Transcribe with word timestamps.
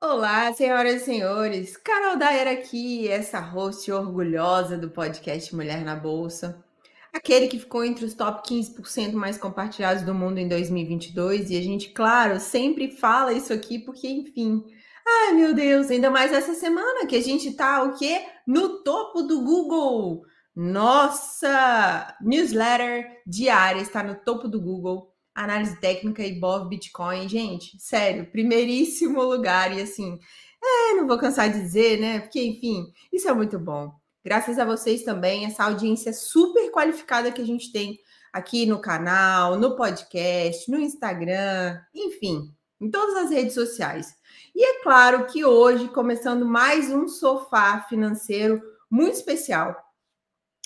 Olá, 0.00 0.52
senhoras 0.52 1.02
e 1.02 1.04
senhores. 1.04 1.76
Carol 1.76 2.16
Daer 2.16 2.46
aqui, 2.46 3.08
essa 3.08 3.40
host 3.40 3.90
orgulhosa 3.90 4.78
do 4.78 4.90
podcast 4.90 5.52
Mulher 5.56 5.84
na 5.84 5.96
Bolsa. 5.96 6.64
Aquele 7.12 7.48
que 7.48 7.58
ficou 7.58 7.84
entre 7.84 8.04
os 8.04 8.14
top 8.14 8.48
15% 8.48 9.14
mais 9.14 9.36
compartilhados 9.36 10.04
do 10.04 10.14
mundo 10.14 10.38
em 10.38 10.46
2022. 10.46 11.50
E 11.50 11.56
a 11.56 11.62
gente, 11.62 11.90
claro, 11.90 12.38
sempre 12.38 12.92
fala 12.92 13.32
isso 13.32 13.52
aqui 13.52 13.80
porque, 13.80 14.06
enfim. 14.06 14.64
Ai, 15.04 15.32
meu 15.32 15.52
Deus, 15.52 15.90
ainda 15.90 16.10
mais 16.10 16.32
essa 16.32 16.54
semana 16.54 17.06
que 17.06 17.16
a 17.16 17.22
gente 17.22 17.52
tá 17.54 17.82
o 17.82 17.98
quê? 17.98 18.24
No 18.46 18.84
topo 18.84 19.22
do 19.22 19.42
Google. 19.42 20.24
Nossa 20.54 22.16
newsletter 22.20 23.22
diária 23.26 23.80
está 23.80 24.02
no 24.02 24.14
topo 24.16 24.48
do 24.48 24.60
Google 24.60 25.12
análise 25.34 25.80
técnica 25.80 26.22
e 26.22 26.38
Bov 26.38 26.68
Bitcoin, 26.68 27.28
gente, 27.28 27.80
sério, 27.80 28.30
primeiríssimo 28.30 29.22
lugar. 29.22 29.76
E 29.76 29.80
assim, 29.80 30.18
é, 30.62 30.94
não 30.94 31.06
vou 31.06 31.18
cansar 31.18 31.50
de 31.50 31.60
dizer, 31.60 31.98
né? 32.00 32.20
Porque, 32.20 32.42
enfim, 32.42 32.86
isso 33.12 33.28
é 33.28 33.32
muito 33.32 33.58
bom. 33.58 33.92
Graças 34.24 34.58
a 34.58 34.64
vocês 34.64 35.02
também, 35.02 35.44
essa 35.44 35.64
audiência 35.64 36.12
super 36.12 36.70
qualificada 36.70 37.32
que 37.32 37.42
a 37.42 37.46
gente 37.46 37.72
tem 37.72 37.98
aqui 38.32 38.66
no 38.66 38.80
canal, 38.80 39.58
no 39.58 39.74
podcast, 39.74 40.70
no 40.70 40.78
Instagram, 40.78 41.78
enfim, 41.94 42.54
em 42.80 42.90
todas 42.90 43.16
as 43.16 43.30
redes 43.30 43.54
sociais. 43.54 44.14
E 44.54 44.64
é 44.64 44.82
claro 44.82 45.26
que 45.26 45.44
hoje, 45.44 45.88
começando 45.88 46.46
mais 46.46 46.90
um 46.90 47.08
sofá 47.08 47.84
financeiro 47.88 48.62
muito 48.88 49.14
especial. 49.14 49.76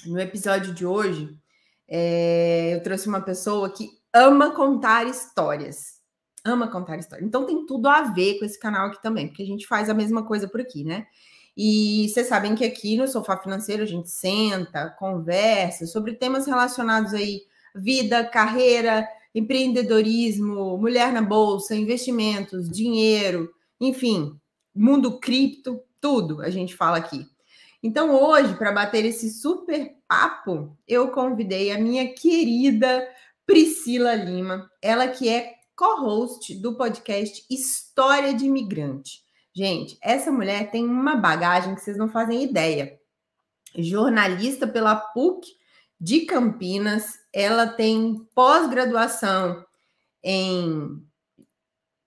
No 0.05 0.21
episódio 0.21 0.75
de 0.75 0.85
hoje, 0.85 1.37
é, 1.89 2.75
eu 2.75 2.83
trouxe 2.83 3.09
uma 3.09 3.21
pessoa 3.21 3.71
que 3.71 3.89
ama 4.13 4.51
contar 4.51 5.07
histórias. 5.07 5.97
Ama 6.45 6.69
contar 6.69 6.99
histórias. 6.99 7.27
Então 7.27 7.47
tem 7.47 7.67
tudo 7.67 7.89
a 7.89 8.03
ver 8.03 8.39
com 8.39 8.45
esse 8.45 8.59
canal 8.59 8.89
aqui 8.89 9.03
também, 9.03 9.29
porque 9.29 9.43
a 9.43 9.47
gente 9.47 9.67
faz 9.67 9.89
a 9.89 9.95
mesma 9.95 10.25
coisa 10.25 10.49
por 10.49 10.61
aqui, 10.61 10.85
né? 10.85 11.07
E 11.57 12.09
vocês 12.09 12.27
sabem 12.27 12.55
que 12.55 12.65
aqui 12.65 12.97
no 12.97 13.09
Sofá 13.09 13.39
Financeiro 13.39 13.83
a 13.83 13.87
gente 13.87 14.11
senta, 14.11 14.91
conversa 14.99 15.87
sobre 15.87 16.13
temas 16.15 16.47
relacionados 16.47 17.15
aí 17.15 17.43
vida, 17.75 18.25
carreira, 18.25 19.09
empreendedorismo, 19.35 20.79
mulher 20.79 21.13
na 21.13 21.23
bolsa, 21.23 21.75
investimentos, 21.75 22.71
dinheiro, 22.71 23.51
enfim, 23.81 24.39
mundo 24.75 25.19
cripto, 25.19 25.81
tudo 26.01 26.43
a 26.43 26.51
gente 26.51 26.75
fala 26.75 26.97
aqui. 26.97 27.27
Então 27.83 28.15
hoje, 28.15 28.55
para 28.57 28.73
bater 28.73 29.05
esse 29.05 29.31
super 29.31 29.97
papo, 30.09 30.77
eu 30.87 31.11
convidei 31.11 31.71
a 31.73 31.79
minha 31.79 32.13
querida 32.15 33.07
Priscila 33.47 34.15
Lima, 34.15 34.71
ela 34.83 35.09
que 35.09 35.29
é 35.29 35.55
co-host 35.77 36.55
do 36.61 36.77
podcast 36.77 37.45
História 37.51 38.33
de 38.35 38.47
Imigrante. 38.47 39.23
Gente, 39.55 39.99
essa 40.03 40.33
mulher 40.33 40.71
tem 40.71 40.85
uma 40.85 41.17
bagagem 41.17 41.75
que 41.75 41.81
vocês 41.81 41.97
não 41.97 42.09
fazem 42.09 42.43
ideia. 42.43 42.99
Jornalista 43.75 44.67
pela 44.67 44.97
PUC 44.97 45.47
de 46.01 46.21
Campinas, 46.23 47.15
ela 47.33 47.67
tem 47.67 48.27
pós-graduação 48.35 49.65
em 50.23 51.03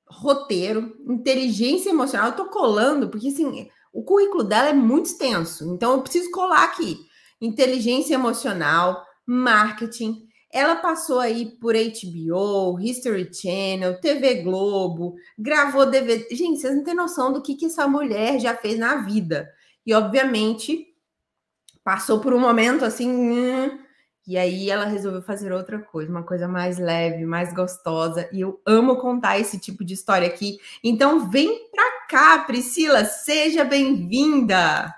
roteiro, 0.07 0.95
inteligência 1.07 1.89
emocional. 1.89 2.29
Eu 2.29 2.35
tô 2.35 2.45
colando 2.45 3.09
porque 3.09 3.29
assim, 3.29 3.69
o 3.91 4.03
currículo 4.03 4.43
dela 4.43 4.69
é 4.69 4.73
muito 4.73 5.07
extenso, 5.07 5.73
então 5.73 5.93
eu 5.93 6.01
preciso 6.01 6.31
colar 6.31 6.63
aqui. 6.63 6.97
Inteligência 7.41 8.15
emocional, 8.15 9.03
marketing, 9.25 10.29
ela 10.51 10.75
passou 10.75 11.19
aí 11.19 11.45
por 11.45 11.75
HBO, 11.75 12.79
History 12.79 13.31
Channel, 13.31 14.01
TV 14.01 14.41
Globo, 14.41 15.15
gravou 15.37 15.85
DVD. 15.85 16.27
Gente, 16.35 16.59
vocês 16.59 16.75
não 16.75 16.83
têm 16.83 16.95
noção 16.95 17.31
do 17.31 17.41
que, 17.41 17.55
que 17.55 17.67
essa 17.67 17.87
mulher 17.87 18.39
já 18.39 18.55
fez 18.55 18.77
na 18.79 18.95
vida. 18.95 19.47
E, 19.85 19.93
obviamente, 19.93 20.87
passou 21.83 22.19
por 22.19 22.33
um 22.33 22.39
momento 22.39 22.83
assim. 22.83 23.11
Hum, 23.11 23.79
e 24.25 24.37
aí 24.37 24.71
ela 24.71 24.85
resolveu 24.85 25.21
fazer 25.21 25.51
outra 25.51 25.79
coisa, 25.79 26.09
uma 26.09 26.23
coisa 26.23 26.47
mais 26.47 26.79
leve, 26.79 27.25
mais 27.27 27.53
gostosa. 27.53 28.27
E 28.33 28.41
eu 28.41 28.59
amo 28.65 28.97
contar 28.97 29.39
esse 29.39 29.59
tipo 29.59 29.85
de 29.85 29.93
história 29.93 30.27
aqui. 30.27 30.57
Então, 30.83 31.29
vem 31.29 31.69
pra 31.69 31.98
cá, 32.09 32.39
Priscila, 32.39 33.05
seja 33.05 33.63
bem-vinda! 33.63 34.91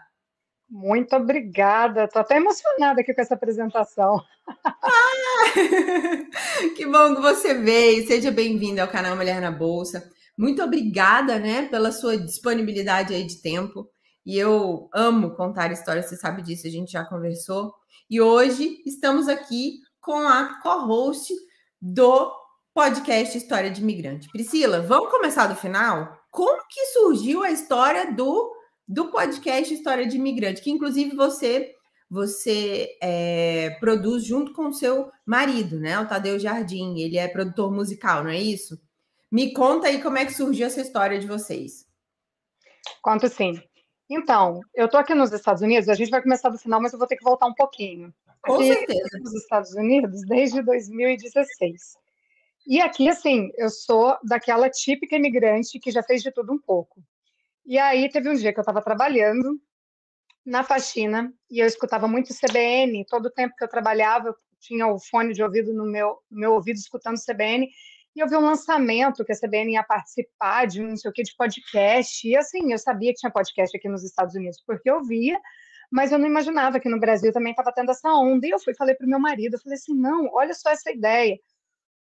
Muito 0.69 1.13
obrigada. 1.13 2.05
Estou 2.05 2.21
até 2.21 2.37
emocionada 2.37 3.01
aqui 3.01 3.13
com 3.13 3.19
essa 3.19 3.33
apresentação. 3.33 4.23
Ah, 4.65 5.51
que 6.77 6.85
bom 6.85 7.13
que 7.13 7.21
você 7.21 7.53
veio. 7.53 8.07
Seja 8.07 8.31
bem-vinda 8.31 8.81
ao 8.81 8.87
canal 8.87 9.17
Mulher 9.17 9.41
na 9.41 9.51
Bolsa. 9.51 10.09
Muito 10.37 10.63
obrigada, 10.63 11.37
né, 11.37 11.63
pela 11.63 11.91
sua 11.91 12.17
disponibilidade 12.17 13.13
aí 13.13 13.27
de 13.27 13.41
tempo. 13.41 13.89
E 14.25 14.37
eu 14.37 14.89
amo 14.93 15.35
contar 15.35 15.69
histórias, 15.73 16.05
você 16.05 16.15
sabe 16.15 16.41
disso, 16.41 16.65
a 16.65 16.69
gente 16.69 16.93
já 16.93 17.03
conversou. 17.03 17.73
E 18.09 18.21
hoje 18.21 18.81
estamos 18.85 19.27
aqui 19.27 19.79
com 19.99 20.25
a 20.25 20.61
co-host 20.61 21.33
do 21.81 22.31
podcast 22.73 23.37
História 23.37 23.69
de 23.69 23.81
Imigrante. 23.81 24.29
Priscila, 24.29 24.79
vamos 24.79 25.11
começar 25.11 25.47
do 25.47 25.57
final? 25.57 26.20
Como 26.31 26.63
que 26.67 26.85
surgiu 26.87 27.43
a 27.43 27.51
história 27.51 28.11
do 28.11 28.55
do 28.87 29.09
podcast 29.09 29.73
História 29.73 30.05
de 30.05 30.17
Imigrante, 30.17 30.61
que 30.61 30.71
inclusive 30.71 31.15
você 31.15 31.75
você 32.09 32.89
é, 33.01 33.69
produz 33.79 34.25
junto 34.25 34.51
com 34.51 34.67
o 34.67 34.73
seu 34.73 35.09
marido, 35.25 35.79
né? 35.79 35.97
O 35.97 36.05
Tadeu 36.05 36.37
Jardim. 36.37 36.99
Ele 36.99 37.17
é 37.17 37.25
produtor 37.25 37.71
musical, 37.71 38.21
não 38.21 38.29
é 38.29 38.37
isso? 38.37 38.77
Me 39.31 39.53
conta 39.53 39.87
aí 39.87 40.01
como 40.01 40.17
é 40.17 40.25
que 40.25 40.33
surgiu 40.33 40.67
essa 40.67 40.81
história 40.81 41.17
de 41.17 41.25
vocês. 41.25 41.85
Conto 43.01 43.29
sim. 43.29 43.63
Então, 44.09 44.59
eu 44.75 44.89
tô 44.89 44.97
aqui 44.97 45.15
nos 45.15 45.31
Estados 45.31 45.61
Unidos, 45.61 45.87
a 45.87 45.93
gente 45.93 46.11
vai 46.11 46.21
começar 46.21 46.49
do 46.49 46.57
final, 46.57 46.81
mas 46.81 46.91
eu 46.91 46.99
vou 46.99 47.07
ter 47.07 47.15
que 47.15 47.23
voltar 47.23 47.45
um 47.45 47.53
pouquinho. 47.53 48.13
Com 48.43 48.55
aqui, 48.55 48.73
certeza. 48.73 49.19
Nos 49.21 49.33
Estados 49.33 49.73
Unidos 49.73 50.21
desde 50.27 50.61
2016. 50.61 52.00
E 52.71 52.79
aqui, 52.79 53.09
assim, 53.09 53.51
eu 53.57 53.69
sou 53.69 54.17
daquela 54.23 54.69
típica 54.69 55.17
imigrante 55.17 55.77
que 55.77 55.91
já 55.91 56.01
fez 56.01 56.23
de 56.23 56.31
tudo 56.31 56.53
um 56.53 56.57
pouco. 56.57 57.03
E 57.65 57.77
aí 57.77 58.09
teve 58.09 58.29
um 58.29 58.33
dia 58.33 58.53
que 58.53 58.59
eu 58.59 58.61
estava 58.61 58.81
trabalhando 58.81 59.59
na 60.45 60.63
faxina 60.63 61.33
e 61.49 61.59
eu 61.59 61.67
escutava 61.67 62.07
muito 62.07 62.33
CBN. 62.33 63.05
Todo 63.09 63.25
o 63.25 63.29
tempo 63.29 63.53
que 63.57 63.63
eu 63.65 63.67
trabalhava, 63.67 64.29
eu 64.29 64.35
tinha 64.61 64.87
o 64.87 64.97
fone 64.97 65.33
de 65.33 65.43
ouvido 65.43 65.73
no 65.73 65.83
meu, 65.83 66.17
no 66.31 66.39
meu 66.39 66.53
ouvido 66.53 66.77
escutando 66.77 67.19
CBN. 67.19 67.69
E 68.15 68.21
eu 68.21 68.29
vi 68.29 68.37
um 68.37 68.45
lançamento 68.45 69.25
que 69.25 69.33
a 69.33 69.37
CBN 69.37 69.73
ia 69.73 69.83
participar 69.83 70.65
de 70.65 70.81
um 70.81 70.87
não 70.91 70.95
sei 70.95 71.11
o 71.11 71.13
que 71.13 71.23
de 71.23 71.35
podcast. 71.35 72.25
E 72.25 72.37
assim, 72.37 72.71
eu 72.71 72.79
sabia 72.79 73.11
que 73.11 73.19
tinha 73.19 73.29
podcast 73.33 73.75
aqui 73.75 73.89
nos 73.89 74.05
Estados 74.05 74.33
Unidos, 74.33 74.63
porque 74.65 74.89
eu 74.89 75.03
via, 75.03 75.37
mas 75.91 76.13
eu 76.13 76.17
não 76.17 76.25
imaginava 76.25 76.79
que 76.79 76.87
no 76.87 77.01
Brasil 77.01 77.33
também 77.33 77.51
estava 77.51 77.73
tendo 77.73 77.91
essa 77.91 78.13
onda. 78.13 78.47
E 78.47 78.49
eu 78.49 78.59
fui 78.59 78.73
falei 78.75 78.95
para 78.95 79.05
o 79.05 79.09
meu 79.09 79.19
marido, 79.19 79.55
eu 79.55 79.59
falei 79.59 79.77
assim, 79.77 79.93
não, 79.93 80.29
olha 80.31 80.53
só 80.53 80.69
essa 80.69 80.89
ideia. 80.89 81.37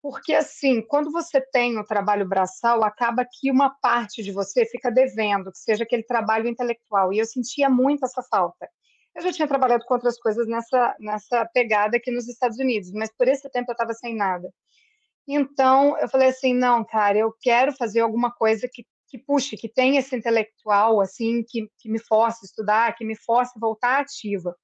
Porque, 0.03 0.33
assim, 0.33 0.81
quando 0.81 1.11
você 1.11 1.41
tem 1.53 1.79
o 1.79 1.85
trabalho 1.85 2.27
braçal, 2.27 2.83
acaba 2.83 3.27
que 3.31 3.51
uma 3.51 3.71
parte 3.83 4.23
de 4.23 4.33
você 4.33 4.65
fica 4.65 4.91
devendo, 4.91 5.53
que 5.53 5.59
seja 5.59 5.85
aquele 5.85 6.03
trabalho 6.03 6.49
intelectual. 6.49 7.13
E 7.13 7.19
eu 7.19 7.27
sentia 7.27 7.69
muito 7.69 8.05
essa 8.05 8.23
falta. 8.23 8.69
Eu 9.15 9.23
já 9.23 9.33
tinha 9.33 9.49
trabalhado 9.49 9.85
com 9.85 9.95
outras 9.95 10.19
coisas 10.19 10.47
nessa, 10.47 10.97
nessa 10.99 11.45
pegada 11.53 11.97
aqui 11.97 12.11
nos 12.11 12.29
Estados 12.29 12.59
Unidos, 12.59 12.93
mas 12.93 13.11
por 13.15 13.29
esse 13.29 13.51
tempo 13.51 13.71
eu 13.71 13.75
estava 13.75 13.93
sem 13.93 14.17
nada. 14.17 14.51
Então, 15.29 15.99
eu 15.99 16.09
falei 16.09 16.29
assim, 16.29 16.55
não, 16.55 16.85
cara, 16.85 17.19
eu 17.19 17.35
quero 17.41 17.73
fazer 17.73 18.01
alguma 18.01 18.33
coisa 18.33 18.69
que, 18.73 18.87
que 19.09 19.19
puxe, 19.19 19.57
que 19.57 19.69
tenha 19.69 20.01
esse 20.01 20.17
intelectual, 20.17 21.01
assim, 21.01 21.45
que, 21.47 21.69
que 21.79 21.91
me 21.91 21.99
force 21.99 22.45
estudar, 22.45 22.95
que 22.95 23.05
me 23.05 23.17
force 23.17 23.53
voltar 23.61 24.01
ativa. 24.01 24.57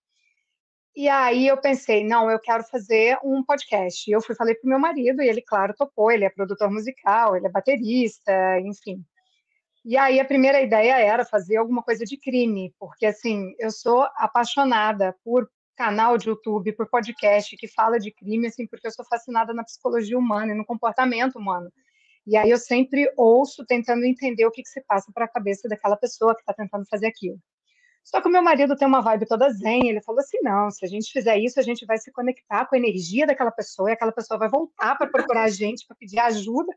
E 0.97 1.11
aí 1.11 1.47
eu 1.47 1.59
pensei, 1.59 2.03
não, 2.03 2.31
eu 2.31 2.41
quero 2.41 2.65
fazer 2.65 3.19
um 3.23 3.45
podcast. 3.45 4.11
E 4.11 4.15
eu 4.15 4.23
fui 4.23 4.35
falei 4.35 4.55
para 4.55 4.67
o 4.67 4.71
meu 4.71 4.79
marido 4.79 5.23
e 5.23 5.29
ele, 5.29 5.43
claro, 5.43 5.75
topou. 5.77 6.11
Ele 6.11 6.25
é 6.25 6.31
produtor 6.31 6.71
musical, 6.71 7.37
ele 7.37 7.47
é 7.47 7.51
baterista, 7.51 8.33
enfim. 8.61 9.05
E 9.85 9.97
aí 9.97 10.19
a 10.19 10.25
primeira 10.25 10.61
ideia 10.61 10.99
era 10.99 11.25
fazer 11.25 11.59
alguma 11.59 11.83
coisa 11.83 12.05
de 12.05 12.17
crime, 12.17 12.75
porque 12.79 13.07
assim, 13.07 13.55
eu 13.59 13.71
sou 13.71 14.09
apaixonada 14.17 15.15
por 15.23 15.49
canal 15.77 16.17
de 16.17 16.29
YouTube, 16.29 16.73
por 16.73 16.89
podcast 16.89 17.55
que 17.57 17.69
fala 17.69 18.01
de 18.01 18.11
crime, 18.11 18.47
assim, 18.47 18.67
porque 18.67 18.87
eu 18.87 18.91
sou 18.91 19.05
fascinada 19.05 19.53
na 19.53 19.63
psicologia 19.63 20.19
humana 20.19 20.53
e 20.53 20.57
no 20.57 20.65
comportamento 20.65 21.37
humano. 21.37 21.71
E 22.27 22.37
aí 22.37 22.51
eu 22.51 22.59
sempre 22.59 23.13
ouço 23.17 23.65
tentando 23.67 24.05
entender 24.05 24.47
o 24.47 24.51
que, 24.51 24.63
que 24.63 24.69
se 24.69 24.81
passa 24.81 25.13
para 25.13 25.27
a 25.27 25.29
cabeça 25.29 25.69
daquela 25.69 25.97
pessoa 25.97 26.35
que 26.35 26.41
está 26.41 26.55
tentando 26.55 26.87
fazer 26.89 27.07
aquilo. 27.07 27.39
Só 28.07 28.21
que 28.21 28.29
o 28.29 28.31
meu 28.31 28.41
marido 28.41 28.77
tem 28.77 28.87
uma 28.87 29.01
vibe 29.01 29.27
toda 29.27 29.51
zen, 29.51 29.89
ele 29.89 30.01
falou 30.01 30.21
assim: 30.21 30.39
não, 30.41 30.71
se 30.71 30.85
a 30.85 30.89
gente 30.89 31.11
fizer 31.11 31.37
isso, 31.39 31.59
a 31.59 31.63
gente 31.63 31.85
vai 31.85 31.99
se 31.99 32.13
conectar 32.13 32.65
com 32.65 32.77
a 32.77 32.79
energia 32.79 33.27
daquela 33.27 33.51
pessoa 33.51 33.91
e 33.91 33.95
aquela 33.95 34.13
pessoa 34.13 34.39
vai 34.39 34.49
voltar 34.49 34.97
para 34.97 35.09
procurar 35.09 35.43
a 35.43 35.49
gente, 35.49 35.85
para 35.85 35.97
pedir 35.97 36.21
ajuda, 36.21 36.73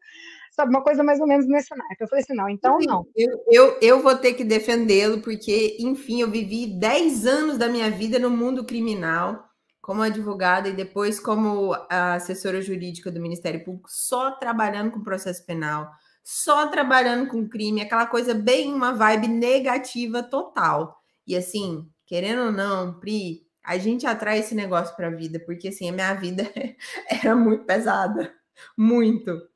sabe? 0.51 0.71
Uma 0.71 0.81
coisa 0.81 1.03
mais 1.03 1.19
ou 1.19 1.27
menos 1.27 1.47
nesse 1.47 1.69
naipe. 1.75 1.97
Eu 2.01 2.07
falei 2.07 2.23
assim: 2.23 2.33
não, 2.33 2.49
então 2.49 2.79
não. 2.79 3.05
Eu, 3.15 3.43
eu, 3.51 3.77
eu 3.79 4.01
vou 4.01 4.15
ter 4.15 4.33
que 4.33 4.43
defendê-lo, 4.43 5.21
porque, 5.21 5.77
enfim, 5.79 6.21
eu 6.21 6.31
vivi 6.31 6.65
10 6.65 7.27
anos 7.27 7.59
da 7.59 7.67
minha 7.67 7.91
vida 7.91 8.17
no 8.17 8.31
mundo 8.31 8.65
criminal 8.65 9.47
como 9.79 10.01
advogada 10.01 10.67
e 10.67 10.73
depois 10.73 11.19
como 11.19 11.75
assessora 11.89 12.59
jurídica 12.59 13.11
do 13.11 13.21
Ministério 13.21 13.63
Público, 13.63 13.87
só 13.87 14.31
trabalhando 14.31 14.91
com 14.91 15.03
processo 15.03 15.45
penal, 15.45 15.91
só 16.23 16.67
trabalhando 16.67 17.27
com 17.27 17.47
crime, 17.47 17.81
aquela 17.81 18.07
coisa 18.07 18.33
bem 18.33 18.73
uma 18.73 18.93
vibe 18.93 19.27
negativa 19.27 20.23
total. 20.23 20.98
E 21.29 21.35
assim, 21.35 21.87
querendo 22.07 22.45
ou 22.45 22.51
não, 22.51 22.99
Pri, 22.99 23.47
a 23.63 23.77
gente 23.77 24.07
atrai 24.07 24.39
esse 24.39 24.55
negócio 24.55 24.95
para 24.95 25.09
a 25.09 25.11
vida, 25.11 25.39
porque 25.39 25.67
assim, 25.67 25.87
a 25.87 25.93
minha 25.93 26.13
vida 26.15 26.41
era 27.07 27.35
muito 27.35 27.65
pesada, 27.65 28.33
muito. 28.75 29.47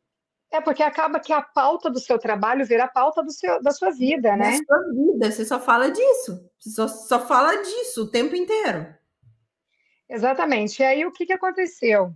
É 0.52 0.62
porque 0.62 0.84
acaba 0.84 1.20
que 1.20 1.34
a 1.34 1.42
pauta 1.42 1.90
do 1.90 2.00
seu 2.00 2.20
trabalho 2.20 2.64
vira 2.64 2.84
a 2.84 2.88
pauta 2.88 3.24
do 3.24 3.32
seu, 3.32 3.60
da 3.60 3.72
sua 3.72 3.90
vida, 3.90 4.36
né? 4.38 4.52
Da 4.52 4.66
sua 4.68 4.94
vida, 4.94 5.32
você 5.32 5.44
só 5.44 5.60
fala 5.60 5.90
disso, 5.90 6.48
você 6.60 6.70
só, 6.70 6.88
só 6.88 7.26
fala 7.26 7.56
disso 7.64 8.04
o 8.04 8.12
tempo 8.12 8.36
inteiro. 8.36 8.86
Exatamente. 10.08 10.80
E 10.80 10.86
aí 10.86 11.06
o 11.08 11.12
que, 11.12 11.26
que 11.26 11.34
aconteceu? 11.34 12.14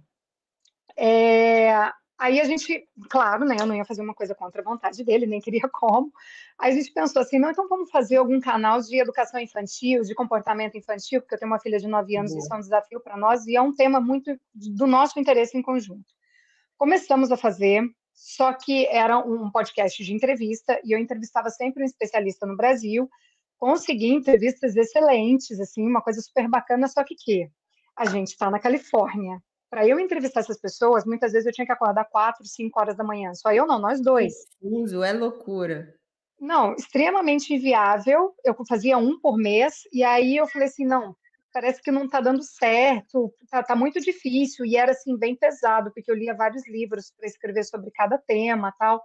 É, 0.95 1.91
aí 2.17 2.41
a 2.41 2.43
gente, 2.45 2.87
claro, 3.09 3.45
né? 3.45 3.57
Eu 3.59 3.65
não 3.65 3.75
ia 3.75 3.85
fazer 3.85 4.01
uma 4.01 4.13
coisa 4.13 4.33
contra 4.33 4.61
a 4.61 4.63
vontade 4.63 5.03
dele, 5.03 5.25
nem 5.25 5.39
queria 5.39 5.67
como. 5.71 6.11
Aí 6.57 6.71
a 6.71 6.75
gente 6.75 6.91
pensou 6.91 7.21
assim, 7.21 7.37
não, 7.37 7.51
então 7.51 7.67
vamos 7.67 7.91
fazer 7.91 8.17
algum 8.17 8.39
canal 8.39 8.81
de 8.81 8.99
educação 8.99 9.39
infantil, 9.39 10.01
de 10.01 10.15
comportamento 10.15 10.77
infantil, 10.77 11.21
porque 11.21 11.35
eu 11.35 11.39
tenho 11.39 11.51
uma 11.51 11.59
filha 11.59 11.79
de 11.79 11.87
9 11.87 12.17
anos, 12.17 12.31
uhum. 12.31 12.39
isso 12.39 12.53
é 12.53 12.57
um 12.57 12.61
desafio 12.61 12.99
para 12.99 13.15
nós 13.15 13.45
e 13.45 13.55
é 13.55 13.61
um 13.61 13.73
tema 13.73 13.99
muito 14.01 14.37
do 14.53 14.87
nosso 14.87 15.19
interesse 15.19 15.57
em 15.57 15.61
conjunto. 15.61 16.05
Começamos 16.77 17.31
a 17.31 17.37
fazer, 17.37 17.83
só 18.13 18.53
que 18.53 18.87
era 18.87 19.19
um 19.19 19.51
podcast 19.51 20.03
de 20.03 20.13
entrevista 20.13 20.79
e 20.83 20.93
eu 20.93 20.99
entrevistava 20.99 21.49
sempre 21.49 21.83
um 21.83 21.85
especialista 21.85 22.45
no 22.45 22.57
Brasil, 22.57 23.09
consegui 23.57 24.13
entrevistas 24.13 24.75
excelentes, 24.75 25.59
assim, 25.59 25.81
uma 25.81 26.01
coisa 26.01 26.21
super 26.21 26.47
bacana, 26.47 26.87
só 26.87 27.03
que 27.03 27.15
que 27.15 27.49
a 27.95 28.05
gente 28.05 28.29
está 28.29 28.49
na 28.49 28.59
Califórnia. 28.59 29.41
Para 29.69 29.85
eu 29.85 29.99
entrevistar 29.99 30.39
essas 30.39 30.59
pessoas, 30.59 31.05
muitas 31.05 31.33
vezes 31.33 31.45
eu 31.45 31.51
tinha 31.51 31.65
que 31.65 31.71
acordar 31.71 32.05
quatro, 32.05 32.45
cinco 32.45 32.79
horas 32.79 32.95
da 32.95 33.03
manhã. 33.03 33.33
Só 33.33 33.51
eu 33.51 33.67
não, 33.67 33.79
nós 33.79 34.01
dois. 34.01 34.33
Uso 34.61 35.03
é 35.03 35.11
loucura. 35.11 35.93
Não, 36.39 36.73
extremamente 36.73 37.53
inviável. 37.53 38.33
Eu 38.45 38.55
fazia 38.67 38.97
um 38.97 39.19
por 39.19 39.37
mês 39.37 39.81
e 39.91 40.03
aí 40.03 40.37
eu 40.37 40.47
falei 40.47 40.67
assim, 40.67 40.85
não, 40.85 41.15
parece 41.51 41.81
que 41.81 41.91
não 41.91 42.05
está 42.05 42.21
dando 42.21 42.43
certo, 42.43 43.33
está 43.43 43.63
tá 43.63 43.75
muito 43.75 43.99
difícil 43.99 44.65
e 44.65 44.77
era 44.77 44.91
assim 44.91 45.17
bem 45.17 45.35
pesado 45.35 45.91
porque 45.91 46.11
eu 46.11 46.15
lia 46.15 46.35
vários 46.35 46.67
livros 46.67 47.11
para 47.17 47.27
escrever 47.27 47.63
sobre 47.63 47.91
cada 47.91 48.17
tema, 48.17 48.73
tal. 48.77 49.03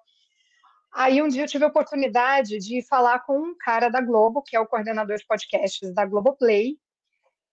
Aí 0.93 1.23
um 1.23 1.29
dia 1.29 1.45
eu 1.45 1.49
tive 1.49 1.65
a 1.65 1.69
oportunidade 1.69 2.59
de 2.59 2.87
falar 2.87 3.21
com 3.21 3.39
um 3.39 3.57
cara 3.59 3.89
da 3.89 4.03
Globo, 4.03 4.43
que 4.43 4.55
é 4.55 4.61
o 4.61 4.67
coordenador 4.67 5.17
de 5.17 5.27
podcasts 5.27 5.95
da 5.95 6.05
Globoplay, 6.05 6.77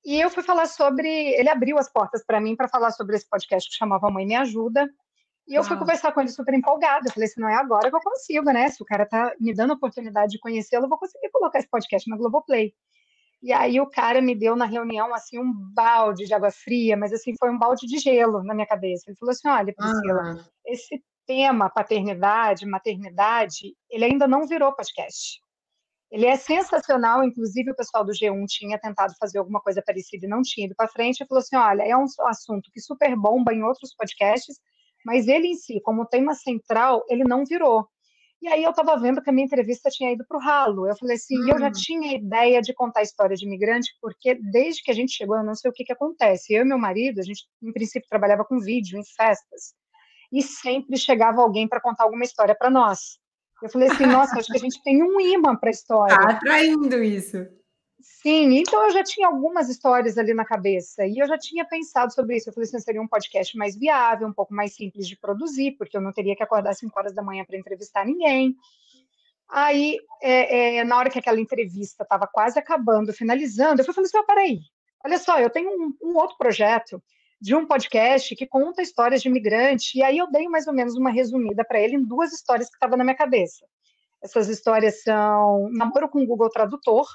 e 0.05 0.19
eu 0.19 0.29
fui 0.29 0.43
falar 0.43 0.67
sobre. 0.67 1.09
Ele 1.09 1.49
abriu 1.49 1.77
as 1.77 1.91
portas 1.91 2.23
para 2.25 2.39
mim 2.39 2.55
para 2.55 2.67
falar 2.67 2.91
sobre 2.91 3.15
esse 3.15 3.27
podcast 3.27 3.69
que 3.69 3.75
chamava 3.75 4.09
Mãe 4.09 4.25
Me 4.25 4.35
Ajuda. 4.35 4.89
E 5.47 5.55
eu 5.55 5.63
fui 5.63 5.75
conversar 5.77 6.11
com 6.11 6.21
ele 6.21 6.29
super 6.29 6.53
empolgada. 6.53 7.07
Eu 7.07 7.11
falei 7.11 7.27
assim: 7.27 7.41
não 7.41 7.49
é 7.49 7.55
agora 7.55 7.89
que 7.89 7.95
eu 7.95 8.01
consigo, 8.01 8.45
né? 8.51 8.69
Se 8.69 8.81
o 8.81 8.85
cara 8.85 9.05
tá 9.05 9.33
me 9.39 9.53
dando 9.53 9.71
a 9.71 9.75
oportunidade 9.75 10.31
de 10.31 10.39
conhecê-lo, 10.39 10.85
eu 10.85 10.89
vou 10.89 10.97
conseguir 10.97 11.29
colocar 11.31 11.59
esse 11.59 11.67
podcast 11.67 12.09
na 12.09 12.17
Globoplay. 12.17 12.73
E 13.41 13.53
aí 13.53 13.79
o 13.79 13.89
cara 13.89 14.21
me 14.21 14.35
deu 14.35 14.55
na 14.55 14.65
reunião 14.65 15.13
assim 15.13 15.39
um 15.39 15.51
balde 15.73 16.25
de 16.25 16.33
água 16.33 16.51
fria, 16.51 16.95
mas 16.97 17.11
assim 17.13 17.33
foi 17.39 17.49
um 17.49 17.57
balde 17.57 17.87
de 17.87 17.97
gelo 17.97 18.43
na 18.43 18.53
minha 18.53 18.67
cabeça. 18.67 19.05
Ele 19.07 19.17
falou 19.17 19.31
assim: 19.31 19.47
"Olha, 19.47 19.73
Priscila, 19.73 20.21
ah. 20.21 20.49
esse 20.65 21.03
tema 21.25 21.69
paternidade, 21.69 22.65
maternidade, 22.65 23.75
ele 23.89 24.05
ainda 24.05 24.27
não 24.27 24.47
virou 24.47 24.75
podcast. 24.75 25.41
Ele 26.11 26.25
é 26.25 26.35
sensacional, 26.35 27.23
inclusive 27.23 27.71
o 27.71 27.75
pessoal 27.75 28.03
do 28.03 28.11
G1 28.11 28.45
tinha 28.47 28.79
tentado 28.79 29.13
fazer 29.19 29.37
alguma 29.37 29.61
coisa 29.61 29.81
parecida 29.85 30.25
e 30.25 30.29
não 30.29 30.41
tinha 30.41 30.65
ido 30.65 30.75
para 30.75 30.87
frente, 30.87 31.21
e 31.21 31.27
falou 31.27 31.39
assim: 31.39 31.55
olha, 31.55 31.83
é 31.83 31.95
um 31.95 32.05
assunto 32.25 32.71
que 32.73 32.81
super 32.81 33.15
bomba 33.15 33.53
em 33.53 33.63
outros 33.63 33.93
podcasts, 33.95 34.57
mas 35.05 35.27
ele 35.27 35.47
em 35.47 35.55
si, 35.55 35.79
como 35.81 36.05
tema 36.05 36.33
central, 36.33 37.05
ele 37.09 37.23
não 37.23 37.45
virou. 37.45 37.87
E 38.41 38.47
aí 38.47 38.63
eu 38.63 38.69
estava 38.69 38.97
vendo 38.97 39.21
que 39.21 39.29
a 39.29 39.33
minha 39.33 39.45
entrevista 39.45 39.89
tinha 39.89 40.13
ido 40.13 40.25
para 40.25 40.37
o 40.37 40.41
ralo. 40.41 40.87
Eu 40.87 40.95
falei 40.95 41.17
assim, 41.17 41.37
hum. 41.37 41.49
eu 41.49 41.59
já 41.59 41.67
hum. 41.67 41.71
tinha 41.73 42.15
ideia 42.15 42.61
de 42.61 42.73
contar 42.73 43.01
a 43.01 43.03
história 43.03 43.35
de 43.35 43.45
imigrante, 43.45 43.93
porque 44.01 44.35
desde 44.35 44.81
que 44.81 44.91
a 44.91 44.93
gente 44.93 45.11
chegou, 45.11 45.35
eu 45.37 45.43
não 45.43 45.55
sei 45.55 45.69
o 45.69 45.73
que, 45.73 45.83
que 45.83 45.91
acontece. 45.91 46.53
Eu 46.53 46.63
e 46.63 46.67
meu 46.67 46.77
marido, 46.77 47.19
a 47.19 47.23
gente, 47.23 47.45
em 47.61 47.73
princípio, 47.73 48.07
trabalhava 48.09 48.45
com 48.45 48.59
vídeo 48.59 48.97
em 48.97 49.03
festas. 49.03 49.73
E 50.31 50.41
sempre 50.41 50.97
chegava 50.97 51.41
alguém 51.41 51.67
para 51.67 51.81
contar 51.81 52.05
alguma 52.05 52.23
história 52.23 52.55
para 52.55 52.69
nós. 52.69 53.19
Eu 53.61 53.69
falei 53.69 53.89
assim, 53.89 54.05
nossa, 54.05 54.39
acho 54.39 54.51
que 54.51 54.57
a 54.57 54.61
gente 54.61 54.81
tem 54.83 55.03
um 55.03 55.19
imã 55.19 55.55
para 55.55 55.69
a 55.69 55.71
história. 55.71 56.15
Tá 56.15 56.29
atraindo 56.31 57.03
isso. 57.03 57.45
Sim, 58.01 58.57
então 58.57 58.85
eu 58.85 58.91
já 58.91 59.03
tinha 59.03 59.27
algumas 59.27 59.69
histórias 59.69 60.17
ali 60.17 60.33
na 60.33 60.45
cabeça 60.45 61.05
e 61.05 61.17
eu 61.19 61.27
já 61.27 61.37
tinha 61.37 61.65
pensado 61.65 62.13
sobre 62.13 62.37
isso. 62.37 62.49
Eu 62.49 62.53
falei 62.53 62.67
assim, 62.67 62.79
seria 62.79 63.01
um 63.01 63.07
podcast 63.07 63.57
mais 63.57 63.77
viável, 63.77 64.27
um 64.27 64.33
pouco 64.33 64.53
mais 64.53 64.75
simples 64.75 65.07
de 65.07 65.17
produzir, 65.17 65.71
porque 65.77 65.97
eu 65.97 66.01
não 66.01 66.13
teria 66.13 66.35
que 66.35 66.43
acordar 66.43 66.71
às 66.71 66.79
5 66.79 66.97
horas 66.97 67.13
da 67.13 67.21
manhã 67.21 67.43
para 67.45 67.57
entrevistar 67.57 68.05
ninguém. 68.05 68.55
Aí, 69.49 69.97
é, 70.21 70.77
é, 70.77 70.83
na 70.83 70.97
hora 70.97 71.09
que 71.09 71.19
aquela 71.19 71.39
entrevista 71.39 72.03
estava 72.03 72.27
quase 72.27 72.57
acabando, 72.57 73.11
finalizando, 73.11 73.81
eu 73.81 73.85
falei 73.85 74.07
assim, 74.07 74.17
oh, 74.17 74.25
peraí, 74.25 74.59
olha 75.03 75.17
só, 75.17 75.39
eu 75.39 75.49
tenho 75.49 75.69
um, 75.71 75.97
um 76.01 76.15
outro 76.17 76.37
projeto 76.37 77.01
de 77.41 77.55
um 77.55 77.65
podcast 77.65 78.35
que 78.35 78.45
conta 78.45 78.81
histórias 78.81 79.21
de 79.21 79.29
imigrante, 79.29 79.97
e 79.97 80.03
aí 80.03 80.17
eu 80.17 80.29
dei 80.29 80.47
mais 80.49 80.67
ou 80.67 80.73
menos 80.73 80.95
uma 80.95 81.09
resumida 81.09 81.63
para 81.63 81.79
ele 81.79 81.95
em 81.95 82.03
duas 82.03 82.33
histórias 82.33 82.67
que 82.67 82.75
estavam 82.75 82.97
na 82.97 83.03
minha 83.03 83.15
cabeça. 83.15 83.65
Essas 84.21 84.49
histórias 84.49 85.01
são 85.01 85.69
Namoro 85.71 86.09
com 86.09 86.21
o 86.21 86.27
Google 86.27 86.49
Tradutor, 86.49 87.07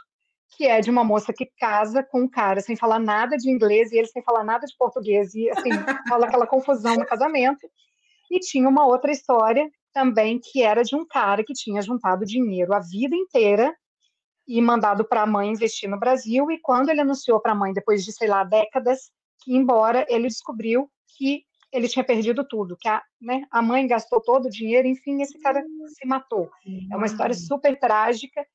que 0.56 0.66
é 0.66 0.80
de 0.80 0.90
uma 0.90 1.04
moça 1.04 1.32
que 1.32 1.50
casa 1.58 2.02
com 2.02 2.22
um 2.22 2.28
cara 2.28 2.60
sem 2.60 2.76
falar 2.76 2.98
nada 2.98 3.36
de 3.36 3.50
inglês 3.50 3.92
e 3.92 3.98
ele 3.98 4.06
sem 4.06 4.22
falar 4.22 4.44
nada 4.44 4.66
de 4.66 4.74
português, 4.78 5.34
e 5.34 5.50
assim, 5.50 5.68
rola 6.10 6.26
aquela 6.26 6.46
confusão 6.46 6.94
no 6.96 7.06
casamento. 7.06 7.68
E 8.30 8.40
tinha 8.40 8.68
uma 8.68 8.86
outra 8.86 9.12
história 9.12 9.68
também 9.92 10.40
que 10.42 10.62
era 10.62 10.82
de 10.82 10.96
um 10.96 11.06
cara 11.06 11.44
que 11.44 11.52
tinha 11.52 11.82
juntado 11.82 12.24
dinheiro 12.24 12.74
a 12.74 12.80
vida 12.80 13.14
inteira 13.14 13.74
e 14.48 14.60
mandado 14.60 15.04
para 15.04 15.22
a 15.22 15.26
mãe 15.26 15.50
investir 15.50 15.88
no 15.88 15.98
Brasil, 15.98 16.50
e 16.50 16.58
quando 16.60 16.90
ele 16.90 17.00
anunciou 17.00 17.40
para 17.40 17.52
a 17.52 17.54
mãe, 17.54 17.72
depois 17.72 18.04
de, 18.04 18.12
sei 18.12 18.28
lá, 18.28 18.44
décadas, 18.44 19.10
embora 19.46 20.06
ele 20.08 20.28
descobriu 20.28 20.90
que 21.16 21.44
ele 21.72 21.88
tinha 21.88 22.04
perdido 22.04 22.46
tudo, 22.46 22.76
que 22.76 22.88
a, 22.88 23.02
né, 23.20 23.42
a 23.50 23.60
mãe 23.60 23.86
gastou 23.86 24.20
todo 24.20 24.46
o 24.46 24.50
dinheiro, 24.50 24.86
enfim, 24.86 25.20
esse 25.20 25.36
cara 25.40 25.60
se 25.88 26.06
matou. 26.06 26.48
É 26.92 26.96
uma 26.96 27.06
história 27.06 27.34
super 27.34 27.76
trágica. 27.78 28.46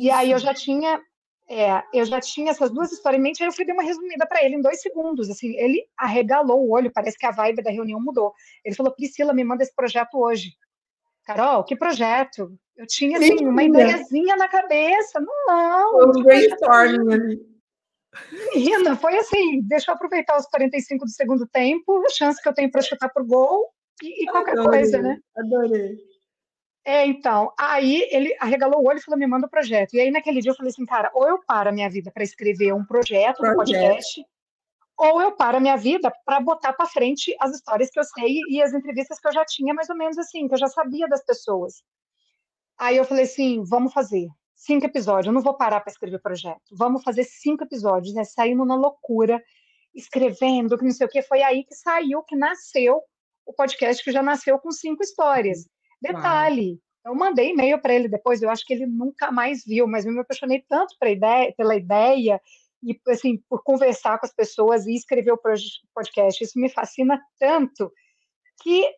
E 0.00 0.10
aí 0.10 0.32
eu 0.32 0.38
já 0.38 0.52
tinha, 0.52 1.00
é, 1.48 1.80
eu 1.94 2.04
já 2.04 2.20
tinha 2.20 2.50
essas 2.50 2.70
duas 2.70 2.90
histórias 2.90 3.20
em 3.20 3.22
mente, 3.22 3.40
aí 3.40 3.48
eu 3.48 3.52
fui 3.52 3.64
dar 3.64 3.72
uma 3.72 3.84
resumida 3.84 4.26
para 4.26 4.44
ele 4.44 4.56
em 4.56 4.60
dois 4.60 4.80
segundos. 4.80 5.30
Assim, 5.30 5.54
ele 5.56 5.86
arregalou 5.96 6.66
o 6.66 6.72
olho, 6.72 6.90
parece 6.92 7.16
que 7.16 7.26
a 7.26 7.30
vibe 7.30 7.62
da 7.62 7.70
reunião 7.70 8.00
mudou. 8.00 8.32
Ele 8.64 8.74
falou: 8.74 8.92
Priscila, 8.92 9.32
me 9.32 9.44
manda 9.44 9.62
esse 9.62 9.74
projeto 9.74 10.18
hoje. 10.18 10.50
Carol, 11.24 11.62
que 11.62 11.76
projeto? 11.76 12.52
Eu 12.76 12.86
tinha 12.86 13.18
assim, 13.18 13.46
uma 13.46 13.62
ideiazinha 13.62 14.36
na 14.36 14.48
cabeça. 14.48 15.20
Não. 15.20 15.90
Foi 15.92 16.06
um 16.08 16.22
brainstorming 16.22 17.12
ali. 17.12 17.55
Menina, 18.54 18.96
foi 18.96 19.16
assim, 19.16 19.60
deixa 19.62 19.90
eu 19.90 19.94
aproveitar 19.94 20.36
os 20.36 20.46
45 20.46 21.04
do 21.04 21.10
segundo 21.10 21.46
tempo, 21.46 22.02
a 22.06 22.10
chance 22.10 22.42
que 22.42 22.48
eu 22.48 22.54
tenho 22.54 22.70
para 22.70 22.82
chutar 22.82 23.08
pro 23.08 23.24
gol 23.24 23.68
e, 24.02 24.24
e 24.24 24.26
qualquer 24.26 24.58
adorei, 24.58 24.80
coisa, 24.80 25.02
né? 25.02 25.18
Adorei. 25.36 25.96
É, 26.84 27.04
então, 27.04 27.52
aí 27.58 28.06
ele 28.12 28.36
arregalou 28.38 28.80
o 28.80 28.88
olho 28.88 28.98
e 28.98 29.02
falou, 29.02 29.18
me 29.18 29.26
manda 29.26 29.46
o 29.46 29.48
um 29.48 29.50
projeto. 29.50 29.94
E 29.94 30.00
aí 30.00 30.10
naquele 30.10 30.40
dia 30.40 30.52
eu 30.52 30.54
falei 30.54 30.70
assim, 30.70 30.86
cara, 30.86 31.10
ou 31.14 31.26
eu 31.26 31.40
paro 31.44 31.68
a 31.68 31.72
minha 31.72 31.90
vida 31.90 32.10
para 32.12 32.22
escrever 32.22 32.72
um 32.72 32.84
projeto, 32.84 33.38
projeto, 33.38 33.54
um 33.54 33.56
podcast, 33.56 34.24
ou 34.96 35.20
eu 35.20 35.32
paro 35.32 35.56
a 35.56 35.60
minha 35.60 35.76
vida 35.76 36.12
para 36.24 36.40
botar 36.40 36.72
para 36.72 36.86
frente 36.86 37.34
as 37.40 37.54
histórias 37.54 37.90
que 37.90 37.98
eu 37.98 38.04
sei 38.04 38.40
e 38.48 38.62
as 38.62 38.72
entrevistas 38.72 39.18
que 39.18 39.26
eu 39.26 39.32
já 39.32 39.44
tinha, 39.44 39.74
mais 39.74 39.90
ou 39.90 39.96
menos 39.96 40.16
assim, 40.16 40.46
que 40.46 40.54
eu 40.54 40.58
já 40.58 40.68
sabia 40.68 41.08
das 41.08 41.24
pessoas. 41.24 41.82
Aí 42.78 42.96
eu 42.96 43.04
falei 43.04 43.24
assim, 43.24 43.64
vamos 43.64 43.92
fazer 43.92 44.28
cinco 44.56 44.86
episódios, 44.86 45.26
eu 45.26 45.32
não 45.32 45.42
vou 45.42 45.54
parar 45.54 45.80
para 45.80 45.92
escrever 45.92 46.20
projeto. 46.20 46.62
Vamos 46.72 47.04
fazer 47.04 47.24
cinco 47.24 47.62
episódios, 47.62 48.14
né? 48.14 48.24
Saindo 48.24 48.64
na 48.64 48.74
loucura, 48.74 49.40
escrevendo, 49.94 50.76
que 50.76 50.84
não 50.84 50.90
sei 50.90 51.06
o 51.06 51.10
que. 51.10 51.22
Foi 51.22 51.42
aí 51.42 51.62
que 51.62 51.74
saiu, 51.74 52.22
que 52.22 52.34
nasceu 52.34 53.00
o 53.44 53.52
podcast, 53.52 54.02
que 54.02 54.10
já 54.10 54.22
nasceu 54.22 54.58
com 54.58 54.70
cinco 54.72 55.02
histórias. 55.02 55.68
Detalhe, 56.00 56.80
Uau. 57.04 57.14
eu 57.14 57.14
mandei 57.14 57.50
e-mail 57.50 57.80
para 57.80 57.94
ele 57.94 58.08
depois, 58.08 58.42
eu 58.42 58.50
acho 58.50 58.64
que 58.66 58.74
ele 58.74 58.86
nunca 58.86 59.30
mais 59.30 59.62
viu, 59.64 59.86
mas 59.86 60.04
eu 60.04 60.12
me 60.12 60.20
apaixonei 60.20 60.64
tanto 60.68 60.96
ideia, 61.04 61.54
pela 61.56 61.76
ideia 61.76 62.40
e, 62.82 62.98
assim, 63.08 63.38
por 63.48 63.62
conversar 63.62 64.18
com 64.18 64.26
as 64.26 64.34
pessoas 64.34 64.86
e 64.86 64.94
escrever 64.94 65.32
o 65.32 65.40
podcast. 65.94 66.42
Isso 66.42 66.58
me 66.58 66.68
fascina 66.68 67.20
tanto 67.38 67.92
que 68.62 68.90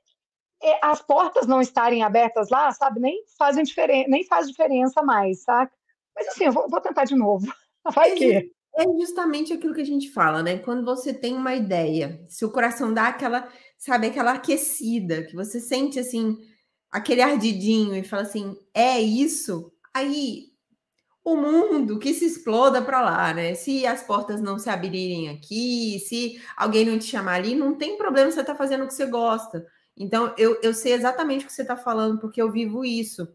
as 0.82 1.00
portas 1.00 1.46
não 1.46 1.60
estarem 1.60 2.02
abertas 2.02 2.48
lá, 2.50 2.72
sabe, 2.72 3.00
nem 3.00 3.24
fazem 3.38 3.62
diferença, 3.62 4.08
nem 4.08 4.24
faz 4.24 4.48
diferença 4.48 5.02
mais, 5.02 5.42
sabe? 5.42 5.70
Mas 6.14 6.28
assim, 6.28 6.44
eu 6.44 6.52
vou, 6.52 6.68
vou 6.68 6.80
tentar 6.80 7.04
de 7.04 7.14
novo. 7.14 7.46
Vai 7.94 8.12
que. 8.12 8.50
É 8.76 8.84
justamente 9.00 9.52
aquilo 9.52 9.74
que 9.74 9.80
a 9.80 9.86
gente 9.86 10.10
fala, 10.10 10.42
né? 10.42 10.58
Quando 10.58 10.84
você 10.84 11.12
tem 11.12 11.34
uma 11.34 11.54
ideia, 11.54 12.24
se 12.28 12.44
o 12.44 12.50
coração 12.50 12.94
dá 12.94 13.08
aquela, 13.08 13.48
sabe, 13.76 14.06
aquela 14.06 14.32
aquecida, 14.32 15.24
que 15.24 15.34
você 15.34 15.58
sente 15.58 15.98
assim, 15.98 16.38
aquele 16.90 17.20
ardidinho 17.20 17.96
e 17.96 18.04
fala 18.04 18.22
assim, 18.22 18.56
é 18.72 19.00
isso, 19.00 19.72
aí 19.92 20.48
o 21.24 21.36
mundo 21.36 21.98
que 21.98 22.14
se 22.14 22.24
exploda 22.24 22.80
para 22.80 23.02
lá, 23.02 23.34
né? 23.34 23.54
Se 23.54 23.84
as 23.84 24.02
portas 24.02 24.40
não 24.40 24.58
se 24.58 24.70
abrirem 24.70 25.28
aqui, 25.28 25.98
se 25.98 26.40
alguém 26.56 26.86
não 26.86 26.98
te 26.98 27.04
chamar 27.04 27.34
ali, 27.34 27.54
não 27.54 27.74
tem 27.74 27.98
problema 27.98 28.30
você 28.30 28.42
tá 28.42 28.54
fazendo 28.54 28.84
o 28.84 28.86
que 28.86 28.94
você 28.94 29.06
gosta. 29.06 29.66
Então, 29.98 30.32
eu, 30.38 30.58
eu 30.62 30.72
sei 30.72 30.92
exatamente 30.92 31.44
o 31.44 31.48
que 31.48 31.52
você 31.52 31.62
está 31.62 31.76
falando, 31.76 32.18
porque 32.18 32.40
eu 32.40 32.50
vivo 32.50 32.84
isso. 32.84 33.28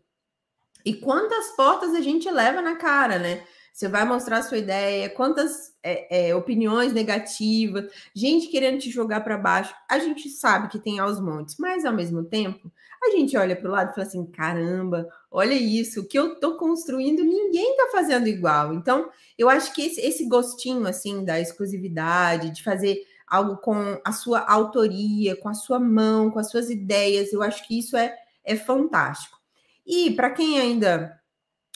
E 0.86 0.94
quantas 0.94 1.56
portas 1.56 1.94
a 1.94 2.02
gente 2.02 2.30
leva 2.30 2.62
na 2.62 2.76
cara, 2.76 3.20
né? 3.20 3.44
Você 3.74 3.88
vai 3.88 4.06
mostrar 4.06 4.44
sua 4.44 4.60
ideia, 4.60 5.10
quantas 5.10 5.74
é, 5.82 6.30
é, 6.30 6.36
opiniões 6.36 6.94
negativas, 6.94 7.92
gente 8.14 8.48
querendo 8.48 8.80
te 8.80 8.92
jogar 8.92 9.22
para 9.22 9.36
baixo. 9.36 9.74
A 9.90 9.98
gente 9.98 10.30
sabe 10.30 10.68
que 10.68 10.78
tem 10.78 11.00
aos 11.00 11.20
montes, 11.20 11.56
mas 11.58 11.84
ao 11.84 11.92
mesmo 11.92 12.24
tempo, 12.24 12.72
a 13.02 13.10
gente 13.10 13.36
olha 13.36 13.56
para 13.56 13.68
o 13.68 13.72
lado 13.72 13.90
e 13.90 13.96
fala 13.96 14.06
assim: 14.06 14.26
caramba, 14.28 15.10
olha 15.32 15.56
isso, 15.56 16.02
o 16.02 16.08
que 16.08 16.20
eu 16.20 16.34
estou 16.34 16.56
construindo, 16.56 17.24
ninguém 17.24 17.72
está 17.72 17.90
fazendo 17.92 18.28
igual. 18.28 18.76
Então, 18.76 19.10
eu 19.40 19.50
acho 19.50 19.74
que 19.74 19.88
esse, 19.88 20.00
esse 20.02 20.28
gostinho 20.28 20.86
assim 20.86 21.26
da 21.26 21.40
exclusividade, 21.42 22.52
de 22.52 22.62
fazer 22.62 23.04
algo 23.34 23.58
com 23.58 24.00
a 24.06 24.12
sua 24.12 24.42
autoria, 24.42 25.36
com 25.36 25.50
a 25.50 25.56
sua 25.56 25.80
mão, 25.80 26.30
com 26.30 26.38
as 26.38 26.52
suas 26.52 26.70
ideias, 26.70 27.34
eu 27.34 27.42
acho 27.42 27.68
que 27.68 27.80
isso 27.80 27.98
é, 27.98 28.16
é 28.46 28.56
fantástico. 28.56 29.36
E 29.84 30.12
para 30.12 30.30
quem 30.30 30.60
ainda 30.60 31.20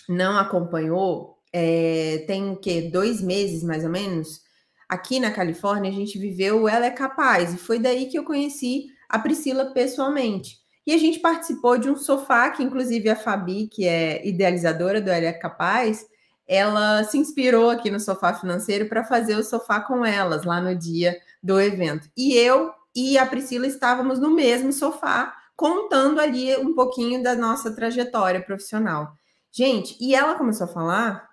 não 0.08 0.38
acompanhou, 0.38 1.40
é, 1.52 2.24
tem 2.28 2.52
o 2.52 2.58
quê? 2.58 2.92
Dois 2.94 3.24
meses 3.24 3.64
mais 3.64 3.84
ou 3.84 3.90
menos. 3.90 4.42
Aqui 4.88 5.20
na 5.20 5.32
Califórnia, 5.32 5.90
a 5.90 5.94
gente 5.94 6.20
viveu 6.20 6.70
Ela 6.70 6.86
é 6.86 6.92
Capaz, 6.92 7.56
e 7.56 7.58
foi 7.58 7.80
daí 7.80 8.06
que 8.06 8.20
eu 8.20 8.24
conheci 8.24 8.86
a 9.10 9.18
Priscila 9.18 9.74
pessoalmente. 9.74 10.60
E 10.86 10.94
a 10.94 10.98
gente 11.00 11.18
participou 11.20 11.80
de 11.80 11.90
um 11.90 11.98
sofá, 11.98 12.52
que 12.52 12.62
inclusive 12.62 13.10
a 13.10 13.16
Fabi, 13.16 13.68
que 13.68 13.88
é 13.88 14.26
idealizadora 14.28 15.02
do 15.02 15.10
Ela 15.10 15.26
é 15.26 15.34
Capaz, 15.34 16.06
ela 16.48 17.04
se 17.04 17.18
inspirou 17.18 17.72
aqui 17.72 17.90
no 17.90 18.00
sofá 18.00 18.32
financeiro 18.36 18.88
para 18.88 19.04
fazer 19.04 19.36
o 19.36 19.44
sofá 19.44 19.82
com 19.82 20.06
elas 20.06 20.46
lá 20.46 20.62
no 20.62 20.76
dia 20.76 21.18
do 21.48 21.60
evento. 21.60 22.10
E 22.16 22.34
eu 22.34 22.72
e 22.94 23.18
a 23.18 23.25
Priscila 23.25 23.66
estávamos 23.66 24.20
no 24.20 24.30
mesmo 24.30 24.74
sofá, 24.74 25.34
contando 25.56 26.20
ali 26.20 26.56
um 26.58 26.75
pouquinho 26.75 27.24
da 27.24 27.34
nossa 27.34 27.74
trajetória 27.74 28.42
profissional. 28.42 29.13
Gente, 29.51 29.98
e 30.00 30.13
ela 30.13 30.36
começou 30.36 30.66
a 30.66 30.74
falar 30.74 31.27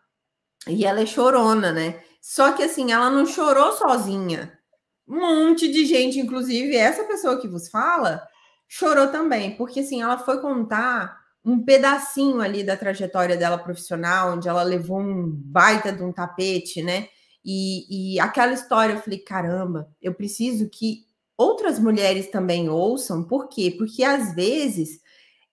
e 0.68 0.86
ela 0.86 1.00
é 1.00 1.06
chorona, 1.06 1.72
né? 1.72 2.00
Só 2.22 2.52
que 2.52 2.62
assim, 2.62 2.92
ela 2.92 3.10
não 3.10 3.26
chorou 3.26 3.72
sozinha. 3.72 4.58
Um 5.06 5.20
monte 5.20 5.70
de 5.70 5.84
gente, 5.84 6.18
inclusive 6.18 6.74
essa 6.74 7.04
pessoa 7.04 7.38
que 7.38 7.48
vos 7.48 7.68
fala, 7.68 8.22
chorou 8.66 9.08
também, 9.08 9.56
porque 9.56 9.80
assim, 9.80 10.00
ela 10.00 10.16
foi 10.16 10.40
contar 10.40 11.18
um 11.44 11.62
pedacinho 11.62 12.40
ali 12.40 12.64
da 12.64 12.76
trajetória 12.76 13.36
dela 13.36 13.58
profissional, 13.58 14.32
onde 14.32 14.48
ela 14.48 14.62
levou 14.62 14.98
um 15.00 15.30
baita 15.30 15.92
de 15.92 16.02
um 16.02 16.10
tapete, 16.12 16.82
né? 16.82 17.08
E, 17.44 18.14
e 18.14 18.20
aquela 18.20 18.52
história, 18.52 18.94
eu 18.94 19.00
falei, 19.00 19.18
caramba, 19.18 19.88
eu 20.00 20.14
preciso 20.14 20.68
que 20.68 21.04
outras 21.36 21.78
mulheres 21.78 22.30
também 22.30 22.68
ouçam, 22.68 23.22
por 23.22 23.48
quê? 23.48 23.74
Porque 23.76 24.02
às 24.02 24.34
vezes 24.34 25.00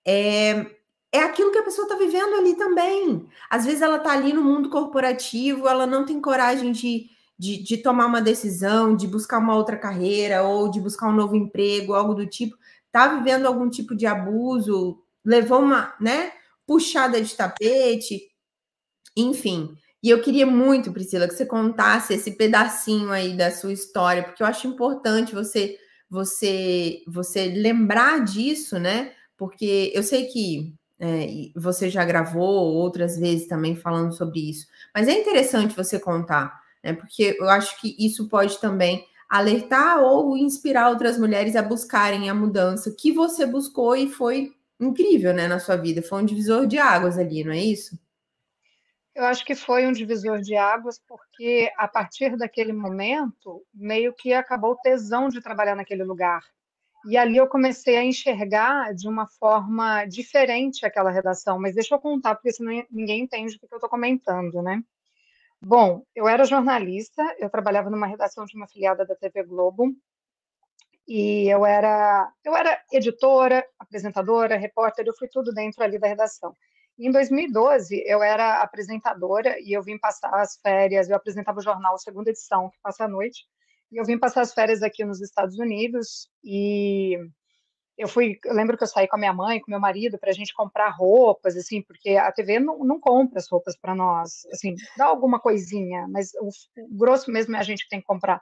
é, 0.06 0.66
é 1.12 1.20
aquilo 1.20 1.52
que 1.52 1.58
a 1.58 1.64
pessoa 1.64 1.86
está 1.86 1.98
vivendo 1.98 2.36
ali 2.36 2.56
também. 2.56 3.28
Às 3.50 3.66
vezes 3.66 3.82
ela 3.82 3.98
está 3.98 4.14
ali 4.14 4.32
no 4.32 4.44
mundo 4.44 4.70
corporativo, 4.70 5.68
ela 5.68 5.86
não 5.86 6.06
tem 6.06 6.22
coragem 6.22 6.72
de, 6.72 7.10
de, 7.38 7.62
de, 7.62 7.78
tomar 7.78 8.06
uma 8.06 8.22
decisão, 8.22 8.96
de 8.96 9.08
buscar 9.08 9.40
uma 9.40 9.56
outra 9.56 9.78
carreira 9.78 10.44
ou 10.44 10.70
de 10.70 10.80
buscar 10.80 11.10
um 11.10 11.16
novo 11.16 11.36
emprego, 11.36 11.94
algo 11.94 12.14
do 12.14 12.26
tipo. 12.26 12.56
Está 12.86 13.16
vivendo 13.16 13.46
algum 13.46 13.70
tipo 13.70 13.96
de 13.96 14.06
abuso, 14.06 15.02
levou 15.26 15.60
uma 15.60 15.94
né, 16.00 16.32
puxada 16.66 17.22
de 17.22 17.36
tapete, 17.36 18.30
enfim. 19.16 19.76
E 20.03 20.10
eu 20.10 20.22
queria 20.22 20.46
muito, 20.46 20.91
Priscila, 20.91 21.27
que 21.27 21.36
você 21.36 21.46
contasse 21.46 22.13
esse 22.13 22.31
pedacinho 22.31 23.12
aí 23.12 23.36
da 23.38 23.51
sua 23.51 23.72
história, 23.72 24.24
porque 24.24 24.41
eu 24.41 24.48
acho 24.48 24.67
importante 24.67 25.34
você 25.34 25.77
você 26.10 27.03
você 27.08 27.46
lembrar 27.48 28.24
disso, 28.24 28.79
né? 28.79 29.13
Porque 29.38 29.91
eu 29.96 30.03
sei 30.03 30.25
que 30.25 30.74
é, 31.00 31.50
você 31.55 31.89
já 31.89 32.03
gravou 32.05 32.74
outras 32.75 33.17
vezes 33.17 33.48
também 33.48 33.75
falando 33.75 34.13
sobre 34.13 34.50
isso. 34.50 34.67
Mas 34.93 35.08
é 35.08 35.13
interessante 35.20 35.75
você 35.75 36.00
contar, 36.00 36.60
né? 36.84 36.93
Porque 36.93 37.38
eu 37.39 37.50
acho 37.50 37.79
que 37.79 37.96
isso 38.00 38.27
pode 38.27 38.60
também 38.60 39.05
alertar 39.29 40.00
ou 40.01 40.36
inspirar 40.38 40.89
outras 40.89 41.17
mulheres 41.17 41.55
a 41.55 41.62
buscarem 41.62 42.29
a 42.29 42.36
mudança 42.36 42.91
que 42.91 43.13
você 43.13 43.46
buscou 43.46 43.96
e 43.96 44.10
foi 44.10 44.53
incrível, 44.79 45.34
né, 45.34 45.48
na 45.48 45.60
sua 45.60 45.77
vida. 45.77 46.01
Foi 46.01 46.22
um 46.22 46.25
divisor 46.25 46.67
de 46.67 46.77
águas 46.77 47.17
ali, 47.17 47.43
não 47.43 47.53
é 47.53 47.60
isso? 47.60 47.98
Eu 49.22 49.28
acho 49.28 49.46
que 49.46 49.54
foi 49.54 49.86
um 49.86 49.92
divisor 49.92 50.42
de 50.42 50.56
águas 50.56 51.00
porque 51.08 51.72
a 51.78 51.88
partir 51.88 52.36
daquele 52.36 52.74
momento 52.74 53.63
meio 53.72 54.16
que 54.16 54.34
acabou 54.34 54.72
o 54.72 54.78
tesão 54.78 55.30
de 55.30 55.40
trabalhar 55.40 55.75
naquele 55.75 56.04
lugar. 56.04 56.42
E 57.06 57.16
ali 57.16 57.38
eu 57.38 57.48
comecei 57.48 57.98
a 57.98 58.04
enxergar 58.04 58.96
de 58.96 59.08
uma 59.08 59.28
forma 59.28 60.06
diferente 60.06 60.88
aquela 60.88 61.12
redação, 61.12 61.60
mas 61.60 61.75
deixa 61.75 61.94
eu 61.94 62.00
contar, 62.00 62.34
porque 62.34 62.51
senão 62.51 62.84
ninguém 62.90 63.22
entende 63.22 63.58
o 63.58 63.60
que 63.60 63.72
eu 63.72 63.78
estou 63.78 63.90
comentando, 63.92 64.60
né? 64.63 64.82
Bom, 65.62 66.04
eu 66.16 66.28
era 66.28 66.44
jornalista, 66.44 67.24
eu 67.38 67.48
trabalhava 67.48 67.92
numa 67.92 68.08
redação 68.08 68.44
de 68.46 68.58
uma 68.58 68.68
filiada 68.68 69.06
da 69.06 69.16
TV 69.16 69.44
Globo, 69.44 69.96
e 71.08 71.48
eu 71.48 71.63
era, 71.63 72.28
eu 72.44 72.56
era 72.56 72.82
editora, 72.92 73.63
apresentadora, 73.78 74.58
repórter, 74.58 75.06
eu 75.06 75.13
fui 75.13 75.28
tudo 75.28 75.54
dentro 75.54 75.84
ali 75.84 76.00
da 76.00 76.08
redação. 76.08 76.56
Em 77.03 77.12
2012, 77.12 78.03
eu 78.05 78.22
era 78.22 78.62
apresentadora 78.62 79.60
e 79.60 79.74
eu 79.75 79.81
vim 79.81 79.98
passar 79.98 80.34
as 80.36 80.58
férias, 80.62 81.10
eu 81.10 81.15
apresentava 81.15 81.58
o 81.58 81.63
jornal 81.63 81.98
Segunda 81.98 82.29
Edição, 82.29 82.70
que 82.70 82.77
passa 82.79 83.05
à 83.05 83.08
noite, 83.08 83.48
e 83.91 83.98
eu 83.98 84.05
vim 84.05 84.20
passar 84.20 84.41
as 84.41 84.53
férias 84.53 84.84
aqui 84.84 85.03
nos 85.03 85.20
Estados 85.20 85.58
Unidos 85.58 86.29
e 86.43 87.17
eu 87.98 88.08
fui, 88.08 88.39
eu 88.46 88.53
lembro 88.53 88.77
que 88.77 88.84
eu 88.84 88.88
saí 88.88 89.08
com 89.08 89.15
a 89.15 89.20
minha 89.20 89.34
mãe, 89.34 89.60
com 89.60 89.72
meu 89.72 89.79
marido, 89.79 90.20
para 90.20 90.29
a 90.29 90.34
gente 90.34 90.53
comprar 90.53 90.89
roupas, 90.89 91.58
assim, 91.58 91.81
porque 91.81 92.17
a 92.17 92.31
TV 92.31 92.60
não, 92.60 92.77
não 92.79 93.00
compra 93.00 93.39
as 93.39 93.50
roupas 93.50 93.75
para 93.75 93.96
nós, 93.96 94.46
assim, 94.51 94.75
dá 94.96 95.05
alguma 95.05 95.39
coisinha, 95.39 96.08
mas 96.08 96.31
o, 96.36 96.50
o, 96.84 96.98
grosso 96.98 97.31
mesmo 97.31 97.55
é 97.55 97.60
a 97.60 97.63
gente 97.63 97.84
que 97.84 97.89
tem 97.89 98.00
que 98.00 98.05
comprar. 98.05 98.39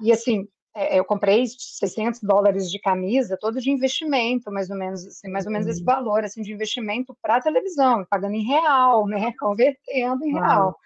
E 0.00 0.12
assim, 0.12 0.48
eu 0.74 1.04
comprei 1.04 1.44
600 1.46 2.20
dólares 2.22 2.70
de 2.70 2.78
camisa, 2.78 3.38
todo 3.40 3.60
de 3.60 3.70
investimento, 3.70 4.50
mais 4.50 4.70
ou 4.70 4.76
menos, 4.76 5.06
assim, 5.06 5.28
mais 5.28 5.46
ou 5.46 5.52
menos 5.52 5.66
esse 5.66 5.80
uhum. 5.80 5.86
valor, 5.86 6.24
assim, 6.24 6.42
de 6.42 6.52
investimento 6.52 7.16
para 7.20 7.40
televisão, 7.40 8.06
pagando 8.08 8.34
em 8.34 8.44
real, 8.44 9.06
né, 9.06 9.32
convertendo 9.38 10.24
em 10.24 10.32
real, 10.32 10.76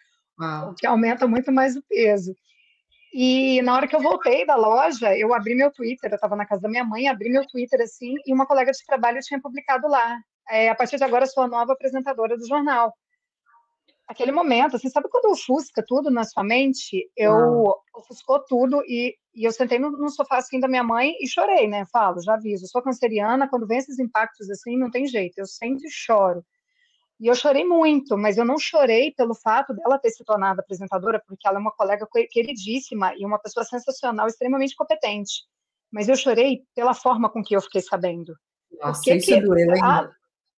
o 0.68 0.74
que 0.74 0.86
aumenta 0.86 1.26
muito 1.26 1.52
mais 1.52 1.76
o 1.76 1.82
peso. 1.82 2.34
E 3.12 3.60
na 3.62 3.74
hora 3.74 3.86
que 3.86 3.94
eu 3.94 4.00
voltei 4.00 4.46
da 4.46 4.56
loja, 4.56 5.16
eu 5.16 5.34
abri 5.34 5.54
meu 5.54 5.70
Twitter, 5.70 6.10
eu 6.10 6.14
estava 6.14 6.34
na 6.34 6.46
casa 6.46 6.62
da 6.62 6.68
minha 6.68 6.84
mãe, 6.84 7.08
abri 7.08 7.28
meu 7.28 7.46
Twitter 7.46 7.82
assim, 7.82 8.14
e 8.26 8.32
uma 8.32 8.46
colega 8.46 8.72
de 8.72 8.86
trabalho 8.86 9.20
tinha 9.20 9.40
publicado 9.40 9.86
lá. 9.86 10.18
É, 10.48 10.70
a 10.70 10.74
partir 10.74 10.96
de 10.96 11.04
agora, 11.04 11.26
sou 11.26 11.42
a 11.42 11.48
nova 11.48 11.74
apresentadora 11.74 12.38
do 12.38 12.48
jornal. 12.48 12.92
Aquele 14.08 14.32
momento, 14.32 14.76
assim, 14.76 14.88
sabe 14.88 15.08
quando 15.10 15.30
ofusca 15.30 15.84
tudo 15.86 16.10
na 16.10 16.24
sua 16.24 16.42
mente? 16.42 17.10
Eu 17.16 17.74
ofuscou 17.94 18.40
tudo 18.40 18.82
e, 18.86 19.14
e 19.34 19.44
eu 19.44 19.52
sentei 19.52 19.78
no, 19.78 19.90
no, 19.90 20.10
sofá 20.10 20.38
assim 20.38 20.60
da 20.60 20.68
minha 20.68 20.84
mãe 20.84 21.14
e 21.20 21.26
chorei, 21.26 21.66
né? 21.66 21.84
Falo, 21.90 22.20
já 22.20 22.34
aviso, 22.34 22.66
sou 22.66 22.82
canceriana, 22.82 23.48
quando 23.48 23.66
vem 23.66 23.78
esses 23.78 23.98
impactos 23.98 24.50
assim, 24.50 24.76
não 24.76 24.90
tem 24.90 25.06
jeito, 25.06 25.38
eu 25.38 25.46
sempre 25.46 25.88
choro. 25.90 26.44
E 27.18 27.28
eu 27.28 27.34
chorei 27.34 27.64
muito, 27.64 28.18
mas 28.18 28.36
eu 28.36 28.44
não 28.44 28.58
chorei 28.58 29.12
pelo 29.12 29.34
fato 29.34 29.72
dela 29.74 29.98
ter 29.98 30.10
se 30.10 30.24
tornado 30.24 30.60
apresentadora, 30.60 31.22
porque 31.26 31.46
ela 31.46 31.56
é 31.56 31.60
uma 31.60 31.70
colega 31.70 32.06
queridíssima 32.30 33.14
e 33.16 33.24
uma 33.24 33.38
pessoa 33.38 33.64
sensacional, 33.64 34.26
extremamente 34.26 34.74
competente. 34.74 35.44
Mas 35.90 36.08
eu 36.08 36.16
chorei 36.16 36.64
pela 36.74 36.94
forma 36.94 37.30
com 37.30 37.42
que 37.42 37.54
eu 37.54 37.60
fiquei 37.60 37.80
sabendo. 37.80 38.34
Nossa, 38.72 39.00
porque 39.00 39.14
isso 39.14 39.26
que, 39.26 39.40
doeu, 39.40 39.72
hein? 39.72 39.80
Ah, 39.84 40.10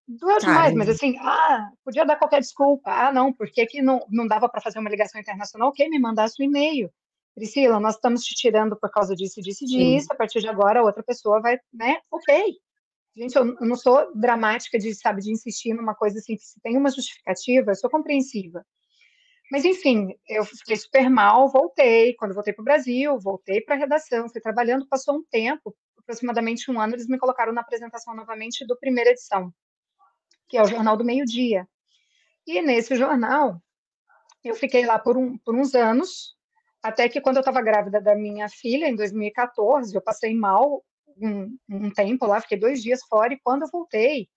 doeu 0.09 0.38
demais, 0.38 0.73
mas 0.75 0.88
assim, 0.88 1.19
ah, 1.19 1.69
podia 1.85 2.07
dar 2.07 2.16
qualquer 2.16 2.40
desculpa. 2.40 2.90
Ah, 2.90 3.12
não, 3.12 3.33
porque 3.33 3.66
que 3.66 3.83
não, 3.83 4.00
não 4.09 4.26
dava 4.26 4.49
para 4.49 4.62
fazer 4.62 4.78
uma 4.78 4.88
ligação 4.88 5.21
internacional? 5.21 5.69
Ok, 5.69 5.87
me 5.90 5.99
mandasse 5.99 6.40
um 6.40 6.47
e-mail. 6.47 6.90
Priscila, 7.35 7.81
nós 7.81 7.97
estamos 7.97 8.23
te 8.23 8.35
tirando 8.35 8.76
por 8.76 8.91
causa 8.91 9.14
disso, 9.14 9.41
disso 9.41 9.64
e 9.64 9.67
disso. 9.67 10.09
A 10.12 10.14
partir 10.14 10.41
de 10.41 10.49
agora, 10.49 10.83
outra 10.83 11.03
pessoa 11.03 11.41
vai, 11.41 11.59
né? 11.73 11.99
Ok. 12.11 12.57
Gente, 13.17 13.37
eu, 13.37 13.45
não 13.61 13.76
sou 13.76 14.12
dramática 14.14 14.79
de, 14.79 14.95
sabe, 14.95 15.23
de 15.23 15.31
insistir 15.31 15.73
numa 15.73 15.95
coisa 15.95 16.19
assim, 16.19 16.37
que 16.37 16.45
se 16.45 16.61
tem 16.61 16.76
uma 16.76 16.91
justificativa, 16.91 17.71
eu 17.71 17.75
sou 17.76 17.91
compreensiva. 17.91 18.64
Mas, 19.50 19.64
enfim, 19.64 20.14
eu 20.29 20.45
fiquei 20.45 20.76
super 20.76 21.09
mal, 21.11 21.49
voltei. 21.49 22.14
Quando 22.14 22.35
voltei 22.35 22.53
para 22.53 22.62
o 22.62 22.64
Brasil, 22.64 23.19
voltei 23.21 23.61
para 23.61 23.75
a 23.75 23.79
redação, 23.79 24.29
fui 24.29 24.41
trabalhando, 24.41 24.88
passou 24.88 25.17
um 25.17 25.25
tempo, 25.31 25.75
aproximadamente 25.99 26.71
um 26.71 26.81
ano, 26.81 26.95
eles 26.95 27.09
me 27.09 27.19
colocaram 27.19 27.53
na 27.53 27.61
apresentação 27.61 28.14
novamente 28.14 28.67
do 28.67 28.76
primeira 28.76 29.11
edição, 29.11 29.53
que 30.49 30.57
é 30.57 30.62
o 30.62 30.67
Jornal 30.67 30.97
do 30.97 31.05
Meio 31.05 31.25
Dia. 31.25 31.69
E 32.47 32.61
nesse 32.62 32.95
jornal, 32.97 33.61
eu 34.43 34.55
fiquei 34.55 34.85
lá 34.85 34.99
por, 34.99 35.17
um, 35.17 35.38
por 35.38 35.55
uns 35.55 35.75
anos, 35.75 36.34
até 36.85 37.09
que 37.09 37.19
quando 37.19 37.37
eu 37.37 37.41
estava 37.41 37.62
grávida 37.62 37.99
da 37.99 38.14
minha 38.14 38.47
filha, 38.47 38.87
em 38.87 38.95
2014, 38.95 39.95
eu 39.95 40.03
passei 40.03 40.37
mal 40.37 40.85
um, 41.17 41.57
um 41.67 41.91
tempo 41.91 42.26
lá, 42.26 42.43
fiquei 42.43 42.59
dois 42.59 42.83
dias 42.83 43.03
fora, 43.09 43.33
e 43.33 43.41
quando 43.43 43.62
eu 43.62 43.69
voltei, 43.69 44.29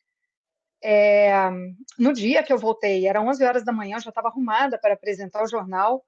é, 0.81 1.35
no 1.99 2.13
dia 2.13 2.41
que 2.41 2.53
eu 2.53 2.57
voltei, 2.57 3.05
eram 3.05 3.27
11 3.27 3.43
horas 3.43 3.65
da 3.65 3.73
manhã, 3.73 3.97
eu 3.97 4.01
já 4.01 4.11
estava 4.11 4.29
arrumada 4.29 4.79
para 4.79 4.93
apresentar 4.93 5.43
o 5.43 5.47
jornal, 5.49 6.05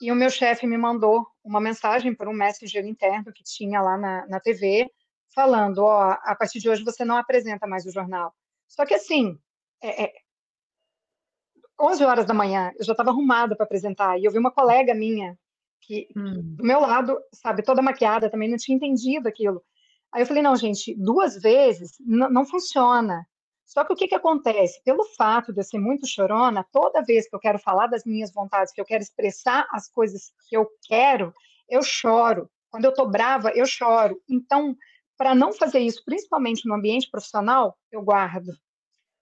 e 0.00 0.10
o 0.10 0.14
meu 0.14 0.30
chefe 0.30 0.66
me 0.66 0.78
mandou 0.78 1.26
uma 1.44 1.60
mensagem 1.60 2.14
por 2.14 2.28
um 2.28 2.32
messenger 2.32 2.86
interno 2.86 3.30
que 3.30 3.44
tinha 3.44 3.82
lá 3.82 3.98
na, 3.98 4.26
na 4.26 4.40
TV, 4.40 4.90
falando, 5.34 5.80
ó, 5.84 6.12
a 6.22 6.34
partir 6.34 6.60
de 6.60 6.70
hoje 6.70 6.82
você 6.82 7.04
não 7.04 7.18
apresenta 7.18 7.66
mais 7.66 7.84
o 7.84 7.92
jornal. 7.92 8.34
Só 8.66 8.86
que 8.86 8.94
assim, 8.94 9.38
é, 9.82 10.04
é, 10.04 10.12
11 11.78 12.02
horas 12.04 12.24
da 12.24 12.32
manhã, 12.32 12.72
eu 12.78 12.86
já 12.86 12.92
estava 12.92 13.10
arrumada 13.10 13.54
para 13.54 13.66
apresentar, 13.66 14.18
e 14.18 14.24
eu 14.24 14.32
vi 14.32 14.38
uma 14.38 14.50
colega 14.50 14.94
minha, 14.94 15.38
que 15.86 16.08
hum. 16.16 16.56
do 16.56 16.64
meu 16.64 16.80
lado, 16.80 17.18
sabe, 17.32 17.62
toda 17.62 17.82
maquiada, 17.82 18.30
também 18.30 18.48
não 18.48 18.56
tinha 18.56 18.76
entendido 18.76 19.28
aquilo. 19.28 19.62
Aí 20.12 20.22
eu 20.22 20.26
falei, 20.26 20.42
não, 20.42 20.54
gente, 20.54 20.94
duas 20.94 21.40
vezes 21.40 21.96
não 22.00 22.46
funciona. 22.46 23.26
Só 23.66 23.84
que 23.84 23.92
o 23.92 23.96
que, 23.96 24.06
que 24.06 24.14
acontece? 24.14 24.80
Pelo 24.84 25.04
fato 25.16 25.52
de 25.52 25.60
eu 25.60 25.64
ser 25.64 25.78
muito 25.78 26.06
chorona, 26.06 26.64
toda 26.70 27.02
vez 27.02 27.28
que 27.28 27.34
eu 27.34 27.40
quero 27.40 27.58
falar 27.58 27.86
das 27.86 28.04
minhas 28.04 28.32
vontades, 28.32 28.72
que 28.72 28.80
eu 28.80 28.84
quero 28.84 29.02
expressar 29.02 29.66
as 29.72 29.90
coisas 29.90 30.32
que 30.48 30.56
eu 30.56 30.68
quero, 30.86 31.34
eu 31.68 31.82
choro. 31.82 32.48
Quando 32.70 32.84
eu 32.84 32.90
estou 32.90 33.10
brava, 33.10 33.50
eu 33.50 33.66
choro. 33.66 34.20
Então, 34.28 34.76
para 35.16 35.34
não 35.34 35.52
fazer 35.52 35.80
isso, 35.80 36.02
principalmente 36.04 36.68
no 36.68 36.74
ambiente 36.74 37.10
profissional, 37.10 37.76
eu 37.90 38.02
guardo. 38.02 38.52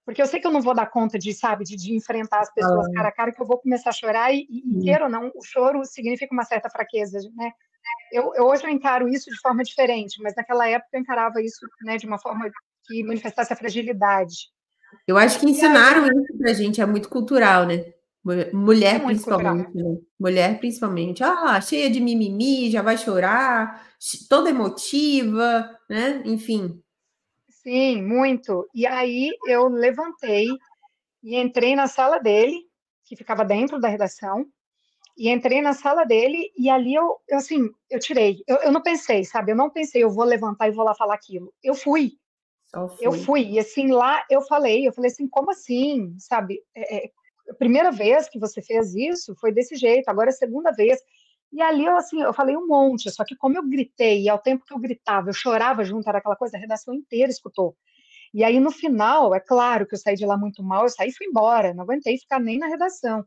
Porque 0.05 0.21
eu 0.21 0.27
sei 0.27 0.41
que 0.41 0.47
eu 0.47 0.51
não 0.51 0.61
vou 0.61 0.75
dar 0.75 0.87
conta 0.87 1.19
de, 1.19 1.33
sabe, 1.33 1.65
de, 1.65 1.77
de 1.77 1.95
enfrentar 1.95 2.41
as 2.41 2.53
pessoas 2.53 2.87
ah. 2.89 2.93
cara 2.95 3.09
a 3.09 3.13
cara, 3.13 3.33
que 3.33 3.41
eu 3.41 3.47
vou 3.47 3.59
começar 3.59 3.91
a 3.91 3.93
chorar 3.93 4.35
e, 4.35 4.47
e 4.51 4.81
queira 4.83 5.05
ou 5.05 5.11
não, 5.11 5.31
o 5.35 5.45
choro 5.45 5.85
significa 5.85 6.35
uma 6.35 6.45
certa 6.45 6.69
fraqueza, 6.69 7.19
né? 7.37 7.51
Eu, 8.13 8.33
eu, 8.35 8.45
hoje 8.47 8.65
eu 8.65 8.71
encaro 8.71 9.09
isso 9.09 9.31
de 9.31 9.41
forma 9.41 9.63
diferente, 9.63 10.21
mas 10.23 10.35
naquela 10.37 10.69
época 10.69 10.91
eu 10.93 11.01
encarava 11.01 11.41
isso, 11.41 11.67
né, 11.83 11.97
de 11.97 12.07
uma 12.07 12.19
forma 12.19 12.51
que 12.87 13.03
manifestasse 13.03 13.53
a 13.53 13.57
fragilidade. 13.57 14.35
Eu 15.07 15.17
acho 15.17 15.41
que 15.41 15.49
ensinaram 15.49 16.05
aí, 16.05 16.11
isso 16.11 16.39
pra 16.39 16.53
gente, 16.53 16.81
é 16.81 16.87
muito 16.87 17.09
cultural, 17.09 17.67
né? 17.67 17.93
Mulher, 18.53 18.97
é 18.97 18.99
principalmente. 19.01 19.75
Né? 19.75 19.97
Mulher, 20.19 20.59
principalmente. 20.61 21.25
Ah, 21.25 21.61
cheia 21.61 21.91
de 21.91 22.01
mimimi, 22.01 22.71
já 22.71 22.81
vai 22.81 22.97
chorar, 22.97 23.85
toda 24.29 24.51
emotiva, 24.51 25.69
né? 25.91 26.23
Enfim. 26.25 26.81
Sim, 27.63 28.03
muito. 28.03 28.69
E 28.75 28.87
aí 28.87 29.31
eu 29.47 29.69
levantei 29.69 30.49
e 31.23 31.37
entrei 31.37 31.77
na 31.77 31.87
sala 31.87 32.19
dele, 32.19 32.59
que 33.05 33.17
ficava 33.17 33.45
dentro 33.45 33.81
da 33.81 33.89
redação, 33.89 34.45
e 35.17 35.29
entrei 35.29 35.61
na 35.61 35.73
sala 35.73 36.05
dele 36.05 36.51
e 36.57 36.71
ali 36.71 36.95
eu, 36.95 37.19
eu 37.29 37.39
assim, 37.39 37.71
eu 37.91 38.01
tirei. 38.01 38.43
Eu, 38.47 38.57
eu 38.57 38.73
não 38.73 38.83
pensei, 38.83 39.25
sabe? 39.25 39.53
Eu 39.53 39.57
não 39.57 39.71
pensei, 39.71 40.03
eu 40.03 40.11
vou 40.11 40.25
levantar 40.25 40.69
e 40.69 40.73
vou 40.73 40.85
lá 40.85 40.95
falar 40.95 41.15
aquilo. 41.15 41.53
Eu 41.63 41.75
fui. 41.75 42.13
Eu 43.01 43.13
fui. 43.13 43.43
E 43.43 43.59
assim, 43.59 43.89
lá 43.93 44.25
eu 44.31 44.41
falei, 44.43 44.89
eu 44.89 44.93
falei 44.93 45.11
assim, 45.11 45.29
como 45.29 45.51
assim? 45.51 46.17
Sabe? 46.19 46.61
É, 46.75 46.97
é, 46.97 47.11
a 47.51 47.55
primeira 47.55 47.93
vez 47.93 48.29
que 48.29 48.39
você 48.39 48.63
fez 48.63 48.95
isso 48.95 49.35
foi 49.39 49.53
desse 49.53 49.77
jeito, 49.77 50.09
agora 50.09 50.31
é 50.31 50.33
a 50.33 50.37
segunda 50.37 50.73
vez. 50.73 50.99
E 51.53 51.61
ali 51.61 51.85
eu 51.85 51.97
assim, 51.97 52.23
eu 52.23 52.33
falei 52.33 52.57
um 52.57 52.67
monte, 52.67 53.11
só 53.11 53.25
que 53.25 53.37
como 53.37 53.57
eu 53.57 53.69
gritei, 53.69 54.23
e 54.23 54.29
ao 54.29 54.39
tempo 54.39 54.65
que 54.65 54.73
eu 54.73 54.79
gritava, 54.79 55.29
eu 55.29 55.35
chorava 55.35 55.85
junto, 55.85 56.09
era 56.09 56.19
aquela 56.19 56.37
coisa, 56.37 56.57
a 56.57 56.61
redação 56.61 56.95
inteira 56.95 57.31
escutou. 57.31 57.77
E 58.33 58.43
aí 58.43 58.59
no 58.59 58.71
final, 58.71 59.35
é 59.35 59.41
claro 59.41 59.87
que 59.87 59.95
eu 59.95 59.99
saí 59.99 60.15
de 60.15 60.25
lá 60.25 60.37
muito 60.37 60.63
mal, 60.63 60.85
eu 60.85 60.89
saí 60.89 61.11
e 61.11 61.15
fui 61.15 61.27
embora, 61.27 61.75
não 61.75 61.85
aguentei 61.85 62.17
ficar 62.17 62.41
nem 62.41 62.59
na 62.59 62.69
redação. 62.69 63.25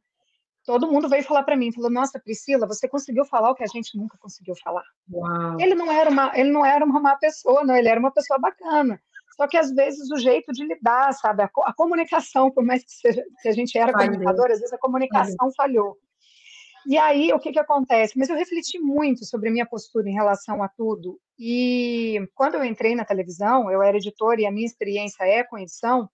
Todo 0.66 0.92
mundo 0.92 1.08
veio 1.08 1.24
falar 1.24 1.44
para 1.44 1.56
mim, 1.56 1.72
falou: 1.72 1.92
"Nossa, 1.92 2.20
Priscila, 2.20 2.66
você 2.66 2.88
conseguiu 2.88 3.24
falar 3.24 3.52
o 3.52 3.56
que 3.56 3.64
a 3.64 3.68
gente 3.68 3.96
nunca 3.96 4.18
conseguiu 4.18 4.56
falar". 4.64 4.84
Uau. 5.12 5.60
Ele 5.60 5.76
não 5.76 5.92
era 5.92 6.10
uma, 6.10 6.32
ele 6.36 6.50
não 6.50 6.66
era 6.66 6.84
uma 6.84 7.00
má 7.00 7.16
pessoa, 7.18 7.64
não, 7.64 7.76
ele 7.76 7.88
era 7.88 8.00
uma 8.00 8.12
pessoa 8.12 8.40
bacana. 8.40 9.00
Só 9.36 9.48
que 9.48 9.58
às 9.58 9.72
vezes 9.72 10.10
o 10.12 10.18
jeito 10.18 10.52
de 10.52 10.66
lidar, 10.66 11.14
sabe, 11.14 11.44
a, 11.44 11.50
a 11.66 11.74
comunicação, 11.74 12.50
por 12.50 12.64
mais 12.64 12.84
que, 12.84 12.92
seja, 12.92 13.24
que 13.42 13.50
a 13.50 13.52
gente 13.52 13.78
era 13.78 13.92
comunicador, 13.94 14.50
às 14.50 14.60
vezes 14.60 14.74
a 14.74 14.78
comunicação 14.78 15.52
falhou. 15.56 15.98
E 16.88 16.98
aí, 16.98 17.34
o 17.34 17.40
que, 17.40 17.52
que 17.52 17.60
acontece? 17.60 18.18
Mas 18.18 18.30
eu 18.30 18.36
refleti 18.36 18.80
muito 18.80 19.26
sobre 19.26 19.50
a 19.50 19.52
minha 19.52 19.66
postura 19.66 20.08
em 20.08 20.14
relação 20.14 20.62
a 20.62 20.68
tudo. 20.68 21.20
E 21.38 22.20
quando 22.36 22.56
eu 22.56 22.64
entrei 22.64 22.96
na 22.96 23.04
televisão, 23.04 23.72
eu 23.72 23.82
era 23.82 23.98
editora 23.98 24.40
e 24.42 24.46
a 24.46 24.52
minha 24.52 24.68
experiência 24.68 25.24
é 25.24 25.44
com 25.44 25.58
edição, 25.58 26.08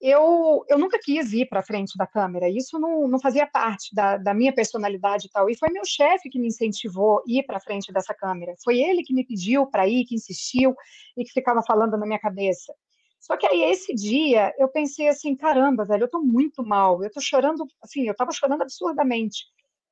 eu, 0.00 0.64
eu 0.68 0.78
nunca 0.78 0.98
quis 0.98 1.32
ir 1.32 1.46
para 1.48 1.62
frente 1.62 1.96
da 1.96 2.06
câmera. 2.06 2.48
Isso 2.48 2.78
não, 2.78 3.08
não 3.08 3.18
fazia 3.20 3.46
parte 3.46 3.94
da, 3.94 4.16
da 4.16 4.34
minha 4.34 4.52
personalidade 4.52 5.26
e 5.26 5.30
tal. 5.30 5.48
E 5.48 5.56
foi 5.56 5.70
meu 5.70 5.84
chefe 5.84 6.28
que 6.28 6.38
me 6.38 6.48
incentivou 6.48 7.18
a 7.18 7.22
ir 7.26 7.44
para 7.44 7.60
frente 7.60 7.92
dessa 7.92 8.14
câmera. 8.14 8.54
Foi 8.62 8.78
ele 8.78 9.02
que 9.02 9.14
me 9.14 9.24
pediu 9.24 9.66
para 9.66 9.88
ir, 9.88 10.04
que 10.04 10.14
insistiu 10.14 10.74
e 11.16 11.24
que 11.24 11.32
ficava 11.32 11.62
falando 11.62 11.96
na 11.96 12.06
minha 12.06 12.18
cabeça. 12.18 12.74
Só 13.20 13.36
que 13.36 13.46
aí, 13.46 13.62
esse 13.64 13.94
dia, 13.94 14.54
eu 14.58 14.68
pensei 14.68 15.08
assim, 15.08 15.34
caramba, 15.34 15.84
velho, 15.84 16.04
eu 16.04 16.10
tô 16.10 16.20
muito 16.20 16.64
mal, 16.64 17.02
eu 17.02 17.10
tô 17.10 17.20
chorando, 17.20 17.66
assim, 17.82 18.06
eu 18.06 18.14
tava 18.14 18.30
chorando 18.30 18.62
absurdamente. 18.62 19.46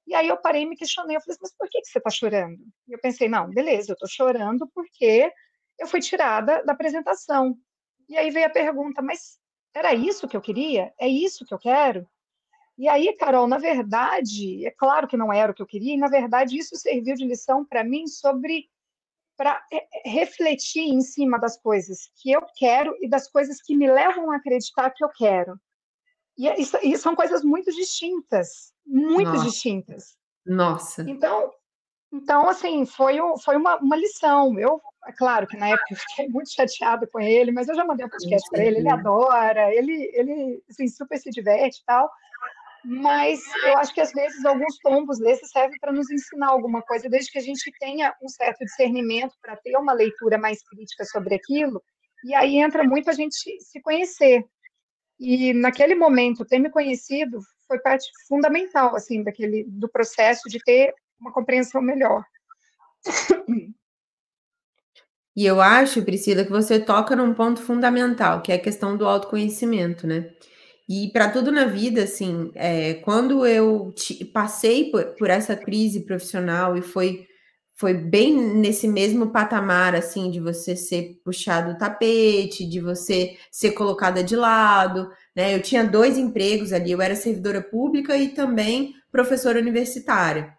E 0.06 0.14
aí 0.14 0.28
eu 0.28 0.36
parei 0.36 0.62
e 0.62 0.66
me 0.66 0.76
questionei, 0.76 1.16
eu 1.16 1.20
falei, 1.20 1.38
mas 1.40 1.54
por 1.56 1.68
que, 1.68 1.80
que 1.80 1.86
você 1.88 1.98
está 1.98 2.10
chorando? 2.10 2.58
E 2.86 2.92
eu 2.92 3.00
pensei, 3.00 3.28
não, 3.28 3.48
beleza, 3.48 3.90
eu 3.90 3.94
estou 3.94 4.08
chorando 4.08 4.68
porque 4.74 5.32
eu 5.78 5.86
fui 5.86 6.00
tirada 6.00 6.62
da 6.64 6.72
apresentação. 6.72 7.56
E 8.08 8.16
aí 8.16 8.30
veio 8.30 8.46
a 8.46 8.50
pergunta, 8.50 9.00
mas 9.00 9.38
era 9.74 9.94
isso 9.94 10.28
que 10.28 10.36
eu 10.36 10.42
queria? 10.42 10.92
É 11.00 11.08
isso 11.08 11.44
que 11.46 11.54
eu 11.54 11.58
quero? 11.58 12.06
E 12.76 12.88
aí, 12.88 13.14
Carol, 13.16 13.46
na 13.46 13.56
verdade, 13.56 14.66
é 14.66 14.70
claro 14.70 15.06
que 15.06 15.16
não 15.16 15.32
era 15.32 15.52
o 15.52 15.54
que 15.54 15.62
eu 15.62 15.66
queria, 15.66 15.94
e 15.94 15.98
na 15.98 16.08
verdade 16.08 16.58
isso 16.58 16.76
serviu 16.76 17.14
de 17.14 17.24
lição 17.24 17.64
para 17.64 17.84
mim 17.84 18.06
sobre 18.06 18.68
para 19.36 19.60
refletir 20.04 20.84
em 20.84 21.00
cima 21.00 21.40
das 21.40 21.58
coisas 21.60 22.08
que 22.14 22.30
eu 22.30 22.40
quero 22.56 22.96
e 23.00 23.08
das 23.08 23.28
coisas 23.28 23.60
que 23.60 23.76
me 23.76 23.90
levam 23.90 24.30
a 24.30 24.36
acreditar 24.36 24.90
que 24.90 25.02
eu 25.02 25.08
quero. 25.08 25.58
E, 26.38 26.48
é, 26.48 26.56
e 26.60 26.96
são 26.96 27.16
coisas 27.16 27.42
muito 27.42 27.72
distintas 27.72 28.73
muito 28.86 29.30
Nossa. 29.30 29.44
distintas. 29.44 30.16
Nossa. 30.46 31.04
Então, 31.08 31.50
então 32.12 32.48
assim, 32.48 32.84
foi, 32.86 33.18
foi 33.42 33.56
uma, 33.56 33.76
uma 33.76 33.96
lição. 33.96 34.58
Eu, 34.58 34.80
é 35.06 35.12
claro 35.12 35.46
que 35.46 35.56
na 35.56 35.68
época 35.68 35.86
eu 35.92 35.96
fiquei 35.96 36.28
muito 36.28 36.50
chateada 36.52 37.06
com 37.06 37.20
ele, 37.20 37.50
mas 37.50 37.68
eu 37.68 37.74
já 37.74 37.84
mandei 37.84 38.06
um 38.06 38.10
podcast 38.10 38.48
para 38.50 38.64
ele, 38.64 38.78
ele 38.78 38.88
adora, 38.88 39.74
ele, 39.74 40.10
ele 40.14 40.62
assim, 40.70 40.88
super 40.88 41.18
se 41.18 41.30
diverte 41.30 41.80
e 41.80 41.84
tal. 41.84 42.10
Mas 42.84 43.40
eu 43.64 43.78
acho 43.78 43.94
que 43.94 44.00
às 44.00 44.12
vezes 44.12 44.44
alguns 44.44 44.76
tombos 44.82 45.18
desses 45.18 45.50
servem 45.50 45.78
para 45.80 45.92
nos 45.92 46.10
ensinar 46.10 46.48
alguma 46.48 46.82
coisa, 46.82 47.08
desde 47.08 47.32
que 47.32 47.38
a 47.38 47.42
gente 47.42 47.72
tenha 47.80 48.14
um 48.22 48.28
certo 48.28 48.58
discernimento 48.62 49.32
para 49.40 49.56
ter 49.56 49.74
uma 49.78 49.94
leitura 49.94 50.36
mais 50.36 50.62
crítica 50.62 51.04
sobre 51.06 51.34
aquilo. 51.34 51.82
E 52.24 52.34
aí 52.34 52.56
entra 52.56 52.84
muito 52.84 53.08
a 53.08 53.14
gente 53.14 53.34
se 53.34 53.80
conhecer. 53.80 54.44
E 55.18 55.54
naquele 55.54 55.94
momento, 55.94 56.44
ter 56.44 56.58
me 56.58 56.70
conhecido 56.70 57.38
foi 57.66 57.78
parte 57.78 58.10
fundamental 58.28 58.94
assim 58.94 59.22
daquele 59.22 59.64
do 59.64 59.88
processo 59.88 60.48
de 60.48 60.58
ter 60.58 60.94
uma 61.20 61.32
compreensão 61.32 61.80
melhor. 61.80 62.24
E 65.36 65.44
eu 65.44 65.60
acho, 65.60 66.02
Priscila, 66.02 66.44
que 66.44 66.50
você 66.50 66.78
toca 66.78 67.16
num 67.16 67.34
ponto 67.34 67.60
fundamental, 67.60 68.40
que 68.40 68.52
é 68.52 68.54
a 68.54 68.60
questão 68.60 68.96
do 68.96 69.06
autoconhecimento, 69.06 70.06
né? 70.06 70.30
E 70.88 71.10
para 71.12 71.30
tudo 71.30 71.50
na 71.50 71.64
vida, 71.64 72.04
assim, 72.04 72.52
é, 72.54 72.94
quando 72.94 73.44
eu 73.46 73.92
te, 73.92 74.24
passei 74.24 74.90
por, 74.90 75.04
por, 75.16 75.30
essa 75.30 75.56
crise 75.56 76.04
profissional 76.04 76.76
e 76.76 76.82
foi, 76.82 77.26
foi 77.74 77.94
bem 77.94 78.36
nesse 78.36 78.86
mesmo 78.86 79.30
patamar, 79.32 79.94
assim, 79.94 80.30
de 80.30 80.38
você 80.40 80.76
ser 80.76 81.20
puxado 81.24 81.72
o 81.72 81.78
tapete, 81.78 82.68
de 82.68 82.80
você 82.80 83.36
ser 83.50 83.72
colocada 83.72 84.22
de 84.22 84.36
lado, 84.36 85.10
né? 85.34 85.54
Eu 85.54 85.62
tinha 85.62 85.84
dois 85.84 86.16
empregos 86.16 86.72
ali, 86.72 86.92
eu 86.92 87.02
era 87.02 87.16
servidora 87.16 87.62
pública 87.62 88.16
e 88.16 88.28
também 88.28 88.94
professora 89.10 89.58
universitária. 89.58 90.54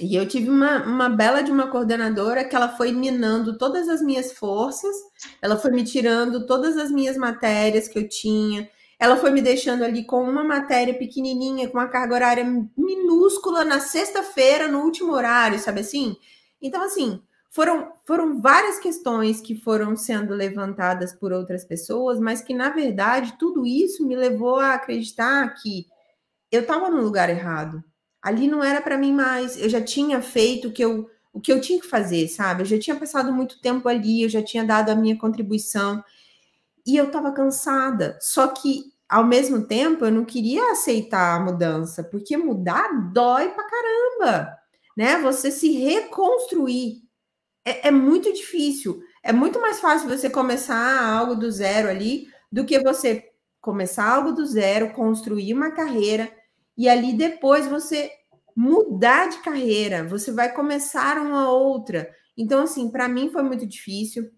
E 0.00 0.14
eu 0.14 0.26
tive 0.26 0.50
uma, 0.50 0.84
uma 0.84 1.08
bela 1.08 1.42
de 1.42 1.50
uma 1.50 1.70
coordenadora 1.70 2.44
que 2.44 2.54
ela 2.54 2.76
foi 2.76 2.92
minando 2.92 3.56
todas 3.56 3.88
as 3.88 4.02
minhas 4.02 4.32
forças, 4.32 4.94
ela 5.40 5.56
foi 5.56 5.70
me 5.70 5.84
tirando 5.84 6.46
todas 6.46 6.76
as 6.76 6.90
minhas 6.90 7.16
matérias 7.16 7.88
que 7.88 7.98
eu 7.98 8.08
tinha, 8.08 8.68
ela 8.98 9.16
foi 9.16 9.30
me 9.30 9.42
deixando 9.42 9.84
ali 9.84 10.04
com 10.04 10.22
uma 10.22 10.42
matéria 10.44 10.94
pequenininha, 10.94 11.68
com 11.68 11.78
uma 11.78 11.88
carga 11.88 12.14
horária 12.14 12.44
minúscula 12.76 13.64
na 13.64 13.78
sexta-feira, 13.78 14.68
no 14.68 14.80
último 14.80 15.12
horário, 15.12 15.58
sabe 15.58 15.80
assim? 15.80 16.16
Então, 16.60 16.82
assim, 16.82 17.20
foram, 17.50 17.92
foram 18.04 18.40
várias 18.40 18.78
questões 18.78 19.40
que 19.40 19.54
foram 19.54 19.96
sendo 19.96 20.34
levantadas 20.34 21.14
por 21.14 21.32
outras 21.32 21.64
pessoas, 21.64 22.20
mas 22.20 22.40
que, 22.40 22.52
na 22.52 22.70
verdade, 22.70 23.36
tudo 23.38 23.66
isso 23.66 24.06
me 24.06 24.14
levou 24.14 24.56
a 24.56 24.74
acreditar 24.74 25.54
que 25.54 25.86
eu 26.50 26.62
estava 26.62 26.90
no 26.90 27.02
lugar 27.02 27.30
errado. 27.30 27.82
Ali 28.22 28.48
não 28.48 28.62
era 28.62 28.80
para 28.80 28.98
mim 28.98 29.12
mais. 29.12 29.60
Eu 29.60 29.68
já 29.68 29.80
tinha 29.80 30.20
feito 30.20 30.68
o 30.68 30.72
que 30.72 30.84
eu, 30.84 31.08
o 31.32 31.40
que 31.40 31.52
eu 31.52 31.60
tinha 31.60 31.80
que 31.80 31.86
fazer, 31.86 32.28
sabe? 32.28 32.62
Eu 32.62 32.66
já 32.66 32.78
tinha 32.78 32.96
passado 32.96 33.32
muito 33.32 33.60
tempo 33.60 33.88
ali, 33.88 34.22
eu 34.22 34.28
já 34.28 34.42
tinha 34.42 34.64
dado 34.64 34.90
a 34.90 34.94
minha 34.94 35.16
contribuição 35.16 36.02
e 36.86 36.96
eu 36.96 37.06
estava 37.06 37.32
cansada. 37.32 38.18
Só 38.20 38.48
que, 38.48 38.92
ao 39.08 39.24
mesmo 39.24 39.66
tempo, 39.66 40.04
eu 40.04 40.10
não 40.10 40.24
queria 40.24 40.72
aceitar 40.72 41.36
a 41.36 41.40
mudança, 41.44 42.04
porque 42.04 42.36
mudar 42.36 43.12
dói 43.12 43.48
pra 43.50 43.64
caramba, 43.64 44.58
né? 44.96 45.18
Você 45.22 45.50
se 45.50 45.72
reconstruir 45.72 47.05
é, 47.66 47.88
é 47.88 47.90
muito 47.90 48.32
difícil. 48.32 49.02
É 49.22 49.32
muito 49.32 49.60
mais 49.60 49.80
fácil 49.80 50.08
você 50.08 50.30
começar 50.30 51.04
algo 51.04 51.34
do 51.34 51.50
zero 51.50 51.88
ali 51.88 52.28
do 52.50 52.64
que 52.64 52.78
você 52.78 53.24
começar 53.60 54.08
algo 54.08 54.32
do 54.32 54.46
zero, 54.46 54.92
construir 54.92 55.52
uma 55.52 55.72
carreira 55.72 56.32
e 56.78 56.88
ali 56.88 57.12
depois 57.12 57.66
você 57.66 58.10
mudar 58.54 59.28
de 59.28 59.38
carreira, 59.38 60.06
você 60.06 60.30
vai 60.30 60.52
começar 60.52 61.18
uma 61.18 61.50
outra. 61.50 62.08
Então, 62.38 62.62
assim, 62.62 62.90
para 62.90 63.08
mim 63.08 63.30
foi 63.30 63.42
muito 63.42 63.66
difícil 63.66 64.30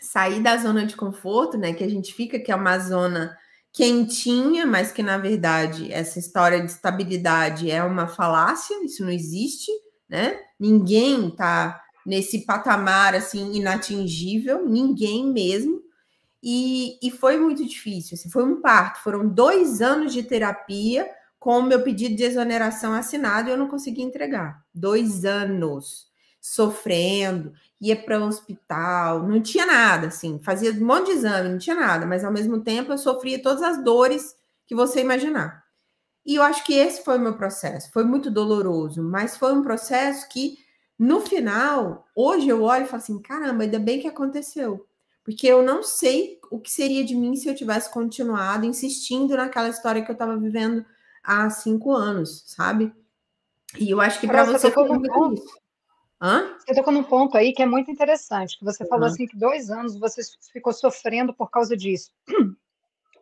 sair 0.00 0.40
da 0.40 0.56
zona 0.56 0.86
de 0.86 0.94
conforto, 0.94 1.58
né? 1.58 1.72
Que 1.72 1.82
a 1.82 1.88
gente 1.88 2.14
fica, 2.14 2.38
que 2.38 2.52
é 2.52 2.54
uma 2.54 2.78
zona 2.78 3.36
quentinha, 3.72 4.64
mas 4.64 4.92
que 4.92 5.02
na 5.02 5.18
verdade 5.18 5.92
essa 5.92 6.18
história 6.20 6.60
de 6.60 6.70
estabilidade 6.70 7.70
é 7.70 7.82
uma 7.82 8.06
falácia, 8.06 8.84
isso 8.84 9.02
não 9.02 9.10
existe, 9.10 9.70
né? 10.08 10.38
Ninguém 10.60 11.28
tá 11.34 11.83
nesse 12.04 12.44
patamar 12.44 13.14
assim 13.14 13.52
inatingível, 13.54 14.68
ninguém 14.68 15.26
mesmo. 15.32 15.82
E, 16.42 16.98
e 17.02 17.10
foi 17.10 17.38
muito 17.38 17.64
difícil, 17.66 18.16
assim, 18.16 18.30
foi 18.30 18.44
um 18.44 18.60
parto, 18.60 19.02
foram 19.02 19.26
dois 19.26 19.80
anos 19.80 20.12
de 20.12 20.22
terapia 20.22 21.08
com 21.38 21.58
o 21.58 21.62
meu 21.62 21.82
pedido 21.82 22.16
de 22.16 22.22
exoneração 22.22 22.92
assinado 22.92 23.48
e 23.48 23.52
eu 23.52 23.56
não 23.56 23.68
consegui 23.68 24.02
entregar. 24.02 24.62
Dois 24.74 25.24
anos 25.24 26.06
sofrendo, 26.40 27.54
ia 27.80 27.96
para 27.96 28.20
o 28.20 28.26
hospital, 28.26 29.26
não 29.26 29.40
tinha 29.40 29.64
nada, 29.64 30.08
assim, 30.08 30.38
fazia 30.42 30.72
um 30.72 30.84
monte 30.84 31.06
de 31.06 31.12
exame, 31.12 31.48
não 31.48 31.58
tinha 31.58 31.74
nada, 31.74 32.04
mas 32.04 32.22
ao 32.22 32.32
mesmo 32.32 32.60
tempo 32.60 32.92
eu 32.92 32.98
sofria 32.98 33.42
todas 33.42 33.62
as 33.62 33.82
dores 33.82 34.36
que 34.66 34.74
você 34.74 35.00
imaginar. 35.00 35.64
E 36.24 36.36
eu 36.36 36.42
acho 36.42 36.64
que 36.64 36.74
esse 36.74 37.04
foi 37.04 37.18
o 37.18 37.20
meu 37.20 37.34
processo. 37.36 37.90
Foi 37.92 38.04
muito 38.04 38.30
doloroso, 38.30 39.02
mas 39.02 39.36
foi 39.36 39.52
um 39.52 39.62
processo 39.62 40.28
que, 40.28 40.58
no 40.98 41.20
final, 41.20 42.06
hoje 42.14 42.48
eu 42.48 42.62
olho 42.62 42.84
e 42.84 42.86
falo 42.86 43.02
assim: 43.02 43.20
caramba, 43.20 43.64
ainda 43.64 43.78
bem 43.78 44.00
que 44.00 44.08
aconteceu. 44.08 44.86
Porque 45.24 45.46
eu 45.46 45.62
não 45.62 45.82
sei 45.82 46.38
o 46.50 46.60
que 46.60 46.70
seria 46.70 47.02
de 47.02 47.14
mim 47.14 47.34
se 47.34 47.48
eu 47.48 47.54
tivesse 47.54 47.90
continuado 47.90 48.66
insistindo 48.66 49.36
naquela 49.36 49.70
história 49.70 50.04
que 50.04 50.10
eu 50.10 50.14
estava 50.14 50.36
vivendo 50.36 50.84
há 51.22 51.48
cinco 51.48 51.92
anos, 51.92 52.44
sabe? 52.46 52.92
E 53.78 53.90
eu 53.90 54.00
acho 54.00 54.20
que 54.20 54.26
para 54.26 54.44
você 54.44 54.70
foi 54.70 54.86
muito 54.86 55.32
isso. 55.32 55.64
Hã? 56.20 56.56
Você 56.58 56.74
tocou 56.74 56.92
num 56.92 57.02
ponto 57.02 57.36
aí 57.36 57.52
que 57.52 57.62
é 57.62 57.66
muito 57.66 57.90
interessante, 57.90 58.58
que 58.58 58.64
você 58.64 58.86
falou 58.86 59.06
assim 59.06 59.26
que 59.26 59.36
dois 59.36 59.70
anos 59.70 59.98
você 59.98 60.22
ficou 60.52 60.72
sofrendo 60.72 61.34
por 61.34 61.50
causa 61.50 61.76
disso. 61.76 62.10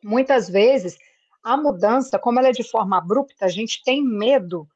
Muitas 0.03 0.49
vezes, 0.49 0.99
a 1.43 1.57
mudança, 1.57 2.19
como 2.19 2.39
ela 2.39 2.49
é 2.49 2.53
de 2.53 2.69
forma 2.69 2.99
abrupta, 2.99 3.47
a 3.47 3.49
gente 3.49 3.83
tem 3.85 4.05
medo 4.05 4.69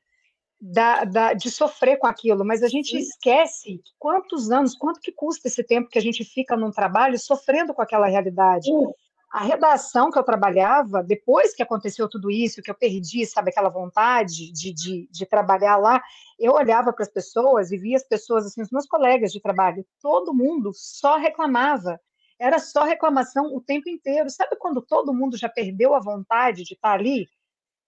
da, 0.61 1.05
da, 1.05 1.33
de 1.33 1.51
sofrer 1.51 1.99
com 1.99 2.07
aquilo, 2.07 2.45
mas 2.45 2.63
a 2.63 2.69
gente 2.69 2.97
esquece 2.97 3.81
quantos 3.99 4.51
anos, 4.51 4.75
quanto 4.75 5.01
que 5.01 5.13
custa 5.13 5.49
esse 5.49 5.63
tempo 5.63 5.89
que 5.89 5.99
a 5.99 6.03
gente 6.03 6.25
fica 6.25 6.57
num 6.57 6.71
trabalho 6.71 7.19
sofrendo 7.19 7.75
com 7.75 7.83
aquela 7.83 8.07
realidade. 8.07 8.67
Sim 8.67 8.93
a 9.37 9.43
redação 9.43 10.11
que 10.11 10.19
eu 10.19 10.23
trabalhava, 10.23 11.03
depois 11.03 11.55
que 11.55 11.63
aconteceu 11.63 12.09
tudo 12.09 12.31
isso, 12.31 12.63
que 12.63 12.71
eu 12.71 12.75
perdi, 12.75 13.27
sabe, 13.27 13.51
aquela 13.51 13.69
vontade 13.69 14.51
de, 14.51 14.73
de, 14.73 15.09
de 15.11 15.27
trabalhar 15.27 15.77
lá, 15.77 16.03
eu 16.39 16.53
olhava 16.53 16.91
para 16.91 17.03
as 17.03 17.11
pessoas 17.11 17.71
e 17.71 17.77
via 17.77 17.97
as 17.97 18.03
pessoas, 18.03 18.47
assim, 18.47 18.63
os 18.63 18.71
meus 18.71 18.87
colegas 18.87 19.33
de 19.33 19.41
trabalho, 19.41 19.85
todo 20.01 20.33
mundo 20.33 20.71
só 20.75 21.19
reclamava. 21.19 22.01
Era 22.39 22.59
só 22.59 22.85
reclamação 22.85 23.55
o 23.55 23.61
tempo 23.61 23.91
inteiro. 23.91 24.31
Sabe 24.31 24.57
quando 24.57 24.81
todo 24.81 25.13
mundo 25.13 25.37
já 25.37 25.49
perdeu 25.49 25.95
a 25.95 26.01
vontade 26.01 26.65
de 26.65 26.73
estar 26.75 26.93
ali? 26.93 27.27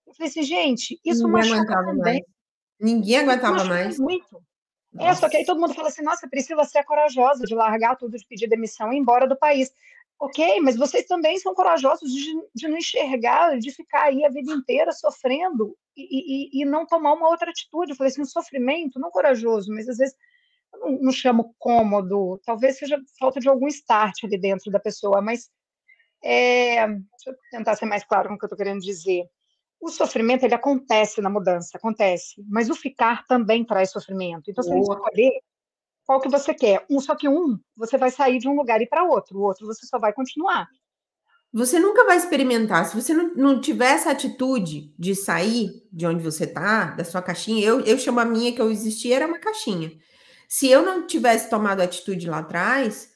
Eu 0.06 0.14
falei 0.14 0.30
assim, 0.30 0.42
gente, 0.42 1.00
isso 1.04 1.26
Ninguém 1.26 1.50
machuca 1.50 1.74
também. 1.84 2.14
Mais. 2.14 2.37
Ninguém 2.80 3.18
aguentava 3.18 3.64
mais. 3.64 3.98
Muito. 3.98 4.42
Nossa. 4.92 5.10
É, 5.10 5.14
só 5.14 5.28
que 5.28 5.36
aí 5.36 5.44
todo 5.44 5.60
mundo 5.60 5.74
fala 5.74 5.88
assim, 5.88 6.02
nossa, 6.02 6.28
Priscila, 6.28 6.64
você 6.64 6.78
é 6.78 6.82
corajosa 6.82 7.44
de 7.44 7.54
largar 7.54 7.96
tudo, 7.96 8.16
de 8.16 8.26
pedir 8.26 8.48
demissão 8.48 8.92
e 8.92 8.96
ir 8.96 8.98
embora 8.98 9.26
do 9.26 9.36
país. 9.36 9.72
Ok, 10.20 10.60
mas 10.60 10.76
vocês 10.76 11.06
também 11.06 11.38
são 11.38 11.54
corajosos 11.54 12.10
de, 12.10 12.34
de 12.52 12.66
não 12.66 12.76
enxergar, 12.76 13.56
de 13.58 13.70
ficar 13.70 14.04
aí 14.04 14.24
a 14.24 14.28
vida 14.28 14.50
inteira 14.50 14.90
sofrendo 14.92 15.76
e, 15.96 16.58
e, 16.58 16.62
e 16.62 16.64
não 16.64 16.86
tomar 16.86 17.12
uma 17.12 17.28
outra 17.28 17.50
atitude. 17.50 17.92
Eu 17.92 17.96
falei 17.96 18.10
assim, 18.10 18.22
um 18.22 18.26
sofrimento, 18.26 18.98
não 18.98 19.10
corajoso, 19.10 19.72
mas 19.72 19.88
às 19.88 19.98
vezes 19.98 20.16
eu 20.72 20.80
não, 20.80 20.90
não 21.02 21.12
chamo 21.12 21.54
cômodo, 21.58 22.40
talvez 22.44 22.78
seja 22.78 23.00
falta 23.18 23.38
de 23.38 23.48
algum 23.48 23.68
start 23.68 24.24
ali 24.24 24.38
dentro 24.38 24.72
da 24.72 24.80
pessoa, 24.80 25.22
mas 25.22 25.48
é, 26.22 26.86
deixa 26.88 27.28
eu 27.28 27.34
tentar 27.50 27.76
ser 27.76 27.86
mais 27.86 28.04
claro 28.04 28.28
com 28.28 28.34
o 28.34 28.38
que 28.38 28.44
eu 28.44 28.48
estou 28.48 28.58
querendo 28.58 28.80
dizer. 28.80 29.24
O 29.80 29.88
sofrimento 29.90 30.44
ele 30.44 30.54
acontece 30.54 31.20
na 31.20 31.30
mudança, 31.30 31.76
acontece, 31.76 32.44
mas 32.48 32.68
o 32.68 32.74
ficar 32.74 33.26
também 33.26 33.64
traz 33.64 33.90
sofrimento. 33.90 34.50
Então, 34.50 34.62
se 34.62 34.70
a 34.70 34.74
gente 34.74 34.90
escolher 34.90 35.40
qual 36.08 36.22
que 36.22 36.28
você 36.30 36.54
quer. 36.54 36.86
Um, 36.88 37.00
só 37.00 37.14
que 37.14 37.28
um, 37.28 37.60
você 37.76 37.98
vai 37.98 38.10
sair 38.10 38.38
de 38.38 38.48
um 38.48 38.56
lugar 38.56 38.80
e 38.80 38.86
para 38.86 39.04
outro. 39.04 39.38
O 39.38 39.42
outro, 39.42 39.66
você 39.66 39.84
só 39.84 39.98
vai 39.98 40.10
continuar. 40.14 40.66
Você 41.52 41.78
nunca 41.78 42.04
vai 42.06 42.16
experimentar. 42.16 42.86
Se 42.86 42.96
você 42.96 43.12
não, 43.12 43.34
não 43.34 43.60
tiver 43.60 43.92
essa 43.92 44.10
atitude 44.10 44.94
de 44.98 45.14
sair 45.14 45.86
de 45.92 46.06
onde 46.06 46.22
você 46.22 46.44
está, 46.44 46.86
da 46.86 47.04
sua 47.04 47.20
caixinha, 47.20 47.62
eu, 47.62 47.80
eu 47.80 47.98
chamo 47.98 48.20
a 48.20 48.24
minha 48.24 48.54
que 48.54 48.60
eu 48.60 48.70
existia, 48.70 49.16
era 49.16 49.26
uma 49.26 49.38
caixinha. 49.38 49.92
Se 50.48 50.66
eu 50.70 50.80
não 50.82 51.06
tivesse 51.06 51.50
tomado 51.50 51.82
atitude 51.82 52.28
lá 52.28 52.38
atrás, 52.38 53.10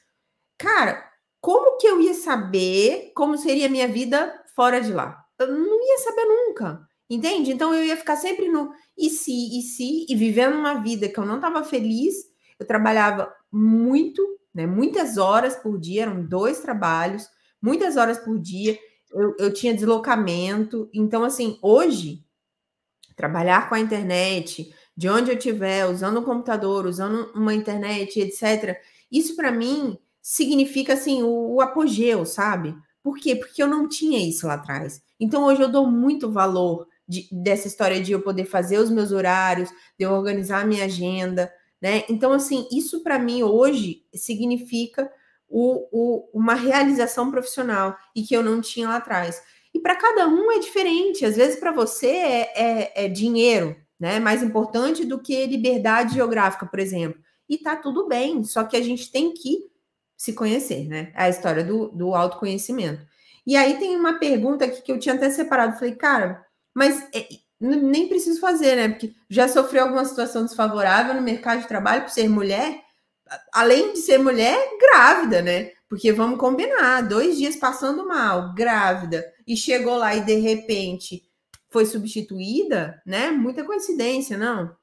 cara, 0.55 1.03
como 1.41 1.77
que 1.77 1.87
eu 1.87 1.99
ia 1.99 2.13
saber 2.13 3.11
como 3.15 3.37
seria 3.39 3.65
a 3.65 3.71
minha 3.71 3.87
vida 3.87 4.39
fora 4.55 4.79
de 4.79 4.93
lá? 4.93 5.22
Eu 5.39 5.47
não 5.47 5.81
ia 5.81 5.97
saber 5.99 6.25
nunca. 6.25 6.87
Entende? 7.09 7.51
Então 7.51 7.73
eu 7.73 7.83
ia 7.83 7.97
ficar 7.97 8.15
sempre 8.15 8.49
no 8.49 8.71
e 8.97 9.09
se, 9.09 9.59
e 9.59 9.61
se, 9.61 10.05
e 10.09 10.15
vivendo 10.15 10.55
uma 10.55 10.75
vida 10.75 11.09
que 11.09 11.19
eu 11.19 11.25
não 11.25 11.35
estava 11.35 11.63
feliz 11.63 12.33
eu 12.59 12.65
trabalhava 12.65 13.33
muito, 13.51 14.39
né? 14.53 14.65
Muitas 14.65 15.17
horas 15.17 15.55
por 15.55 15.79
dia, 15.79 16.03
eram 16.03 16.23
dois 16.25 16.59
trabalhos, 16.59 17.27
muitas 17.61 17.97
horas 17.97 18.17
por 18.17 18.39
dia. 18.39 18.77
Eu, 19.11 19.35
eu 19.37 19.53
tinha 19.53 19.73
deslocamento. 19.73 20.89
Então, 20.93 21.23
assim, 21.23 21.57
hoje, 21.61 22.23
trabalhar 23.15 23.69
com 23.69 23.75
a 23.75 23.79
internet, 23.79 24.73
de 24.95 25.09
onde 25.09 25.31
eu 25.31 25.37
estiver, 25.37 25.85
usando 25.85 26.19
um 26.19 26.23
computador, 26.23 26.85
usando 26.85 27.31
uma 27.35 27.53
internet, 27.53 28.19
etc., 28.19 28.79
isso 29.11 29.35
para 29.35 29.51
mim 29.51 29.97
significa 30.21 30.93
assim 30.93 31.21
o, 31.21 31.55
o, 31.55 31.61
apogeu, 31.61 32.25
sabe? 32.25 32.75
Por 33.03 33.17
quê? 33.17 33.35
Porque 33.35 33.61
eu 33.61 33.67
não 33.67 33.87
tinha 33.87 34.17
isso 34.17 34.47
lá 34.47 34.55
atrás. 34.55 35.03
Então 35.23 35.45
hoje 35.45 35.61
eu 35.61 35.69
dou 35.69 35.87
muito 35.87 36.29
valor 36.29 36.85
de, 37.07 37.29
dessa 37.31 37.65
história 37.65 38.01
de 38.01 38.11
eu 38.11 38.21
poder 38.21 38.43
fazer 38.43 38.77
os 38.77 38.89
meus 38.89 39.13
horários, 39.13 39.69
de 39.97 40.05
eu 40.05 40.11
organizar 40.11 40.61
a 40.61 40.65
minha 40.65 40.83
agenda, 40.83 41.49
né? 41.81 42.03
Então, 42.09 42.33
assim, 42.33 42.67
isso 42.71 43.01
para 43.03 43.17
mim 43.17 43.41
hoje 43.41 44.03
significa 44.13 45.09
o, 45.47 45.87
o, 45.91 46.29
uma 46.33 46.55
realização 46.55 47.31
profissional 47.31 47.95
e 48.13 48.23
que 48.23 48.35
eu 48.35 48.43
não 48.43 48.59
tinha 48.59 48.87
lá 48.89 48.97
atrás. 48.97 49.41
E 49.73 49.79
para 49.79 49.95
cada 49.95 50.27
um 50.27 50.51
é 50.51 50.59
diferente. 50.59 51.25
Às 51.25 51.37
vezes, 51.37 51.57
para 51.57 51.71
você 51.71 52.07
é, 52.07 52.53
é, 52.55 53.05
é, 53.05 53.07
dinheiro, 53.07 53.75
né? 53.97 54.19
Mais 54.19 54.43
importante 54.43 55.05
do 55.05 55.21
que 55.21 55.45
liberdade 55.45 56.15
geográfica, 56.15 56.65
por 56.65 56.79
exemplo. 56.79 57.21
E 57.47 57.57
tá 57.57 57.77
tudo 57.77 58.09
bem, 58.09 58.43
só 58.43 58.65
que 58.65 58.75
a 58.75 58.81
gente 58.81 59.09
tem 59.09 59.33
que 59.33 59.69
se 60.17 60.33
conhecer, 60.33 60.85
né? 60.87 61.13
É 61.15 61.23
a 61.23 61.29
história 61.29 61.63
do, 61.63 61.87
do 61.89 62.13
autoconhecimento. 62.13 63.12
E 63.45 63.55
aí 63.55 63.77
tem 63.77 63.95
uma 63.95 64.19
pergunta 64.19 64.65
aqui 64.65 64.81
que 64.81 64.91
eu 64.91 64.99
tinha 64.99 65.15
até 65.15 65.29
separado. 65.29 65.77
Falei, 65.77 65.95
cara, 65.95 66.45
mas 66.73 67.07
é, 67.13 67.27
nem 67.59 68.07
preciso 68.07 68.39
fazer, 68.39 68.75
né? 68.75 68.89
Porque 68.89 69.13
já 69.29 69.47
sofreu 69.47 69.83
alguma 69.83 70.05
situação 70.05 70.45
desfavorável 70.45 71.13
no 71.13 71.21
mercado 71.21 71.61
de 71.61 71.67
trabalho 71.67 72.03
por 72.03 72.09
ser 72.09 72.29
mulher, 72.29 72.81
além 73.53 73.93
de 73.93 73.99
ser 73.99 74.17
mulher, 74.17 74.57
grávida, 74.79 75.41
né? 75.41 75.71
Porque 75.87 76.11
vamos 76.11 76.39
combinar, 76.39 77.01
dois 77.01 77.37
dias 77.37 77.55
passando 77.55 78.07
mal, 78.07 78.53
grávida, 78.53 79.23
e 79.45 79.55
chegou 79.55 79.95
lá 79.95 80.15
e 80.15 80.21
de 80.21 80.35
repente 80.35 81.23
foi 81.69 81.85
substituída, 81.85 83.01
né? 83.05 83.31
Muita 83.31 83.63
coincidência, 83.63 84.37
não? 84.37 84.75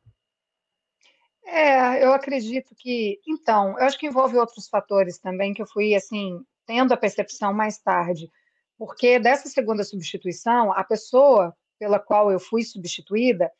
É, 1.46 2.04
eu 2.04 2.12
acredito 2.12 2.74
que. 2.76 3.20
Então, 3.26 3.78
eu 3.78 3.84
acho 3.84 3.98
que 3.98 4.06
envolve 4.06 4.36
outros 4.36 4.68
fatores 4.68 5.18
também 5.18 5.52
que 5.52 5.60
eu 5.60 5.66
fui, 5.66 5.94
assim, 5.94 6.44
tendo 6.66 6.92
a 6.92 6.96
percepção 6.96 7.52
mais 7.52 7.78
tarde. 7.78 8.30
Porque 8.80 9.18
dessa 9.18 9.46
segunda 9.46 9.84
substituição, 9.84 10.72
a 10.72 10.82
pessoa 10.82 11.54
pela 11.78 11.98
qual 11.98 12.32
eu 12.32 12.40
fui 12.40 12.62
substituída, 12.62 13.52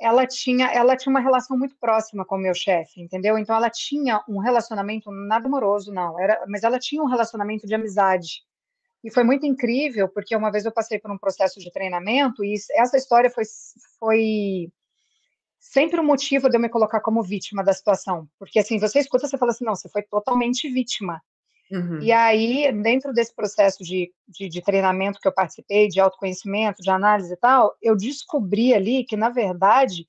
ela 0.00 0.26
tinha, 0.26 0.66
ela 0.72 0.96
tinha 0.96 1.08
uma 1.08 1.20
relação 1.20 1.56
muito 1.56 1.76
próxima 1.78 2.24
com 2.24 2.34
o 2.34 2.40
meu 2.40 2.52
chefe, 2.52 3.00
entendeu? 3.00 3.38
Então 3.38 3.54
ela 3.54 3.70
tinha 3.70 4.20
um 4.28 4.38
relacionamento 4.38 5.08
nada 5.12 5.46
amoroso, 5.46 5.92
não, 5.92 6.18
era, 6.18 6.44
mas 6.48 6.64
ela 6.64 6.80
tinha 6.80 7.00
um 7.00 7.06
relacionamento 7.06 7.64
de 7.64 7.76
amizade. 7.76 8.42
E 9.04 9.08
foi 9.08 9.22
muito 9.22 9.46
incrível, 9.46 10.08
porque 10.08 10.34
uma 10.34 10.50
vez 10.50 10.64
eu 10.64 10.72
passei 10.72 10.98
por 10.98 11.12
um 11.12 11.18
processo 11.18 11.60
de 11.60 11.70
treinamento 11.70 12.44
e 12.44 12.56
essa 12.72 12.96
história 12.96 13.30
foi, 13.30 13.44
foi 14.00 14.68
sempre 15.60 16.00
o 16.00 16.02
um 16.02 16.06
motivo 16.06 16.50
de 16.50 16.56
eu 16.56 16.60
me 16.60 16.68
colocar 16.68 16.98
como 16.98 17.22
vítima 17.22 17.62
da 17.62 17.72
situação. 17.72 18.28
Porque 18.36 18.58
assim, 18.58 18.80
você 18.80 18.98
escuta, 18.98 19.28
você 19.28 19.38
fala 19.38 19.52
assim, 19.52 19.64
não, 19.64 19.76
você 19.76 19.88
foi 19.88 20.02
totalmente 20.02 20.68
vítima. 20.68 21.22
Uhum. 21.70 22.00
E 22.00 22.12
aí, 22.12 22.70
dentro 22.80 23.12
desse 23.12 23.34
processo 23.34 23.82
de, 23.82 24.12
de, 24.28 24.48
de, 24.48 24.62
treinamento 24.62 25.18
que 25.20 25.26
eu 25.26 25.32
participei, 25.32 25.88
de 25.88 25.98
autoconhecimento, 25.98 26.80
de 26.80 26.90
análise 26.90 27.32
e 27.32 27.36
tal, 27.36 27.74
eu 27.82 27.96
descobri 27.96 28.72
ali 28.72 29.04
que, 29.04 29.16
na 29.16 29.30
verdade, 29.30 30.06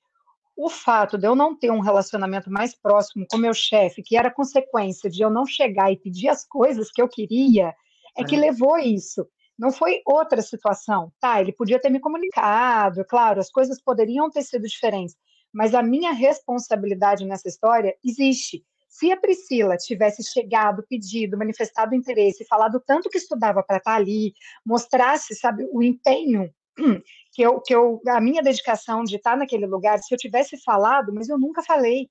o 0.56 0.68
fato 0.68 1.18
de 1.18 1.26
eu 1.26 1.34
não 1.34 1.56
ter 1.56 1.70
um 1.70 1.80
relacionamento 1.80 2.50
mais 2.50 2.74
próximo 2.74 3.26
com 3.28 3.36
meu 3.36 3.54
chefe, 3.54 4.02
que 4.02 4.16
era 4.16 4.30
consequência 4.30 5.10
de 5.10 5.22
eu 5.22 5.30
não 5.30 5.46
chegar 5.46 5.92
e 5.92 5.96
pedir 5.96 6.28
as 6.28 6.46
coisas 6.46 6.90
que 6.92 7.02
eu 7.02 7.08
queria, 7.08 7.74
é 8.16 8.24
que 8.24 8.36
levou 8.36 8.76
isso. 8.78 9.26
Não 9.58 9.72
foi 9.72 10.00
outra 10.04 10.42
situação. 10.42 11.12
Tá, 11.20 11.40
ele 11.40 11.52
podia 11.52 11.80
ter 11.80 11.90
me 11.90 12.00
comunicado, 12.00 13.04
claro, 13.04 13.40
as 13.40 13.50
coisas 13.50 13.80
poderiam 13.80 14.30
ter 14.30 14.42
sido 14.42 14.66
diferentes, 14.66 15.16
mas 15.52 15.74
a 15.74 15.82
minha 15.82 16.12
responsabilidade 16.12 17.24
nessa 17.24 17.48
história 17.48 17.96
existe. 18.04 18.64
Se 18.98 19.12
a 19.12 19.16
Priscila 19.16 19.76
tivesse 19.76 20.24
chegado, 20.24 20.84
pedido, 20.88 21.38
manifestado 21.38 21.94
interesse, 21.94 22.44
falado 22.44 22.82
tanto 22.84 23.08
que 23.08 23.18
estudava 23.18 23.62
para 23.62 23.76
estar 23.76 23.92
tá 23.92 23.96
ali, 23.96 24.34
mostrasse, 24.66 25.36
sabe, 25.36 25.68
o 25.70 25.80
empenho 25.80 26.52
que 27.32 27.40
eu, 27.40 27.60
que 27.60 27.72
eu, 27.72 28.00
a 28.08 28.20
minha 28.20 28.42
dedicação 28.42 29.04
de 29.04 29.14
estar 29.14 29.32
tá 29.32 29.36
naquele 29.36 29.66
lugar, 29.66 30.00
se 30.00 30.12
eu 30.12 30.18
tivesse 30.18 30.60
falado, 30.64 31.14
mas 31.14 31.28
eu 31.28 31.38
nunca 31.38 31.62
falei. 31.62 32.10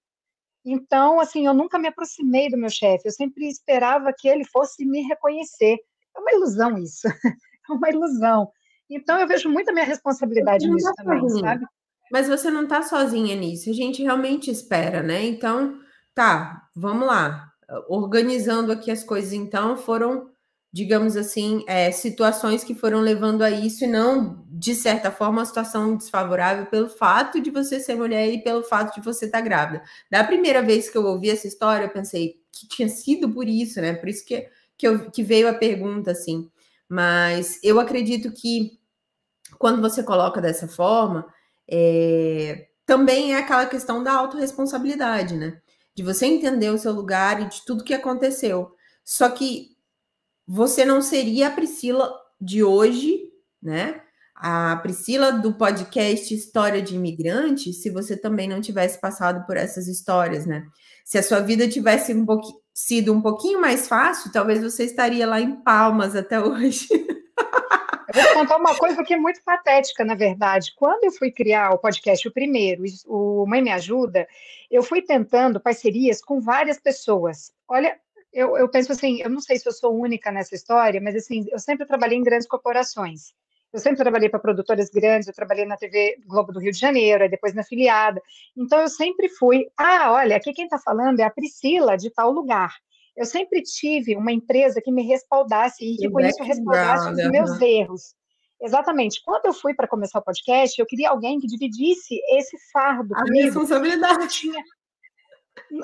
Então, 0.65 1.19
assim, 1.19 1.45
eu 1.45 1.53
nunca 1.53 1.77
me 1.77 1.89
aproximei 1.89 2.49
do 2.49 2.57
meu 2.57 2.69
chefe, 2.69 3.05
eu 3.05 3.11
sempre 3.11 3.45
esperava 3.49 4.13
que 4.17 4.29
ele 4.29 4.45
fosse 4.45 4.85
me 4.85 5.01
reconhecer. 5.01 5.77
É 6.15 6.19
uma 6.21 6.31
ilusão 6.31 6.77
isso, 6.77 7.05
é 7.69 7.73
uma 7.73 7.89
ilusão. 7.89 8.49
Então, 8.89 9.19
eu 9.19 9.27
vejo 9.27 9.49
muito 9.49 9.69
a 9.71 9.73
minha 9.73 9.85
responsabilidade 9.85 10.65
nisso 10.69 10.93
tá 10.95 11.03
também, 11.03 11.27
sabe? 11.31 11.65
Mas 12.09 12.29
você 12.29 12.49
não 12.49 12.63
está 12.63 12.81
sozinha 12.81 13.35
nisso, 13.35 13.69
a 13.69 13.73
gente 13.73 14.01
realmente 14.01 14.49
espera, 14.49 15.03
né? 15.03 15.25
Então, 15.25 15.85
tá, 16.17 16.67
vamos 16.75 17.05
lá. 17.05 17.53
Organizando 17.87 18.71
aqui 18.71 18.89
as 18.89 19.03
coisas, 19.03 19.33
então, 19.33 19.77
foram, 19.77 20.31
digamos 20.73 21.15
assim, 21.15 21.63
é, 21.67 21.91
situações 21.91 22.63
que 22.63 22.73
foram 22.73 23.01
levando 23.01 23.43
a 23.43 23.51
isso 23.51 23.83
e 23.83 23.87
não, 23.87 24.43
de 24.49 24.73
certa 24.73 25.11
forma, 25.11 25.41
uma 25.41 25.45
situação 25.45 25.95
desfavorável 25.95 26.65
pelo 26.65 26.89
fato 26.89 27.39
de 27.39 27.51
você 27.51 27.79
ser 27.79 27.95
mulher 27.95 28.33
e 28.33 28.41
pelo 28.41 28.63
fato 28.63 28.95
de 28.95 29.05
você 29.05 29.25
estar 29.25 29.37
tá 29.37 29.43
grávida. 29.43 29.83
Da 30.09 30.23
primeira 30.23 30.63
vez 30.63 30.89
que 30.89 30.97
eu 30.97 31.05
ouvi 31.05 31.29
essa 31.29 31.47
história, 31.47 31.85
eu 31.85 31.89
pensei 31.89 32.41
que 32.51 32.67
tinha 32.67 32.89
sido 32.89 33.29
por 33.29 33.47
isso, 33.47 33.79
né? 33.79 33.93
Por 33.93 34.09
isso 34.09 34.25
que, 34.25 34.49
que, 34.75 34.87
eu, 34.87 35.11
que 35.11 35.21
veio 35.21 35.47
a 35.47 35.53
pergunta, 35.53 36.11
assim. 36.11 36.49
Mas 36.89 37.59
eu 37.61 37.79
acredito 37.79 38.31
que 38.31 38.79
quando 39.59 39.81
você 39.81 40.01
coloca 40.01 40.41
dessa 40.41 40.67
forma, 40.67 41.27
é, 41.69 42.69
também 42.87 43.35
é 43.35 43.37
aquela 43.37 43.67
questão 43.67 44.01
da 44.01 44.13
autorresponsabilidade, 44.13 45.35
né? 45.35 45.61
De 45.97 46.03
você 46.03 46.27
entender 46.27 46.69
o 46.69 46.77
seu 46.77 46.91
lugar 46.91 47.41
e 47.41 47.49
de 47.49 47.65
tudo 47.65 47.83
que 47.83 47.93
aconteceu. 47.93 48.69
Só 49.03 49.29
que 49.29 49.69
você 50.47 50.85
não 50.85 51.01
seria 51.01 51.47
a 51.47 51.51
Priscila 51.51 52.13
de 52.39 52.63
hoje, 52.63 53.19
né? 53.61 53.99
A 54.35 54.75
Priscila 54.77 55.31
do 55.31 55.55
podcast 55.55 56.31
História 56.31 56.83
de 56.83 56.95
Imigrante, 56.95 57.73
se 57.73 57.89
você 57.89 58.15
também 58.15 58.47
não 58.47 58.61
tivesse 58.61 59.01
passado 59.01 59.43
por 59.47 59.57
essas 59.57 59.87
histórias, 59.87 60.45
né? 60.45 60.67
Se 61.03 61.17
a 61.17 61.23
sua 61.23 61.39
vida 61.39 61.67
tivesse 61.67 62.13
um 62.13 62.25
sido 62.71 63.11
um 63.11 63.19
pouquinho 63.19 63.59
mais 63.59 63.87
fácil, 63.87 64.31
talvez 64.31 64.61
você 64.61 64.83
estaria 64.83 65.25
lá 65.25 65.41
em 65.41 65.63
Palmas 65.63 66.15
até 66.15 66.39
hoje. 66.39 66.87
Eu 66.91 68.23
vou 68.23 68.33
contar 68.35 68.57
uma 68.57 68.75
coisa 68.75 69.03
que 69.03 69.15
é 69.15 69.17
muito 69.17 69.41
patética, 69.43 70.05
na 70.05 70.15
verdade. 70.15 70.71
Quando 70.75 71.03
eu 71.03 71.11
fui 71.11 71.31
criar 71.31 71.71
o 71.71 71.79
podcast, 71.79 72.27
o 72.27 72.31
primeiro, 72.31 72.83
o 73.05 73.45
Mãe 73.47 73.61
Me 73.61 73.71
Ajuda, 73.71 74.27
eu 74.69 74.83
fui 74.83 75.01
tentando 75.01 75.59
parcerias 75.59 76.21
com 76.21 76.39
várias 76.39 76.79
pessoas. 76.79 77.51
Olha, 77.67 77.97
eu, 78.33 78.57
eu 78.57 78.69
penso 78.69 78.91
assim, 78.91 79.21
eu 79.21 79.29
não 79.29 79.39
sei 79.39 79.57
se 79.57 79.67
eu 79.67 79.71
sou 79.71 79.97
única 79.99 80.31
nessa 80.31 80.55
história, 80.55 81.01
mas 81.01 81.15
assim, 81.15 81.45
eu 81.51 81.59
sempre 81.59 81.85
trabalhei 81.85 82.17
em 82.17 82.23
grandes 82.23 82.47
corporações. 82.47 83.33
Eu 83.73 83.79
sempre 83.79 83.97
trabalhei 83.97 84.29
para 84.29 84.39
produtoras 84.39 84.89
grandes, 84.89 85.27
eu 85.27 85.33
trabalhei 85.33 85.65
na 85.65 85.75
TV 85.75 86.17
Globo 86.25 86.53
do 86.53 86.59
Rio 86.59 86.71
de 86.71 86.79
Janeiro, 86.79 87.29
depois 87.29 87.53
na 87.53 87.63
filiada. 87.63 88.21
Então, 88.55 88.79
eu 88.79 88.87
sempre 88.87 89.27
fui, 89.29 89.67
ah, 89.77 90.11
olha, 90.13 90.37
aqui 90.37 90.53
quem 90.53 90.65
está 90.65 90.77
falando 90.77 91.19
é 91.19 91.23
a 91.23 91.29
Priscila, 91.29 91.97
de 91.97 92.09
tal 92.09 92.31
lugar 92.31 92.71
eu 93.17 93.25
sempre 93.25 93.63
tive 93.63 94.15
uma 94.15 94.31
empresa 94.31 94.79
que 94.79 94.91
me 94.91 95.01
respaldasse 95.01 95.83
e 95.83 95.97
que 95.97 96.09
com 96.09 96.19
isso 96.19 96.43
respaldasse 96.43 97.09
os 97.09 97.31
meus 97.31 97.59
erros. 97.59 98.15
Exatamente. 98.61 99.21
Quando 99.23 99.45
eu 99.45 99.53
fui 99.53 99.73
para 99.73 99.87
começar 99.87 100.19
o 100.19 100.23
podcast, 100.23 100.79
eu 100.79 100.85
queria 100.85 101.09
alguém 101.09 101.39
que 101.39 101.47
dividisse 101.47 102.19
esse 102.29 102.57
fardo 102.71 103.15
a 103.15 103.23
comigo. 103.23 103.45
responsabilidade. 103.45 104.27
Tinha... 104.29 104.63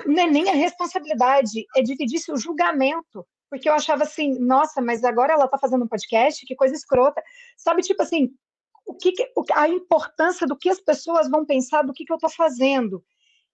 Não 0.06 0.24
é 0.24 0.28
nem 0.28 0.50
a 0.50 0.54
responsabilidade, 0.54 1.66
é 1.76 1.82
dividisse 1.82 2.32
o 2.32 2.38
julgamento. 2.38 3.26
Porque 3.50 3.70
eu 3.70 3.74
achava 3.74 4.02
assim, 4.02 4.40
nossa, 4.40 4.82
mas 4.82 5.04
agora 5.04 5.34
ela 5.34 5.46
está 5.46 5.60
fazendo 5.60 5.86
um 5.86 5.88
podcast, 5.88 6.44
que 6.44 6.56
coisa 6.56 6.74
escrota. 6.74 7.22
Sabe, 7.56 7.84
tipo 7.84 8.02
assim, 8.02 8.34
o 8.84 8.96
que, 8.96 9.14
a 9.54 9.70
importância 9.70 10.48
do 10.48 10.58
que 10.58 10.70
as 10.70 10.80
pessoas 10.80 11.30
vão 11.30 11.46
pensar 11.46 11.84
do 11.84 11.94
que, 11.94 12.04
que 12.04 12.12
eu 12.12 12.16
estou 12.16 12.32
fazendo. 12.32 13.04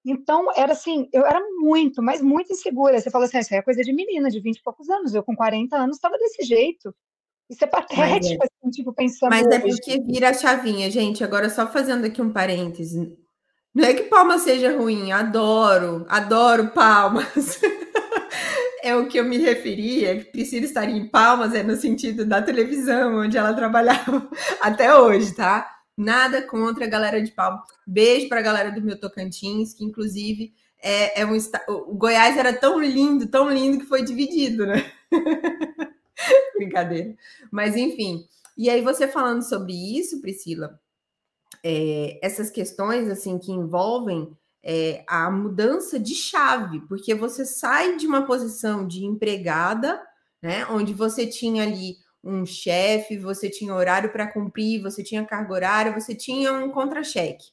Então, 0.05 0.47
era 0.55 0.71
assim, 0.71 1.09
eu 1.11 1.25
era 1.25 1.41
muito, 1.57 2.01
mas 2.01 2.21
muito 2.21 2.53
insegura. 2.53 2.99
Você 2.99 3.11
fala 3.11 3.25
assim, 3.25 3.37
ah, 3.37 3.41
isso 3.41 3.53
é 3.53 3.61
coisa 3.61 3.81
de 3.81 3.91
menina, 3.91 4.29
de 4.29 4.39
20 4.39 4.57
e 4.57 4.63
poucos 4.63 4.89
anos. 4.89 5.13
Eu, 5.13 5.21
com 5.21 5.35
40 5.35 5.75
anos, 5.75 5.97
estava 5.97 6.17
desse 6.17 6.43
jeito. 6.43 6.95
Isso 7.49 7.63
é 7.63 7.67
patético, 7.67 8.43
é. 8.43 8.47
assim, 8.47 8.71
tipo, 8.71 8.93
pensando... 8.93 9.31
Mas 9.31 9.47
é 9.47 9.59
porque 9.59 9.99
vira 10.01 10.29
a 10.29 10.33
chavinha, 10.33 10.89
gente. 10.91 11.23
Agora, 11.23 11.49
só 11.49 11.67
fazendo 11.67 12.05
aqui 12.05 12.21
um 12.21 12.31
parêntese. 12.31 13.17
Não 13.73 13.85
é 13.85 13.93
que 13.93 14.03
palma 14.03 14.37
seja 14.37 14.75
ruim, 14.77 15.11
adoro, 15.11 16.05
adoro 16.09 16.69
palmas. 16.69 17.59
é 18.83 18.95
o 18.95 19.07
que 19.07 19.19
eu 19.19 19.25
me 19.25 19.37
referia, 19.37 20.17
que 20.17 20.31
Priscila 20.31 20.65
estaria 20.65 20.95
em 20.95 21.07
palmas, 21.07 21.53
é 21.53 21.63
no 21.63 21.75
sentido 21.75 22.25
da 22.25 22.41
televisão, 22.41 23.19
onde 23.19 23.37
ela 23.37 23.53
trabalhava 23.53 24.27
até 24.61 24.95
hoje, 24.95 25.33
tá? 25.33 25.69
Nada 25.97 26.41
contra 26.41 26.85
a 26.85 26.89
galera 26.89 27.21
de 27.21 27.31
Palma. 27.31 27.61
Beijo 27.85 28.29
para 28.29 28.39
a 28.39 28.43
galera 28.43 28.71
do 28.71 28.81
meu 28.81 28.99
Tocantins, 28.99 29.73
que 29.73 29.83
inclusive 29.83 30.53
é, 30.81 31.21
é 31.21 31.25
um 31.25 31.37
o 31.67 31.93
Goiás 31.93 32.37
era 32.37 32.53
tão 32.53 32.79
lindo, 32.79 33.27
tão 33.27 33.49
lindo 33.49 33.79
que 33.79 33.85
foi 33.85 34.03
dividido, 34.03 34.65
né? 34.65 34.89
Brincadeira. 36.59 37.15
Mas 37.51 37.75
enfim. 37.75 38.27
E 38.57 38.69
aí 38.69 38.81
você 38.81 39.07
falando 39.07 39.41
sobre 39.41 39.73
isso, 39.73 40.19
Priscila, 40.19 40.79
é, 41.63 42.19
essas 42.21 42.49
questões 42.51 43.09
assim 43.09 43.37
que 43.37 43.51
envolvem 43.51 44.35
é, 44.61 45.03
a 45.07 45.31
mudança 45.31 45.97
de 45.97 46.13
chave, 46.13 46.81
porque 46.81 47.15
você 47.15 47.45
sai 47.45 47.95
de 47.95 48.05
uma 48.05 48.25
posição 48.25 48.85
de 48.85 49.05
empregada, 49.05 50.01
né, 50.41 50.65
onde 50.67 50.93
você 50.93 51.25
tinha 51.25 51.63
ali 51.63 51.97
um 52.21 52.45
chefe, 52.45 53.17
você 53.17 53.49
tinha 53.49 53.73
horário 53.73 54.11
para 54.11 54.27
cumprir, 54.27 54.81
você 54.81 55.01
tinha 55.01 55.25
carga 55.25 55.53
horária, 55.53 55.93
você 55.93 56.13
tinha 56.13 56.51
um 56.51 56.69
contra-cheque. 56.69 57.45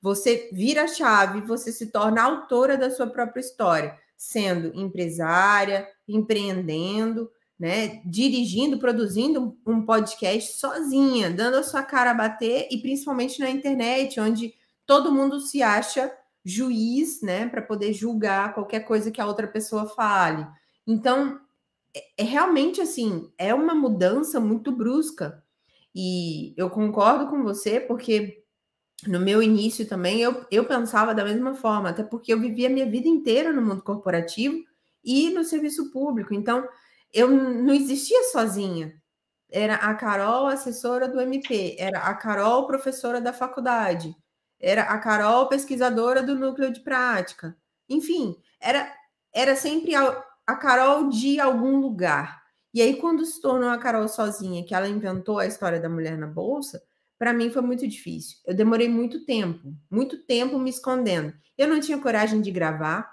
Você 0.00 0.48
vira 0.52 0.84
a 0.84 0.88
chave, 0.88 1.40
você 1.42 1.70
se 1.70 1.90
torna 1.90 2.22
autora 2.22 2.78
da 2.78 2.90
sua 2.90 3.06
própria 3.06 3.40
história, 3.40 3.98
sendo 4.16 4.74
empresária, 4.74 5.86
empreendendo, 6.08 7.30
né, 7.58 8.02
dirigindo, 8.04 8.78
produzindo 8.78 9.56
um 9.66 9.84
podcast 9.84 10.58
sozinha, 10.58 11.30
dando 11.30 11.56
a 11.56 11.62
sua 11.62 11.82
cara 11.82 12.10
a 12.10 12.14
bater 12.14 12.68
e 12.70 12.78
principalmente 12.78 13.40
na 13.40 13.50
internet, 13.50 14.20
onde 14.20 14.54
todo 14.84 15.12
mundo 15.12 15.40
se 15.40 15.62
acha 15.62 16.12
juiz, 16.44 17.22
né, 17.22 17.48
para 17.48 17.62
poder 17.62 17.92
julgar 17.92 18.54
qualquer 18.54 18.80
coisa 18.80 19.10
que 19.10 19.20
a 19.20 19.26
outra 19.26 19.48
pessoa 19.48 19.86
fale. 19.86 20.46
Então, 20.86 21.40
é, 21.94 22.04
é 22.18 22.22
realmente 22.22 22.80
assim, 22.80 23.30
é 23.36 23.52
uma 23.54 23.74
mudança 23.74 24.38
muito 24.38 24.70
brusca. 24.70 25.42
E 25.94 26.52
eu 26.56 26.68
concordo 26.68 27.28
com 27.28 27.42
você, 27.42 27.80
porque 27.80 28.44
no 29.08 29.18
meu 29.18 29.42
início 29.42 29.88
também 29.88 30.20
eu, 30.20 30.46
eu 30.50 30.66
pensava 30.66 31.14
da 31.14 31.24
mesma 31.24 31.54
forma, 31.54 31.88
até 31.88 32.02
porque 32.02 32.32
eu 32.32 32.38
vivia 32.38 32.68
a 32.68 32.72
minha 32.72 32.88
vida 32.88 33.08
inteira 33.08 33.52
no 33.52 33.62
mundo 33.62 33.82
corporativo 33.82 34.62
e 35.02 35.30
no 35.30 35.42
serviço 35.42 35.90
público. 35.90 36.34
Então, 36.34 36.68
eu 37.12 37.30
não 37.30 37.72
existia 37.72 38.24
sozinha. 38.24 38.94
Era 39.50 39.76
a 39.76 39.94
Carol, 39.94 40.46
assessora 40.46 41.08
do 41.08 41.20
MP, 41.20 41.76
era 41.78 42.00
a 42.00 42.14
Carol, 42.14 42.66
professora 42.66 43.20
da 43.20 43.32
faculdade, 43.32 44.14
era 44.58 44.82
a 44.82 44.98
Carol, 44.98 45.48
pesquisadora 45.48 46.22
do 46.22 46.34
núcleo 46.34 46.72
de 46.72 46.80
prática. 46.80 47.56
Enfim, 47.88 48.36
era, 48.60 48.92
era 49.32 49.54
sempre 49.54 49.94
a 49.94 50.56
Carol 50.56 51.08
de 51.08 51.38
algum 51.38 51.78
lugar. 51.78 52.42
E 52.74 52.82
aí, 52.82 52.96
quando 52.96 53.24
se 53.24 53.40
tornou 53.40 53.70
a 53.70 53.78
Carol 53.78 54.08
sozinha, 54.08 54.64
que 54.64 54.74
ela 54.74 54.88
inventou 54.88 55.38
a 55.38 55.46
história 55.46 55.80
da 55.80 55.88
mulher 55.88 56.18
na 56.18 56.26
bolsa, 56.26 56.82
para 57.18 57.32
mim 57.32 57.50
foi 57.50 57.62
muito 57.62 57.86
difícil. 57.86 58.38
Eu 58.44 58.54
demorei 58.54 58.88
muito 58.88 59.24
tempo, 59.24 59.74
muito 59.90 60.24
tempo 60.26 60.58
me 60.58 60.68
escondendo. 60.68 61.32
Eu 61.56 61.68
não 61.68 61.80
tinha 61.80 61.98
coragem 61.98 62.40
de 62.40 62.50
gravar. 62.50 63.10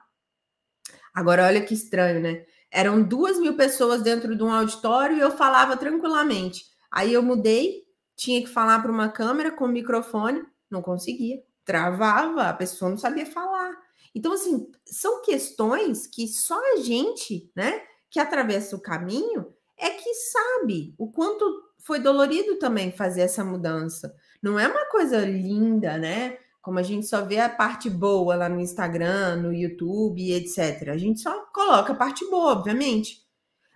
Agora, 1.13 1.45
olha 1.45 1.63
que 1.63 1.73
estranho, 1.73 2.19
né? 2.19 2.45
Eram 2.73 3.03
duas 3.03 3.37
mil 3.37 3.55
pessoas 3.55 4.01
dentro 4.01 4.35
de 4.35 4.43
um 4.43 4.51
auditório 4.51 5.15
e 5.15 5.19
eu 5.19 5.29
falava 5.29 5.77
tranquilamente. 5.77 6.65
Aí 6.91 7.13
eu 7.13 7.21
mudei, 7.21 7.83
tinha 8.15 8.41
que 8.41 8.49
falar 8.49 8.81
para 8.81 8.91
uma 8.91 9.09
câmera 9.09 9.51
com 9.51 9.67
microfone, 9.67 10.43
não 10.71 10.81
conseguia, 10.81 11.37
travava, 11.63 12.49
a 12.49 12.53
pessoa 12.53 12.89
não 12.89 12.97
sabia 12.97 13.27
falar. 13.27 13.77
Então, 14.15 14.33
assim, 14.33 14.71
são 14.85 15.21
questões 15.21 16.07
que 16.07 16.27
só 16.27 16.59
a 16.73 16.77
gente, 16.77 17.51
né, 17.55 17.81
que 18.09 18.19
atravessa 18.19 18.75
o 18.75 18.81
caminho, 18.81 19.53
é 19.77 19.91
que 19.91 20.13
sabe 20.13 20.95
o 20.97 21.11
quanto 21.11 21.45
foi 21.79 21.99
dolorido 21.99 22.57
também 22.57 22.91
fazer 22.91 23.21
essa 23.21 23.43
mudança. 23.43 24.15
Não 24.41 24.59
é 24.59 24.67
uma 24.67 24.85
coisa 24.85 25.19
linda, 25.19 25.97
né? 25.97 26.37
Como 26.63 26.79
a 26.79 26.83
gente 26.83 27.05
só 27.05 27.21
vê 27.23 27.39
a 27.39 27.49
parte 27.49 27.89
boa 27.89 28.35
lá 28.35 28.49
no 28.49 28.59
Instagram, 28.59 29.35
no 29.35 29.53
YouTube, 29.53 30.31
etc. 30.31 30.89
A 30.89 30.97
gente 30.97 31.19
só 31.19 31.45
coloca 31.53 31.93
a 31.93 31.95
parte 31.95 32.25
boa, 32.29 32.53
obviamente. 32.53 33.21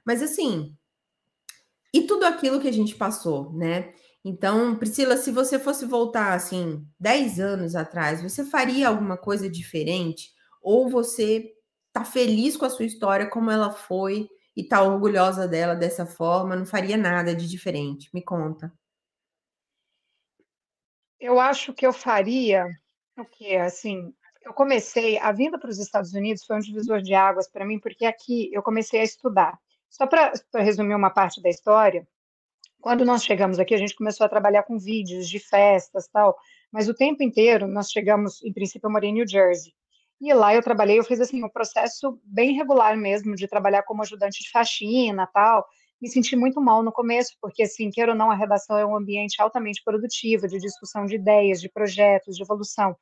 Mas 0.06 0.23
assim, 0.23 0.73
e 1.93 2.04
tudo 2.04 2.26
aquilo 2.26 2.62
que 2.62 2.67
a 2.67 2.73
gente 2.73 2.95
passou, 2.95 3.52
né? 3.54 3.93
Então, 4.23 4.76
Priscila, 4.78 5.17
se 5.17 5.32
você 5.32 5.60
fosse 5.60 5.86
voltar 5.86 6.34
assim 6.34 6.88
10 7.00 7.41
anos 7.41 7.76
atrás, 7.76 8.23
você 8.23 8.45
faria 8.45 8.88
alguma 8.88 9.17
coisa 9.17 9.50
diferente? 9.50 10.32
Ou 10.62 10.89
você 10.89 11.52
tá 11.91 12.06
feliz 12.06 12.56
com 12.56 12.65
a 12.65 12.69
sua 12.69 12.86
história 12.86 13.30
como 13.30 13.52
ela 13.52 13.69
foi 13.69 14.30
e 14.56 14.63
tá 14.63 14.82
orgulhosa 14.82 15.45
dela 15.45 15.76
dessa 15.76 16.06
forma, 16.06 16.56
não 16.56 16.65
faria 16.65 16.95
nada 16.95 17.36
de 17.36 17.47
diferente? 17.50 18.10
Me 18.13 18.21
conta. 18.23 18.71
Eu 21.19 21.39
acho 21.39 21.73
que 21.73 21.86
eu 21.86 21.93
faria 21.93 22.65
o 23.17 23.25
que 23.25 23.56
assim, 23.56 24.13
eu 24.43 24.53
comecei 24.53 25.17
a 25.17 25.32
vinda 25.32 25.60
para 25.60 25.69
os 25.69 25.80
Estados 25.80 26.13
Unidos 26.13 26.45
foi 26.45 26.56
um 26.56 26.60
divisor 26.60 27.01
de 27.01 27.13
águas 27.13 27.49
para 27.49 27.65
mim, 27.65 27.80
porque 27.80 28.06
aqui 28.06 28.49
eu 28.53 28.63
comecei 28.63 29.01
a 29.01 29.03
estudar. 29.03 29.60
Só 29.89 30.06
para 30.06 30.32
resumir 30.56 30.95
uma 30.95 31.10
parte 31.10 31.41
da 31.41 31.49
história, 31.49 32.08
quando 32.80 33.03
nós 33.03 33.23
chegamos 33.23 33.60
aqui, 33.60 33.73
a 33.73 33.77
gente 33.77 33.95
começou 33.95 34.25
a 34.25 34.30
trabalhar 34.30 34.63
com 34.63 34.77
vídeos 34.77 35.27
de 35.27 35.39
festas 35.39 36.08
tal, 36.08 36.38
mas 36.71 36.88
o 36.88 36.93
tempo 36.93 37.23
inteiro 37.23 37.67
nós 37.67 37.91
chegamos, 37.91 38.43
em 38.43 38.53
princípio, 38.53 38.88
eu 38.88 38.91
morei 38.91 39.10
em 39.10 39.13
New 39.13 39.27
Jersey. 39.27 39.73
E 40.19 40.34
lá 40.34 40.53
eu 40.53 40.63
trabalhei, 40.63 40.97
eu 40.97 41.03
fiz 41.03 41.19
assim 41.19 41.43
um 41.43 41.49
processo 41.49 42.19
bem 42.23 42.53
regular 42.53 42.95
mesmo 42.95 43.36
de 43.36 43.47
trabalhar 43.47 43.84
como 43.84 44.01
ajudante 44.01 44.43
de 44.43 44.49
faxina, 44.49 45.27
tal. 45.27 45.67
Me 46.01 46.10
senti 46.10 46.36
muito 46.36 46.62
mal 46.62 46.83
no 46.83 46.91
começo, 46.91 47.36
porque 47.41 47.63
assim, 47.63 47.89
queira 47.89 48.12
ou 48.12 48.17
não, 48.17 48.29
a 48.29 48.36
redação 48.36 48.77
é 48.77 48.86
um 48.86 48.95
ambiente 48.95 49.41
altamente 49.41 49.81
produtivo, 49.83 50.47
de 50.47 50.60
discussão 50.60 51.05
de 51.05 51.15
ideias, 51.15 51.60
de 51.60 51.69
projetos, 51.69 52.36
de 52.36 52.43
evolução. 52.43 52.95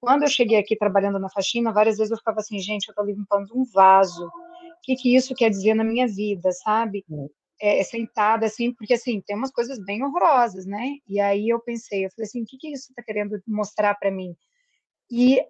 Quando 0.00 0.22
eu 0.22 0.28
cheguei 0.28 0.58
aqui 0.58 0.76
trabalhando 0.76 1.18
na 1.18 1.28
faxina, 1.28 1.72
várias 1.72 1.96
vezes 1.96 2.12
eu 2.12 2.18
ficava 2.18 2.38
assim, 2.38 2.58
gente, 2.58 2.88
eu 2.88 2.92
estou 2.92 3.04
limpando 3.04 3.48
um 3.54 3.64
vaso. 3.64 4.26
O 4.26 4.80
que 4.82 4.94
que 4.94 5.16
isso 5.16 5.34
quer 5.34 5.50
dizer 5.50 5.74
na 5.74 5.82
minha 5.82 6.06
vida, 6.06 6.52
sabe? 6.52 7.04
é, 7.60 7.82
sentada 7.82 8.46
assim, 8.46 8.72
porque 8.72 8.94
assim, 8.94 9.20
tem 9.20 9.36
umas 9.36 9.50
coisas 9.50 9.78
bem 9.84 10.02
horrorosas, 10.02 10.66
né? 10.66 10.96
E 11.08 11.20
aí 11.20 11.48
eu 11.48 11.60
pensei, 11.60 12.04
eu 12.04 12.10
falei 12.10 12.26
assim, 12.26 12.42
o 12.42 12.46
que, 12.46 12.58
que 12.58 12.68
isso 12.68 12.90
está 12.90 13.02
querendo 13.02 13.40
mostrar 13.46 13.94
para 13.94 14.10
mim? 14.10 14.36
E 15.10 15.40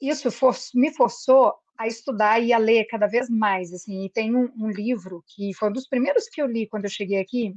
isso 0.00 0.30
for, 0.30 0.54
me 0.74 0.92
forçou 0.92 1.54
a 1.78 1.86
estudar 1.86 2.40
e 2.40 2.52
a 2.52 2.58
ler 2.58 2.86
cada 2.86 3.06
vez 3.06 3.28
mais, 3.28 3.72
assim, 3.72 4.04
e 4.04 4.10
tem 4.10 4.34
um, 4.34 4.50
um, 4.56 4.70
livro 4.70 5.22
que 5.26 5.54
foi 5.54 5.68
um 5.68 5.72
dos 5.72 5.88
primeiros 5.88 6.28
que 6.28 6.40
eu 6.40 6.46
li 6.46 6.66
quando 6.66 6.84
eu 6.84 6.90
cheguei 6.90 7.18
aqui, 7.18 7.54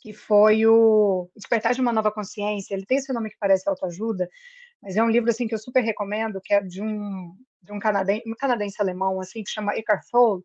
que 0.00 0.12
foi 0.12 0.66
o 0.66 1.28
Despertar 1.36 1.74
de 1.74 1.80
uma 1.80 1.92
Nova 1.92 2.12
Consciência, 2.12 2.74
ele 2.74 2.86
tem 2.86 2.98
esse 2.98 3.12
nome 3.12 3.30
que 3.30 3.36
parece 3.38 3.68
autoajuda, 3.68 4.28
mas 4.82 4.96
é 4.96 5.02
um 5.02 5.10
livro, 5.10 5.28
assim, 5.30 5.46
que 5.48 5.54
eu 5.54 5.58
super 5.58 5.82
recomendo, 5.82 6.40
que 6.42 6.54
é 6.54 6.60
de 6.62 6.82
um, 6.82 7.34
de 7.62 7.72
um 7.72 7.78
canadense, 7.78 8.22
um 8.26 8.34
canadense 8.34 8.76
alemão, 8.80 9.20
assim, 9.20 9.42
que 9.42 9.50
chama 9.50 9.74
Eckhart 9.74 10.02
Tolle, 10.10 10.44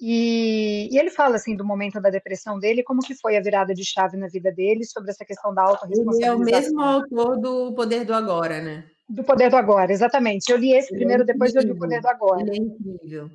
e, 0.00 0.88
e, 0.92 0.98
ele 0.98 1.10
fala 1.10 1.36
assim 1.36 1.56
do 1.56 1.64
momento 1.64 2.00
da 2.00 2.10
depressão 2.10 2.58
dele, 2.58 2.82
como 2.82 3.00
que 3.00 3.14
foi 3.14 3.36
a 3.36 3.40
virada 3.40 3.72
de 3.72 3.84
chave 3.84 4.16
na 4.16 4.26
vida 4.26 4.50
dele 4.50 4.84
sobre 4.84 5.10
essa 5.10 5.24
questão 5.24 5.54
da 5.54 5.62
autorresponsabilização. 5.62 6.42
Ele 6.42 6.50
é 6.50 6.58
o 6.58 6.60
mesmo 6.60 6.80
autor 6.80 7.40
do 7.40 7.74
Poder 7.74 8.04
do 8.04 8.12
Agora, 8.12 8.60
né? 8.60 8.90
Do 9.14 9.24
Poder 9.24 9.50
do 9.50 9.56
Agora, 9.56 9.92
exatamente. 9.92 10.50
Eu 10.50 10.58
li 10.58 10.72
esse 10.72 10.92
ele 10.92 10.96
é 10.96 10.98
primeiro, 10.98 11.22
é 11.22 11.26
depois 11.26 11.54
eu 11.54 11.62
li 11.62 11.70
o 11.70 11.78
Poder 11.78 12.00
do 12.00 12.08
Agora. 12.08 12.40
Ele 12.42 12.50
é 12.50 12.56
incrível. 12.56 13.30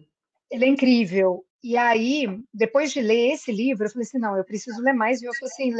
Ele 0.52 0.66
é 0.66 0.68
incrível. 0.68 1.46
E 1.64 1.78
aí, 1.78 2.40
depois 2.54 2.92
de 2.92 3.02
ler 3.02 3.34
esse 3.34 3.52
livro, 3.52 3.86
eu 3.86 3.90
falei 3.90 4.08
assim, 4.08 4.20
não, 4.20 4.38
eu 4.38 4.44
preciso 4.44 4.82
ler 4.82 4.94
mais. 4.94 5.22
E 5.22 5.26
eu 5.26 5.34
sou 5.34 5.48
assim, 5.48 5.74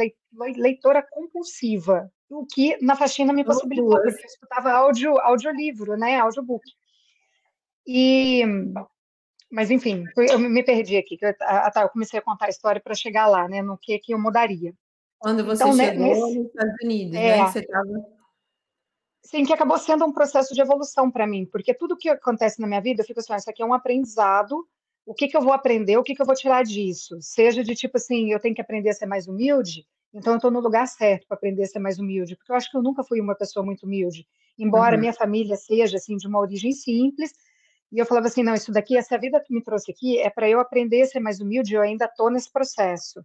leitora 0.56 1.06
compulsiva, 1.10 2.10
o 2.28 2.46
que 2.46 2.76
na 2.82 2.96
faxina 2.96 3.32
me 3.32 3.44
possibilitou, 3.44 4.00
porque 4.00 4.22
eu 4.22 4.26
escutava 4.26 4.70
áudio, 4.70 5.18
audiolivro, 5.20 5.96
né, 5.96 6.18
audiobook. 6.18 6.64
E 7.86 8.44
mas 9.50 9.70
enfim, 9.70 10.04
eu 10.16 10.38
me 10.38 10.62
perdi 10.62 10.96
aqui. 10.96 11.18
Eu, 11.20 11.34
ah, 11.40 11.70
tá, 11.70 11.82
eu 11.82 11.88
comecei 11.88 12.18
a 12.18 12.22
contar 12.22 12.46
a 12.46 12.50
história 12.50 12.80
para 12.80 12.94
chegar 12.94 13.26
lá, 13.26 13.48
né? 13.48 13.60
No 13.60 13.76
que 13.76 13.98
que 13.98 14.14
eu 14.14 14.18
mudaria. 14.18 14.72
Quando 15.18 15.44
você 15.44 15.64
então, 15.64 15.76
chegou 15.76 16.06
nesse, 16.06 16.38
nos 16.38 16.46
Estados 16.46 16.74
Unidos, 16.84 17.16
é, 17.16 17.36
né? 17.36 17.46
Você 17.46 17.62
tava... 17.66 18.19
Sim, 19.22 19.44
que 19.44 19.52
acabou 19.52 19.78
sendo 19.78 20.04
um 20.04 20.12
processo 20.12 20.54
de 20.54 20.60
evolução 20.60 21.10
para 21.10 21.26
mim, 21.26 21.44
porque 21.44 21.74
tudo 21.74 21.96
que 21.96 22.08
acontece 22.08 22.60
na 22.60 22.66
minha 22.66 22.80
vida, 22.80 23.02
eu 23.02 23.06
fico 23.06 23.20
assim, 23.20 23.32
ah, 23.32 23.36
isso 23.36 23.50
aqui 23.50 23.62
é 23.62 23.66
um 23.66 23.74
aprendizado. 23.74 24.66
O 25.06 25.14
que 25.14 25.28
que 25.28 25.36
eu 25.36 25.42
vou 25.42 25.52
aprender? 25.52 25.96
O 25.98 26.02
que 26.02 26.14
que 26.14 26.22
eu 26.22 26.26
vou 26.26 26.34
tirar 26.34 26.64
disso? 26.64 27.16
Seja 27.20 27.62
de 27.62 27.74
tipo 27.74 27.96
assim, 27.96 28.32
eu 28.32 28.40
tenho 28.40 28.54
que 28.54 28.60
aprender 28.60 28.90
a 28.90 28.94
ser 28.94 29.06
mais 29.06 29.28
humilde, 29.28 29.86
então 30.12 30.32
eu 30.32 30.36
estou 30.36 30.50
no 30.50 30.60
lugar 30.60 30.86
certo 30.86 31.26
para 31.26 31.36
aprender 31.36 31.62
a 31.62 31.66
ser 31.66 31.78
mais 31.78 31.98
humilde, 31.98 32.36
porque 32.36 32.50
eu 32.50 32.56
acho 32.56 32.70
que 32.70 32.76
eu 32.76 32.82
nunca 32.82 33.04
fui 33.04 33.20
uma 33.20 33.34
pessoa 33.34 33.64
muito 33.64 33.84
humilde, 33.84 34.26
embora 34.58 34.94
uhum. 34.94 35.00
minha 35.00 35.12
família 35.12 35.56
seja 35.56 35.96
assim 35.96 36.16
de 36.16 36.26
uma 36.26 36.38
origem 36.38 36.72
simples 36.72 37.32
e 37.92 37.98
eu 37.98 38.06
falava 38.06 38.28
assim, 38.28 38.42
não, 38.42 38.54
isso 38.54 38.70
daqui, 38.70 38.96
essa 38.96 39.18
vida 39.18 39.40
que 39.40 39.52
me 39.52 39.62
trouxe 39.62 39.90
aqui 39.90 40.18
é 40.18 40.30
para 40.30 40.48
eu 40.48 40.60
aprender 40.60 41.02
a 41.02 41.06
ser 41.06 41.20
mais 41.20 41.40
humilde, 41.40 41.74
eu 41.74 41.82
ainda 41.82 42.04
estou 42.04 42.30
nesse 42.30 42.50
processo. 42.50 43.24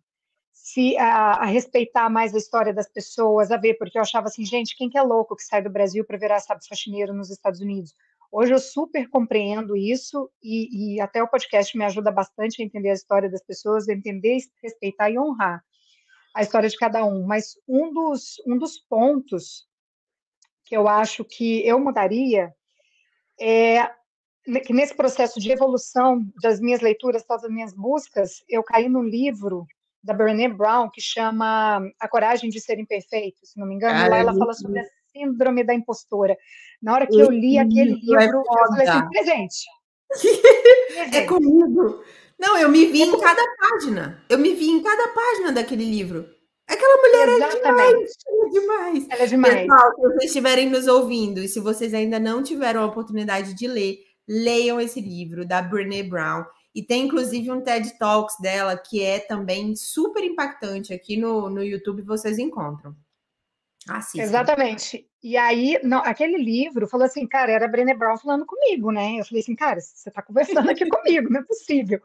Se 0.68 0.98
a, 0.98 1.44
a, 1.44 1.46
respeitar 1.46 2.10
mais 2.10 2.34
a 2.34 2.40
história 2.40 2.74
das 2.74 2.90
pessoas, 2.90 3.52
a 3.52 3.58
ver, 3.58 3.76
porque 3.76 4.00
eu 4.00 4.02
achava 4.02 4.26
assim, 4.26 4.44
gente, 4.44 4.76
quem 4.76 4.90
que 4.90 4.98
é 4.98 5.02
louco 5.04 5.36
que 5.36 5.44
sai 5.44 5.62
do 5.62 5.70
Brasil 5.70 6.04
para 6.04 6.18
virar 6.18 6.40
sabe 6.40 6.68
faxineiro 6.68 7.14
nos 7.14 7.30
Estados 7.30 7.62
Unidos? 7.62 7.94
Hoje 8.32 8.52
eu 8.52 8.58
super 8.58 9.08
compreendo 9.08 9.78
isso 9.78 10.28
e, 10.42 10.96
e, 10.96 11.00
até 11.00 11.22
o 11.22 11.28
podcast 11.28 11.78
me 11.78 11.86
ajuda 11.86 12.10
bastante 12.10 12.64
a 12.64 12.66
entender 12.66 12.90
a 12.90 12.96
história 12.96 13.30
das 13.30 13.44
pessoas, 13.44 13.88
entender, 13.88 14.40
respeitar 14.64 15.12
e 15.12 15.20
honrar 15.20 15.64
a 16.34 16.42
história 16.42 16.68
de 16.68 16.78
cada 16.78 17.06
um. 17.06 17.24
Mas 17.28 17.54
um 17.68 17.94
dos, 17.94 18.42
um 18.48 18.58
dos 18.58 18.80
pontos 18.80 19.68
que 20.64 20.76
eu 20.76 20.88
acho 20.88 21.24
que 21.24 21.64
eu 21.64 21.80
mudaria 21.80 22.52
é 23.40 23.88
que 24.66 24.74
nesse 24.74 24.96
processo 24.96 25.40
de 25.40 25.52
evolução 25.52 26.26
das 26.42 26.60
minhas 26.60 26.82
leituras, 26.82 27.24
todas 27.24 27.44
as 27.44 27.52
minhas 27.52 27.72
buscas, 27.72 28.44
eu 28.50 28.64
caí 28.64 28.90
num 28.90 29.04
livro 29.04 29.68
da 30.06 30.14
Brené 30.14 30.48
Brown 30.48 30.90
que 30.90 31.02
chama 31.02 31.82
A 32.00 32.08
Coragem 32.08 32.50
de 32.50 32.62
Ser 32.62 32.80
Imperfeito, 32.80 33.40
se 33.44 33.60
não 33.60 33.68
me 33.68 33.76
engano. 33.76 33.96
Cara, 33.96 34.10
lá 34.10 34.18
ela 34.18 34.36
fala 34.36 34.54
sobre 34.54 34.80
a 34.80 34.84
síndrome 35.12 35.64
da 35.64 35.74
impostora. 35.74 36.38
Na 36.82 36.94
hora 36.94 37.08
que 37.08 37.20
eu 37.20 37.32
li 37.32 37.58
aquele 37.58 37.94
é 37.94 37.96
livro, 37.96 38.20
é 38.20 38.28
eu 38.28 38.68
falei 38.70 38.88
assim, 38.88 39.10
presente. 39.10 39.66
é 41.12 41.22
comigo. 41.26 42.04
Não, 42.38 42.58
eu 42.58 42.70
me 42.70 42.86
vi 42.86 43.02
em 43.02 43.20
cada 43.20 43.42
página. 43.58 44.24
Eu 44.30 44.38
me 44.38 44.54
vi 44.54 44.70
em 44.70 44.84
cada 44.84 45.08
página 45.08 45.52
daquele 45.52 45.86
livro. 45.86 46.30
Aquela 46.68 46.98
mulher 46.98 47.30
Exatamente. 47.30 48.14
é 48.28 48.50
demais, 48.50 49.08
é 49.10 49.10
demais. 49.10 49.10
Ela 49.10 49.24
é 49.24 49.28
demais. 49.28 49.62
Pessoal, 49.62 49.96
se 49.96 50.02
vocês 50.02 50.24
estiverem 50.26 50.70
nos 50.70 50.88
ouvindo 50.88 51.40
e 51.40 51.48
se 51.48 51.60
vocês 51.60 51.94
ainda 51.94 52.20
não 52.20 52.44
tiveram 52.44 52.82
a 52.82 52.86
oportunidade 52.86 53.54
de 53.54 53.68
ler, 53.68 53.98
leiam 54.28 54.80
esse 54.80 55.00
livro 55.00 55.48
da 55.48 55.62
Brené 55.62 56.04
Brown. 56.04 56.44
E 56.76 56.84
tem 56.84 57.06
inclusive 57.06 57.50
um 57.50 57.62
TED 57.62 57.98
Talks 57.98 58.38
dela 58.38 58.78
que 58.78 59.02
é 59.02 59.20
também 59.20 59.74
super 59.78 60.22
impactante 60.22 60.94
aqui 60.94 61.16
no, 61.16 61.50
no 61.50 61.64
YouTube, 61.64 62.02
vocês 62.02 62.38
encontram. 62.38 62.94
Assistam. 63.88 64.22
Exatamente. 64.22 65.08
E 65.24 65.38
aí, 65.38 65.80
não, 65.84 66.00
aquele 66.00 66.38
livro 66.38 66.88
falou 66.88 67.06
assim, 67.06 67.26
cara, 67.26 67.52
era 67.52 67.66
a 67.66 67.68
Brené 67.70 67.94
Brown 67.94 68.18
falando 68.18 68.46
comigo, 68.46 68.92
né? 68.92 69.20
Eu 69.20 69.26
falei 69.26 69.42
assim, 69.42 69.56
cara, 69.56 69.80
você 69.80 70.10
está 70.10 70.22
conversando 70.22 70.70
aqui 70.70 70.86
comigo, 70.90 71.32
não 71.32 71.40
é 71.40 71.44
possível. 71.44 72.02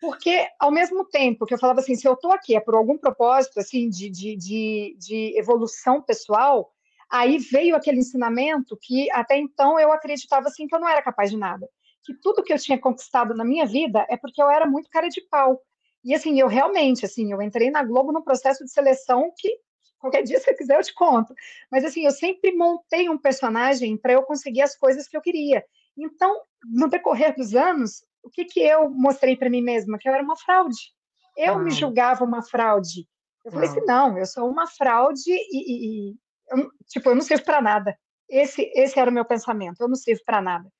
Porque, 0.00 0.48
ao 0.58 0.72
mesmo 0.72 1.04
tempo 1.04 1.46
que 1.46 1.54
eu 1.54 1.58
falava 1.58 1.80
assim, 1.80 1.94
se 1.94 2.06
eu 2.06 2.14
estou 2.14 2.32
aqui 2.32 2.56
é 2.56 2.60
por 2.60 2.74
algum 2.74 2.98
propósito, 2.98 3.60
assim, 3.60 3.88
de, 3.88 4.10
de, 4.10 4.36
de, 4.36 4.96
de 4.98 5.38
evolução 5.38 6.02
pessoal, 6.02 6.72
Aí 7.10 7.38
veio 7.38 7.74
aquele 7.74 8.00
ensinamento 8.00 8.76
que 8.76 9.10
até 9.12 9.38
então 9.38 9.80
eu 9.80 9.90
acreditava 9.92 10.48
assim 10.48 10.66
que 10.66 10.74
eu 10.74 10.80
não 10.80 10.88
era 10.88 11.00
capaz 11.00 11.30
de 11.30 11.38
nada, 11.38 11.68
que 12.04 12.14
tudo 12.14 12.42
que 12.42 12.52
eu 12.52 12.58
tinha 12.58 12.78
conquistado 12.78 13.34
na 13.34 13.44
minha 13.44 13.66
vida 13.66 14.06
é 14.08 14.16
porque 14.16 14.42
eu 14.42 14.50
era 14.50 14.66
muito 14.66 14.90
cara 14.90 15.08
de 15.08 15.20
pau. 15.22 15.60
E 16.04 16.14
assim, 16.14 16.38
eu 16.40 16.46
realmente, 16.46 17.04
assim, 17.04 17.32
eu 17.32 17.42
entrei 17.42 17.70
na 17.70 17.82
Globo 17.82 18.12
num 18.12 18.22
processo 18.22 18.64
de 18.64 18.70
seleção 18.70 19.32
que 19.36 19.58
qualquer 19.98 20.22
dia 20.22 20.38
se 20.40 20.54
quiser 20.54 20.78
eu 20.78 20.82
te 20.82 20.94
conto. 20.94 21.34
Mas 21.70 21.84
assim, 21.84 22.04
eu 22.04 22.10
sempre 22.10 22.52
montei 22.52 23.08
um 23.08 23.18
personagem 23.18 23.96
para 23.96 24.12
eu 24.12 24.22
conseguir 24.22 24.62
as 24.62 24.76
coisas 24.76 25.08
que 25.08 25.16
eu 25.16 25.20
queria. 25.20 25.64
Então, 25.96 26.42
no 26.64 26.88
decorrer 26.88 27.34
dos 27.34 27.54
anos, 27.54 28.04
o 28.22 28.30
que 28.30 28.44
que 28.44 28.60
eu 28.60 28.88
mostrei 28.90 29.36
para 29.36 29.50
mim 29.50 29.62
mesma? 29.62 29.98
Que 29.98 30.08
eu 30.08 30.14
era 30.14 30.22
uma 30.22 30.36
fraude. 30.36 30.92
Eu 31.36 31.58
me 31.58 31.70
julgava 31.70 32.24
uma 32.24 32.42
fraude. 32.42 33.06
Eu 33.44 33.52
falei 33.52 33.68
assim, 33.68 33.84
não, 33.86 34.18
eu 34.18 34.26
sou 34.26 34.48
uma 34.50 34.66
fraude 34.66 35.30
e, 35.30 36.10
e, 36.10 36.16
eu, 36.50 36.70
tipo, 36.88 37.08
eu 37.08 37.14
não 37.14 37.22
sirvo 37.22 37.44
para 37.44 37.62
nada. 37.62 37.98
Esse, 38.28 38.70
esse 38.74 38.98
era 38.98 39.10
o 39.10 39.14
meu 39.14 39.24
pensamento, 39.24 39.80
eu 39.80 39.88
não 39.88 39.94
sirvo 39.94 40.22
para 40.24 40.42
nada. 40.42 40.70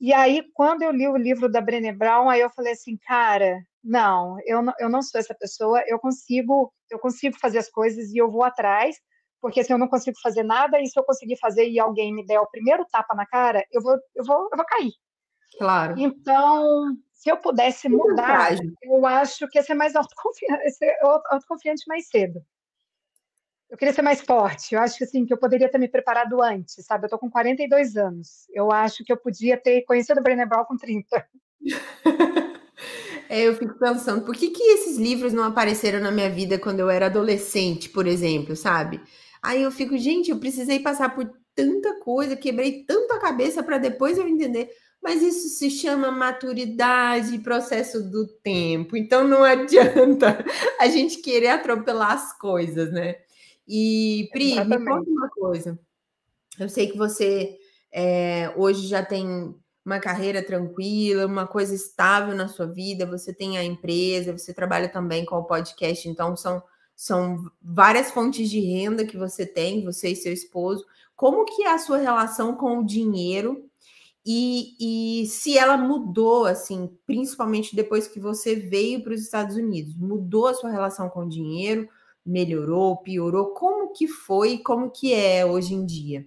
E 0.00 0.14
aí, 0.14 0.42
quando 0.54 0.82
eu 0.82 0.90
li 0.90 1.06
o 1.06 1.16
livro 1.16 1.50
da 1.50 1.60
Brené 1.60 1.92
Brown, 1.92 2.30
aí 2.30 2.40
eu 2.40 2.48
falei 2.50 2.72
assim, 2.72 2.96
cara, 3.06 3.62
não, 3.84 4.38
eu 4.46 4.62
não, 4.62 4.72
eu 4.78 4.88
não 4.88 5.02
sou 5.02 5.20
essa 5.20 5.34
pessoa, 5.34 5.82
eu 5.86 5.98
consigo, 5.98 6.72
eu 6.90 6.98
consigo 6.98 7.38
fazer 7.38 7.58
as 7.58 7.70
coisas 7.70 8.10
e 8.10 8.16
eu 8.16 8.30
vou 8.30 8.42
atrás, 8.42 8.96
porque 9.42 9.62
se 9.62 9.72
eu 9.72 9.76
não 9.76 9.88
consigo 9.88 10.16
fazer 10.22 10.42
nada, 10.42 10.80
e 10.80 10.86
se 10.86 10.98
eu 10.98 11.04
conseguir 11.04 11.36
fazer 11.36 11.68
e 11.68 11.78
alguém 11.78 12.14
me 12.14 12.24
der 12.24 12.40
o 12.40 12.50
primeiro 12.50 12.86
tapa 12.90 13.14
na 13.14 13.26
cara, 13.26 13.62
eu 13.70 13.82
vou, 13.82 13.94
eu 14.14 14.24
vou, 14.24 14.48
eu 14.50 14.56
vou 14.56 14.66
cair. 14.66 14.92
Claro. 15.58 15.94
Então, 15.98 16.96
se 17.12 17.30
eu 17.30 17.36
pudesse 17.36 17.88
mudar, 17.88 18.52
eu 18.82 19.04
acho 19.04 19.46
que 19.48 19.58
ia 19.58 19.62
ser 19.62 19.74
mais 19.74 19.94
autoconfiante, 19.96 20.78
autoconfiante 21.30 21.84
mais 21.86 22.08
cedo 22.08 22.40
eu 23.70 23.78
queria 23.78 23.94
ser 23.94 24.02
mais 24.02 24.20
forte. 24.20 24.74
Eu 24.74 24.80
acho 24.80 24.98
que 24.98 25.04
assim 25.04 25.24
que 25.24 25.32
eu 25.32 25.38
poderia 25.38 25.70
ter 25.70 25.78
me 25.78 25.88
preparado 25.88 26.42
antes, 26.42 26.84
sabe? 26.84 27.06
Eu 27.06 27.10
tô 27.10 27.18
com 27.18 27.30
42 27.30 27.96
anos. 27.96 28.46
Eu 28.52 28.72
acho 28.72 29.04
que 29.04 29.12
eu 29.12 29.16
podia 29.16 29.56
ter 29.56 29.82
conhecido 29.82 30.18
a 30.18 30.22
Brené 30.22 30.44
Brown 30.44 30.64
com 30.64 30.76
30. 30.76 31.26
É, 33.28 33.42
eu 33.42 33.54
fico 33.54 33.78
pensando, 33.78 34.24
por 34.24 34.34
que, 34.34 34.50
que 34.50 34.60
esses 34.60 34.96
livros 34.96 35.32
não 35.32 35.44
apareceram 35.44 36.00
na 36.00 36.10
minha 36.10 36.28
vida 36.28 36.58
quando 36.58 36.80
eu 36.80 36.90
era 36.90 37.06
adolescente, 37.06 37.88
por 37.88 38.04
exemplo, 38.04 38.56
sabe? 38.56 39.00
Aí 39.40 39.62
eu 39.62 39.70
fico, 39.70 39.96
gente, 39.96 40.32
eu 40.32 40.40
precisei 40.40 40.80
passar 40.80 41.14
por 41.14 41.30
tanta 41.54 42.00
coisa, 42.00 42.34
quebrei 42.34 42.84
tanta 42.84 43.20
cabeça 43.20 43.62
para 43.62 43.78
depois 43.78 44.18
eu 44.18 44.26
entender. 44.26 44.70
Mas 45.00 45.22
isso 45.22 45.48
se 45.48 45.70
chama 45.70 46.10
maturidade, 46.10 47.38
processo 47.38 48.02
do 48.02 48.26
tempo. 48.42 48.96
Então 48.96 49.22
não 49.22 49.44
adianta 49.44 50.44
a 50.80 50.88
gente 50.88 51.18
querer 51.18 51.48
atropelar 51.48 52.12
as 52.12 52.36
coisas, 52.36 52.90
né? 52.90 53.14
E 53.72 54.28
Pri, 54.32 54.52
Exatamente. 54.52 54.80
me 54.80 54.90
conta 54.90 55.10
uma 55.10 55.28
coisa. 55.30 55.78
Eu 56.58 56.68
sei 56.68 56.90
que 56.90 56.98
você 56.98 57.56
é, 57.92 58.52
hoje 58.56 58.88
já 58.88 59.04
tem 59.04 59.54
uma 59.84 60.00
carreira 60.00 60.42
tranquila, 60.42 61.24
uma 61.24 61.46
coisa 61.46 61.72
estável 61.72 62.34
na 62.34 62.48
sua 62.48 62.66
vida, 62.66 63.06
você 63.06 63.32
tem 63.32 63.56
a 63.56 63.64
empresa, 63.64 64.36
você 64.36 64.52
trabalha 64.52 64.88
também 64.88 65.24
com 65.24 65.36
o 65.36 65.44
podcast, 65.44 66.08
então 66.08 66.36
são, 66.36 66.60
são 66.96 67.44
várias 67.62 68.10
fontes 68.10 68.50
de 68.50 68.58
renda 68.58 69.06
que 69.06 69.16
você 69.16 69.46
tem, 69.46 69.84
você 69.84 70.08
e 70.08 70.16
seu 70.16 70.32
esposo. 70.32 70.84
Como 71.14 71.44
que 71.44 71.62
é 71.62 71.72
a 71.72 71.78
sua 71.78 71.98
relação 71.98 72.56
com 72.56 72.80
o 72.80 72.84
dinheiro 72.84 73.70
e, 74.26 75.22
e 75.22 75.26
se 75.26 75.56
ela 75.56 75.76
mudou, 75.76 76.44
assim, 76.44 76.90
principalmente 77.06 77.74
depois 77.76 78.08
que 78.08 78.18
você 78.18 78.56
veio 78.56 79.02
para 79.02 79.14
os 79.14 79.22
Estados 79.22 79.56
Unidos, 79.56 79.94
mudou 79.96 80.48
a 80.48 80.54
sua 80.54 80.70
relação 80.70 81.08
com 81.08 81.20
o 81.20 81.28
dinheiro, 81.28 81.88
melhorou, 82.30 82.96
piorou? 82.98 83.52
Como 83.54 83.92
que 83.92 84.06
foi 84.06 84.52
e 84.52 84.62
como 84.62 84.90
que 84.90 85.12
é 85.12 85.44
hoje 85.44 85.74
em 85.74 85.84
dia? 85.84 86.26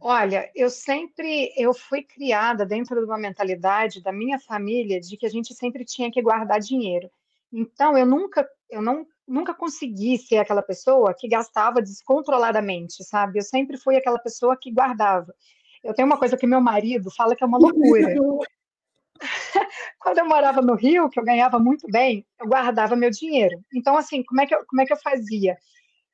Olha, 0.00 0.50
eu 0.54 0.70
sempre 0.70 1.52
eu 1.56 1.74
fui 1.74 2.02
criada 2.02 2.64
dentro 2.64 3.00
de 3.00 3.04
uma 3.04 3.18
mentalidade 3.18 4.02
da 4.02 4.12
minha 4.12 4.38
família 4.38 5.00
de 5.00 5.16
que 5.16 5.26
a 5.26 5.28
gente 5.28 5.54
sempre 5.54 5.84
tinha 5.84 6.10
que 6.10 6.22
guardar 6.22 6.60
dinheiro. 6.60 7.10
Então 7.52 7.96
eu 7.96 8.06
nunca 8.06 8.48
eu 8.70 8.82
não 8.82 9.06
nunca 9.26 9.52
consegui 9.52 10.16
ser 10.16 10.38
aquela 10.38 10.62
pessoa 10.62 11.14
que 11.14 11.28
gastava 11.28 11.82
descontroladamente, 11.82 13.04
sabe? 13.04 13.38
Eu 13.38 13.42
sempre 13.42 13.76
fui 13.76 13.96
aquela 13.96 14.18
pessoa 14.18 14.56
que 14.56 14.70
guardava. 14.72 15.34
Eu 15.82 15.94
tenho 15.94 16.06
uma 16.06 16.18
coisa 16.18 16.36
que 16.36 16.46
meu 16.46 16.60
marido 16.60 17.10
fala 17.10 17.36
que 17.36 17.44
é 17.44 17.46
uma 17.46 17.58
loucura. 17.58 18.14
Quando 20.00 20.18
eu 20.18 20.28
morava 20.28 20.62
no 20.62 20.74
Rio, 20.74 21.08
que 21.08 21.18
eu 21.18 21.24
ganhava 21.24 21.58
muito 21.58 21.86
bem, 21.90 22.26
eu 22.40 22.46
guardava 22.46 22.96
meu 22.96 23.10
dinheiro. 23.10 23.60
Então, 23.74 23.96
assim, 23.96 24.22
como 24.22 24.40
é 24.40 24.46
que 24.46 24.54
eu, 24.54 24.64
como 24.66 24.82
é 24.82 24.86
que 24.86 24.92
eu 24.92 24.98
fazia? 24.98 25.56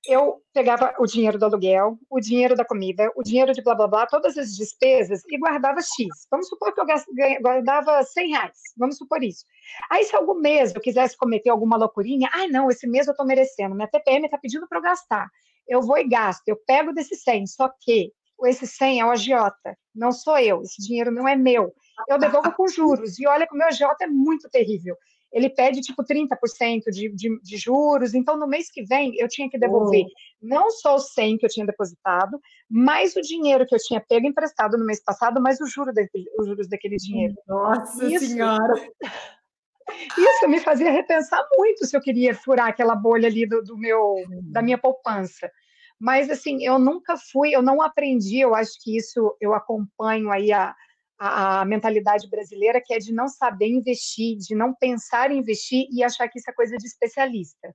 Eu 0.07 0.43
pegava 0.53 0.95
o 0.99 1.07
dinheiro 1.07 1.39
do 1.39 1.47
aluguel, 1.47 1.99
o 2.11 2.21
dinheiro 2.21 2.55
da 2.55 2.65
comida, 2.65 3.11
o 3.17 3.23
dinheiro 3.23 3.53
de 3.55 3.63
blá 3.63 3.75
blá 3.75 3.89
blá, 3.89 4.07
todas 4.07 4.37
as 4.37 4.55
despesas 4.55 5.23
e 5.31 5.39
guardava 5.39 5.81
X. 5.81 6.09
Vamos 6.31 6.49
supor 6.49 6.75
que 6.75 6.81
eu 6.81 6.87
guardava 7.41 8.03
100 8.03 8.29
reais, 8.29 8.59
vamos 8.77 8.99
supor 8.99 9.23
isso. 9.23 9.47
Aí, 9.91 10.05
se 10.05 10.15
algum 10.15 10.35
mês 10.35 10.75
eu 10.75 10.81
quisesse 10.81 11.17
cometer 11.17 11.49
alguma 11.49 11.79
loucurinha, 11.79 12.29
ai 12.35 12.49
não, 12.49 12.69
esse 12.71 12.87
mês 12.87 13.07
eu 13.07 13.13
estou 13.13 13.27
merecendo, 13.27 13.75
minha 13.75 13.89
TPM 13.89 14.27
está 14.27 14.37
pedindo 14.37 14.69
para 14.69 14.79
eu 14.79 14.83
gastar. 14.83 15.27
Eu 15.67 15.81
vou 15.81 15.97
e 15.97 16.07
gasto, 16.07 16.47
eu 16.47 16.59
pego 16.67 16.93
desse 16.93 17.17
100, 17.17 17.47
só 17.47 17.71
que 17.81 18.13
esse 18.45 18.67
100 18.67 19.01
é 19.01 19.07
o 19.07 19.11
agiota, 19.11 19.75
não 19.95 20.13
sou 20.13 20.39
eu, 20.39 20.61
esse 20.61 20.87
dinheiro 20.87 21.11
não 21.11 21.27
é 21.27 21.35
meu. 21.35 21.73
Eu 22.09 22.19
devolvo 22.19 22.53
com 22.53 22.69
juros, 22.69 23.19
e 23.19 23.27
olha 23.27 23.47
que 23.47 23.55
o 23.55 23.59
meu 23.59 23.67
agiota 23.67 24.05
é 24.05 24.07
muito 24.07 24.49
terrível. 24.49 24.97
Ele 25.33 25.51
pede, 25.51 25.81
tipo, 25.81 26.05
30% 26.05 26.91
de, 26.93 27.13
de, 27.13 27.41
de 27.41 27.57
juros, 27.57 28.15
então 28.15 28.37
no 28.37 28.47
mês 28.47 28.71
que 28.71 28.85
vem 28.85 29.13
eu 29.19 29.27
tinha 29.27 29.51
que 29.51 29.59
devolver 29.59 30.05
oh. 30.05 30.09
não 30.41 30.71
só 30.71 30.95
os 30.95 31.13
100 31.13 31.39
que 31.39 31.47
eu 31.47 31.51
tinha 31.51 31.67
depositado, 31.67 32.39
mais 32.71 33.17
o 33.17 33.21
dinheiro 33.21 33.67
que 33.67 33.75
eu 33.75 33.79
tinha 33.81 34.01
pego 34.01 34.29
emprestado 34.29 34.79
no 34.79 34.87
mês 34.87 35.03
passado, 35.03 35.43
mais 35.43 35.61
o 35.61 35.67
juro 35.67 35.93
daquele, 35.93 36.27
os 36.39 36.47
juros 36.47 36.69
daquele 36.69 36.97
dinheiro. 36.97 37.35
Nossa 37.49 38.07
Isso, 38.07 38.27
Senhora! 38.27 38.75
Isso 40.17 40.49
me 40.49 40.61
fazia 40.61 40.91
repensar 40.91 41.45
muito 41.59 41.85
se 41.85 41.97
eu 41.97 42.01
queria 42.01 42.35
furar 42.35 42.69
aquela 42.69 42.95
bolha 42.95 43.29
ali 43.29 43.47
do, 43.47 43.63
do 43.63 43.77
meu, 43.77 44.15
da 44.51 44.63
minha 44.63 44.79
poupança. 44.79 45.51
Mas, 46.01 46.31
assim, 46.31 46.65
eu 46.65 46.79
nunca 46.79 47.17
fui, 47.17 47.55
eu 47.55 47.63
não 47.63 47.83
aprendi, 47.83 48.41
eu 48.41 48.55
acho 48.55 48.73
que 48.83 48.97
isso 48.97 49.37
eu 49.41 49.55
acompanho 49.55 50.31
aí 50.31 50.53
a, 50.53 50.75
a, 51.19 51.65
mentalidade 51.65 52.29
brasileira, 52.29 52.81
que 52.85 52.95
é 52.95 52.99
de 52.99 53.13
não 53.13 53.29
saber 53.29 53.69
investir, 53.69 54.37
de 54.39 54.55
não 54.55 54.75
pensar 54.75 55.31
em 55.31 55.39
investir 55.39 55.87
e 55.91 56.03
achar 56.03 56.29
que 56.29 56.39
isso 56.39 56.51
é 56.51 56.55
coisa 56.55 56.77
de 56.77 56.87
especialista. 56.87 57.75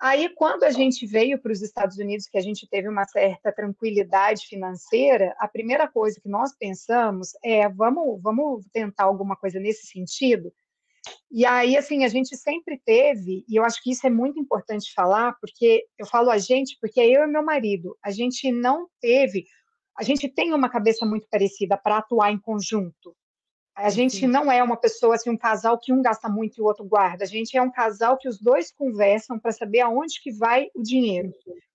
Aí, 0.00 0.28
quando 0.34 0.64
a 0.64 0.70
gente 0.70 1.06
veio 1.06 1.40
para 1.40 1.52
os 1.52 1.62
Estados 1.62 1.96
Unidos, 1.96 2.26
que 2.26 2.36
a 2.36 2.40
gente 2.40 2.68
teve 2.68 2.88
uma 2.88 3.06
certa 3.06 3.52
tranquilidade 3.52 4.46
financeira, 4.46 5.34
a 5.38 5.48
primeira 5.48 5.88
coisa 5.88 6.20
que 6.20 6.28
nós 6.28 6.54
pensamos 6.58 7.30
é: 7.42 7.68
vamos, 7.68 8.20
vamos 8.20 8.66
tentar 8.72 9.04
alguma 9.04 9.36
coisa 9.36 9.58
nesse 9.58 9.86
sentido? 9.86 10.52
E 11.30 11.44
aí, 11.44 11.76
assim, 11.76 12.04
a 12.04 12.08
gente 12.08 12.36
sempre 12.36 12.80
teve, 12.84 13.44
e 13.48 13.56
eu 13.56 13.64
acho 13.64 13.82
que 13.82 13.90
isso 13.90 14.06
é 14.06 14.10
muito 14.10 14.38
importante 14.38 14.92
falar, 14.94 15.36
porque 15.40 15.84
eu 15.98 16.06
falo 16.06 16.30
a 16.30 16.38
gente, 16.38 16.76
porque 16.80 17.00
é 17.00 17.08
eu 17.08 17.24
e 17.24 17.26
meu 17.26 17.42
marido, 17.42 17.96
a 18.02 18.10
gente 18.10 18.50
não 18.50 18.88
teve, 19.00 19.46
a 19.98 20.02
gente 20.02 20.28
tem 20.28 20.52
uma 20.52 20.68
cabeça 20.68 21.04
muito 21.06 21.26
parecida 21.28 21.76
para 21.76 21.98
atuar 21.98 22.32
em 22.32 22.38
conjunto. 22.38 23.14
A 23.76 23.90
gente 23.90 24.18
Sim. 24.18 24.26
não 24.28 24.50
é 24.50 24.62
uma 24.62 24.76
pessoa, 24.76 25.16
assim, 25.16 25.30
um 25.30 25.36
casal 25.36 25.78
que 25.80 25.92
um 25.92 26.00
gasta 26.00 26.28
muito 26.28 26.58
e 26.58 26.62
o 26.62 26.64
outro 26.64 26.84
guarda. 26.84 27.24
A 27.24 27.26
gente 27.26 27.56
é 27.56 27.62
um 27.62 27.72
casal 27.72 28.16
que 28.16 28.28
os 28.28 28.38
dois 28.40 28.70
conversam 28.70 29.38
para 29.38 29.50
saber 29.50 29.80
aonde 29.80 30.20
que 30.22 30.32
vai 30.32 30.68
o 30.74 30.82
dinheiro. 30.82 31.32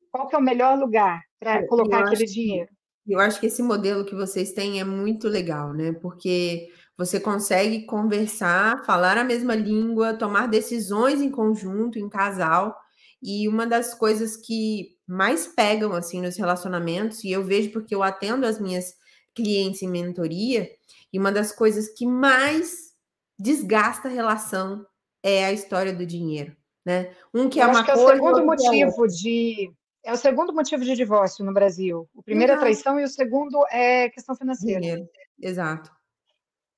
Qual 0.10 0.28
que 0.28 0.36
é 0.36 0.40
o 0.40 0.42
melhor 0.42 0.80
lugar 0.80 1.22
para 1.40 1.66
colocar 1.68 2.02
aquele 2.02 2.26
dinheiro. 2.26 2.70
Eu 3.08 3.20
acho 3.20 3.40
que 3.40 3.48
esse 3.48 3.64
modelo 3.64 4.06
que 4.06 4.14
vocês 4.14 4.52
têm 4.52 4.80
é 4.80 4.84
muito 4.84 5.28
legal, 5.28 5.74
né? 5.74 5.94
Porque 5.94 6.68
você 6.98 7.20
consegue 7.20 7.86
conversar, 7.86 8.84
falar 8.86 9.18
a 9.18 9.24
mesma 9.24 9.56
língua, 9.56 10.14
tomar 10.14 10.48
decisões 10.48 11.22
em 11.22 11.32
conjunto, 11.32 11.98
em 11.98 12.10
casal. 12.10 12.76
E 13.24 13.48
uma 13.48 13.66
das 13.66 13.94
coisas 13.94 14.36
que 14.38 14.90
mais 15.10 15.48
pegam 15.48 15.94
assim 15.94 16.22
nos 16.22 16.38
relacionamentos, 16.38 17.24
e 17.24 17.32
eu 17.32 17.44
vejo 17.44 17.72
porque 17.72 17.96
eu 17.96 18.04
atendo 18.04 18.46
as 18.46 18.60
minhas 18.60 18.94
clientes 19.34 19.82
em 19.82 19.90
mentoria, 19.90 20.70
e 21.12 21.18
uma 21.18 21.32
das 21.32 21.52
coisas 21.52 21.90
que 21.90 22.06
mais 22.06 22.94
desgasta 23.38 24.08
a 24.08 24.12
relação 24.12 24.86
é 25.24 25.46
a 25.46 25.52
história 25.52 25.94
do 25.94 26.06
dinheiro, 26.06 26.56
né? 26.86 27.12
Um 27.34 27.50
que 27.50 27.60
é 27.60 27.66
uma 27.66 27.84
que 27.84 27.90
é 27.90 27.94
coisa, 27.96 28.12
o 28.12 28.14
segundo 28.14 28.40
é 28.40 28.44
motivo 28.44 29.08
de 29.08 29.74
é 30.06 30.14
o 30.14 30.18
segundo 30.18 30.54
motivo 30.54 30.84
de 30.84 30.96
divórcio 30.96 31.44
no 31.44 31.54
Brasil. 31.54 32.08
O 32.14 32.24
primeiro 32.24 32.54
Exato. 32.54 32.66
é 32.66 32.70
traição 32.70 33.00
e 33.00 33.04
o 33.04 33.08
segundo 33.08 33.66
é 33.70 34.10
questão 34.10 34.36
financeira. 34.36 34.80
Dinheiro. 34.80 35.10
Exato. 35.42 35.92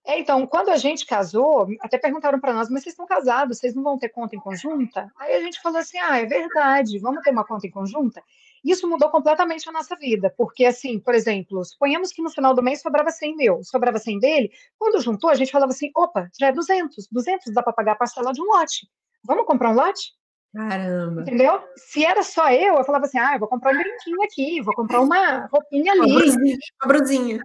É, 0.05 0.19
então, 0.19 0.47
quando 0.47 0.69
a 0.69 0.77
gente 0.77 1.05
casou, 1.05 1.67
até 1.79 1.97
perguntaram 1.97 2.39
para 2.39 2.53
nós, 2.53 2.69
mas 2.69 2.81
vocês 2.81 2.93
estão 2.93 3.05
casados, 3.05 3.59
vocês 3.59 3.75
não 3.75 3.83
vão 3.83 3.99
ter 3.99 4.09
conta 4.09 4.35
em 4.35 4.39
conjunta? 4.39 5.07
Aí 5.19 5.35
a 5.35 5.41
gente 5.41 5.61
falou 5.61 5.77
assim: 5.77 5.97
ah, 5.99 6.17
é 6.17 6.25
verdade, 6.25 6.97
vamos 6.99 7.21
ter 7.21 7.31
uma 7.31 7.45
conta 7.45 7.67
em 7.67 7.71
conjunta? 7.71 8.21
Isso 8.63 8.87
mudou 8.87 9.09
completamente 9.09 9.67
a 9.69 9.71
nossa 9.71 9.95
vida, 9.95 10.33
porque, 10.35 10.65
assim, 10.65 10.99
por 10.99 11.15
exemplo, 11.15 11.63
suponhamos 11.63 12.11
que 12.11 12.21
no 12.21 12.29
final 12.29 12.53
do 12.53 12.61
mês 12.61 12.81
sobrava 12.81 13.09
100 13.09 13.35
mil, 13.35 13.63
sobrava 13.63 13.97
100 13.97 14.19
dele, 14.19 14.51
quando 14.77 15.01
juntou, 15.01 15.29
a 15.29 15.35
gente 15.35 15.51
falava 15.51 15.71
assim: 15.71 15.91
opa, 15.95 16.29
já 16.39 16.47
é 16.47 16.51
200, 16.51 17.07
200 17.11 17.53
dá 17.53 17.61
para 17.61 17.73
pagar 17.73 17.91
a 17.93 17.95
parcela 17.95 18.33
de 18.33 18.41
um 18.41 18.45
lote. 18.45 18.87
Vamos 19.23 19.45
comprar 19.45 19.69
um 19.69 19.75
lote? 19.75 20.13
Caramba. 20.53 21.21
Entendeu? 21.21 21.61
Se 21.75 22.03
era 22.03 22.23
só 22.23 22.51
eu, 22.51 22.75
eu 22.75 22.83
falava 22.83 23.05
assim: 23.05 23.19
ah, 23.19 23.33
eu 23.35 23.39
vou 23.39 23.47
comprar 23.47 23.73
um 23.73 23.77
brinquinho 23.77 24.21
aqui, 24.23 24.61
vou 24.61 24.73
comprar 24.73 24.99
uma 25.01 25.45
roupinha 25.45 25.93
ali. 25.93 26.11
Uma 26.11 26.87
brusinha. 26.87 27.41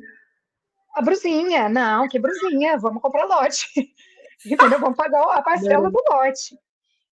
A 0.97 1.03
brusinha, 1.03 1.69
não, 1.69 2.09
que 2.09 2.19
brusinha, 2.19 2.79
vamos 2.79 3.03
comprar 3.03 3.27
lote. 3.27 3.69
Entendeu? 4.47 4.81
Vamos 4.81 4.97
pagar 4.97 5.25
a 5.25 5.43
parcela 5.43 5.91
do 5.91 6.03
lote. 6.11 6.59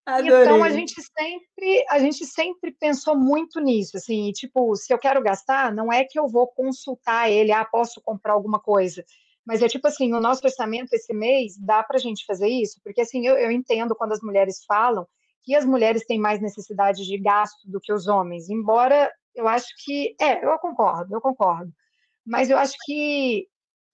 Adorei. 0.06 0.42
Então 0.42 0.64
a 0.64 0.70
gente 0.70 0.94
sempre, 1.02 1.84
a 1.90 1.98
gente 1.98 2.24
sempre 2.24 2.72
pensou 2.72 3.14
muito 3.14 3.60
nisso, 3.60 3.98
assim, 3.98 4.32
tipo, 4.32 4.74
se 4.74 4.92
eu 4.92 4.98
quero 4.98 5.22
gastar, 5.22 5.70
não 5.70 5.92
é 5.92 6.02
que 6.02 6.18
eu 6.18 6.26
vou 6.26 6.46
consultar 6.46 7.30
ele, 7.30 7.52
ah, 7.52 7.62
posso 7.62 8.00
comprar 8.00 8.32
alguma 8.32 8.58
coisa. 8.58 9.04
Mas 9.44 9.60
é 9.60 9.68
tipo 9.68 9.86
assim, 9.86 10.14
o 10.14 10.20
nosso 10.20 10.46
orçamento 10.46 10.94
esse 10.94 11.12
mês 11.12 11.54
dá 11.58 11.82
para 11.82 11.98
a 11.98 12.00
gente 12.00 12.24
fazer 12.24 12.48
isso, 12.48 12.80
porque 12.82 13.02
assim, 13.02 13.26
eu, 13.26 13.36
eu 13.36 13.50
entendo 13.50 13.94
quando 13.94 14.12
as 14.12 14.22
mulheres 14.22 14.64
falam 14.66 15.06
que 15.42 15.54
as 15.54 15.66
mulheres 15.66 16.06
têm 16.06 16.18
mais 16.18 16.40
necessidade 16.40 17.04
de 17.04 17.18
gasto 17.18 17.70
do 17.70 17.78
que 17.78 17.92
os 17.92 18.08
homens, 18.08 18.48
embora 18.48 19.12
eu 19.34 19.46
acho 19.46 19.68
que, 19.84 20.16
é, 20.18 20.42
eu 20.42 20.58
concordo, 20.58 21.14
eu 21.14 21.20
concordo. 21.20 21.70
Mas 22.24 22.48
eu 22.48 22.56
acho 22.56 22.74
que 22.86 23.46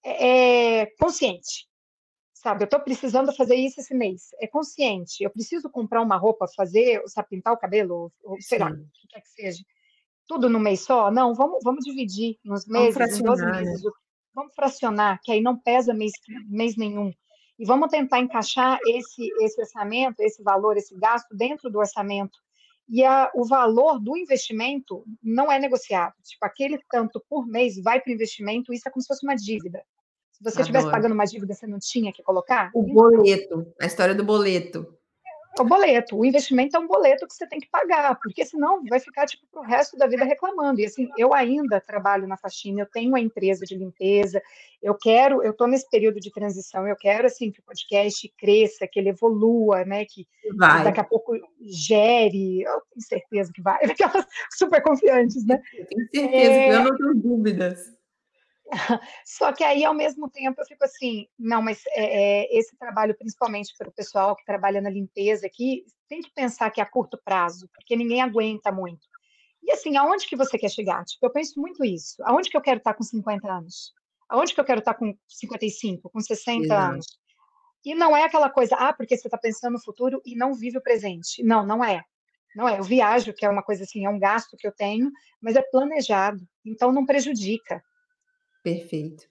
é, 0.03 0.81
é 0.81 0.85
consciente, 0.97 1.67
sabe? 2.33 2.63
Eu 2.63 2.65
estou 2.65 2.79
precisando 2.79 3.33
fazer 3.35 3.55
isso 3.55 3.79
esse 3.79 3.93
mês. 3.93 4.29
É 4.39 4.47
consciente. 4.47 5.23
Eu 5.23 5.29
preciso 5.29 5.69
comprar 5.69 6.01
uma 6.01 6.17
roupa, 6.17 6.47
fazer, 6.55 7.01
sabe, 7.07 7.29
pintar 7.29 7.53
o 7.53 7.57
cabelo, 7.57 8.11
ou 8.23 8.41
sei 8.41 8.57
Sim. 8.57 8.63
lá, 8.63 8.71
o 8.71 8.75
que 8.75 9.07
quer 9.07 9.21
que 9.21 9.29
seja. 9.29 9.63
Tudo 10.27 10.49
no 10.49 10.59
mês 10.59 10.81
só? 10.81 11.11
Não, 11.11 11.33
vamos, 11.33 11.59
vamos 11.63 11.83
dividir 11.83 12.37
nos 12.43 12.65
meses, 12.65 13.19
em 13.19 13.23
12 13.23 13.45
meses. 13.45 13.83
Né? 13.83 13.91
Vamos 14.33 14.55
fracionar, 14.55 15.19
que 15.23 15.31
aí 15.31 15.41
não 15.41 15.57
pesa 15.57 15.93
mês, 15.93 16.13
mês 16.47 16.77
nenhum. 16.77 17.11
E 17.59 17.65
vamos 17.65 17.89
tentar 17.89 18.19
encaixar 18.19 18.79
esse, 18.87 19.29
esse 19.41 19.59
orçamento, 19.61 20.19
esse 20.21 20.41
valor, 20.41 20.77
esse 20.77 20.97
gasto 20.97 21.35
dentro 21.35 21.69
do 21.69 21.79
orçamento 21.79 22.39
e 22.91 23.05
a, 23.05 23.31
o 23.33 23.45
valor 23.45 23.99
do 23.99 24.17
investimento 24.17 25.05
não 25.23 25.49
é 25.49 25.57
negociado. 25.57 26.13
Tipo, 26.21 26.45
aquele 26.45 26.77
tanto 26.91 27.23
por 27.29 27.47
mês 27.47 27.81
vai 27.81 28.01
para 28.01 28.11
o 28.11 28.13
investimento, 28.13 28.73
isso 28.73 28.85
é 28.85 28.91
como 28.91 29.01
se 29.01 29.07
fosse 29.07 29.25
uma 29.25 29.35
dívida. 29.35 29.81
Se 30.33 30.43
você 30.43 30.59
estivesse 30.59 30.91
pagando 30.91 31.13
uma 31.13 31.23
dívida, 31.23 31.53
você 31.53 31.65
não 31.65 31.79
tinha 31.79 32.11
que 32.11 32.21
colocar? 32.21 32.69
O 32.75 32.83
boleto, 32.83 33.65
a 33.79 33.85
história 33.85 34.13
do 34.13 34.25
boleto 34.25 34.85
o 35.59 35.65
boleto. 35.65 36.17
O 36.17 36.25
investimento 36.25 36.75
é 36.75 36.79
um 36.79 36.87
boleto 36.87 37.27
que 37.27 37.33
você 37.33 37.45
tem 37.45 37.59
que 37.59 37.69
pagar, 37.69 38.17
porque 38.21 38.45
senão 38.45 38.83
vai 38.85 38.99
ficar 38.99 39.25
tipo 39.25 39.45
para 39.51 39.61
o 39.61 39.65
resto 39.65 39.97
da 39.97 40.07
vida 40.07 40.23
reclamando. 40.23 40.79
E 40.79 40.85
assim, 40.85 41.09
eu 41.17 41.33
ainda 41.33 41.81
trabalho 41.81 42.27
na 42.27 42.37
faxina, 42.37 42.81
eu 42.81 42.85
tenho 42.85 43.09
uma 43.09 43.19
empresa 43.19 43.65
de 43.65 43.75
limpeza, 43.75 44.41
eu 44.81 44.95
quero, 44.95 45.43
eu 45.43 45.51
estou 45.51 45.67
nesse 45.67 45.89
período 45.89 46.19
de 46.19 46.31
transição, 46.31 46.87
eu 46.87 46.95
quero 46.95 47.27
assim 47.27 47.51
que 47.51 47.59
o 47.59 47.63
podcast 47.63 48.33
cresça, 48.37 48.87
que 48.87 48.99
ele 48.99 49.09
evolua, 49.09 49.83
né? 49.83 50.05
Que 50.05 50.25
vai. 50.57 50.83
daqui 50.83 50.99
a 50.99 51.03
pouco 51.03 51.33
gere, 51.61 52.61
eu 52.61 52.81
tenho 52.91 53.01
certeza 53.01 53.51
que 53.53 53.61
vai, 53.61 53.79
aquelas 53.85 54.25
super 54.51 54.81
confiantes, 54.81 55.45
né? 55.45 55.61
Eu 55.73 55.85
tenho 55.85 56.07
certeza, 56.09 56.53
é... 56.53 56.75
eu 56.75 56.83
não 56.83 56.95
tenho 56.95 57.15
dúvidas. 57.15 58.00
Só 59.25 59.51
que 59.51 59.63
aí, 59.63 59.83
ao 59.83 59.93
mesmo 59.93 60.29
tempo, 60.29 60.61
eu 60.61 60.65
fico 60.65 60.83
assim, 60.83 61.27
não, 61.37 61.61
mas 61.61 61.81
é, 61.89 62.43
é, 62.43 62.57
esse 62.57 62.75
trabalho, 62.77 63.15
principalmente 63.17 63.73
para 63.77 63.89
o 63.89 63.93
pessoal 63.93 64.35
que 64.35 64.45
trabalha 64.45 64.81
na 64.81 64.89
limpeza 64.89 65.45
aqui, 65.45 65.83
tem 66.07 66.21
que 66.21 66.31
pensar 66.33 66.69
que 66.71 66.79
é 66.79 66.83
a 66.83 66.89
curto 66.89 67.19
prazo, 67.23 67.69
porque 67.73 67.95
ninguém 67.95 68.21
aguenta 68.21 68.71
muito. 68.71 69.07
E 69.63 69.71
assim, 69.71 69.95
aonde 69.95 70.27
que 70.27 70.35
você 70.35 70.57
quer 70.57 70.69
chegar? 70.69 71.03
Tipo, 71.05 71.25
eu 71.25 71.31
penso 71.31 71.59
muito 71.59 71.83
isso. 71.83 72.15
Aonde 72.23 72.49
que 72.49 72.57
eu 72.57 72.61
quero 72.61 72.79
estar 72.79 72.93
com 72.93 73.03
50 73.03 73.51
anos? 73.51 73.93
Aonde 74.27 74.53
que 74.53 74.59
eu 74.59 74.65
quero 74.65 74.79
estar 74.79 74.93
com 74.93 75.15
55, 75.27 76.09
com 76.09 76.19
60 76.19 76.65
Exato. 76.65 76.93
anos? 76.93 77.05
E 77.83 77.95
não 77.95 78.15
é 78.15 78.23
aquela 78.23 78.49
coisa, 78.49 78.75
ah, 78.75 78.93
porque 78.93 79.17
você 79.17 79.27
está 79.27 79.37
pensando 79.37 79.73
no 79.73 79.83
futuro 79.83 80.21
e 80.25 80.35
não 80.35 80.53
vive 80.53 80.77
o 80.77 80.81
presente. 80.81 81.43
Não, 81.43 81.65
não 81.65 81.83
é. 81.83 82.03
Não 82.55 82.67
é. 82.67 82.79
Eu 82.79 82.83
viajo, 82.83 83.33
que 83.33 83.45
é 83.45 83.49
uma 83.49 83.63
coisa 83.63 83.83
assim, 83.83 84.05
é 84.05 84.09
um 84.09 84.19
gasto 84.19 84.57
que 84.57 84.67
eu 84.67 84.71
tenho, 84.71 85.11
mas 85.41 85.55
é 85.55 85.61
planejado. 85.61 86.39
Então 86.65 86.91
não 86.91 87.05
prejudica. 87.05 87.83
Perfeito. 88.63 89.25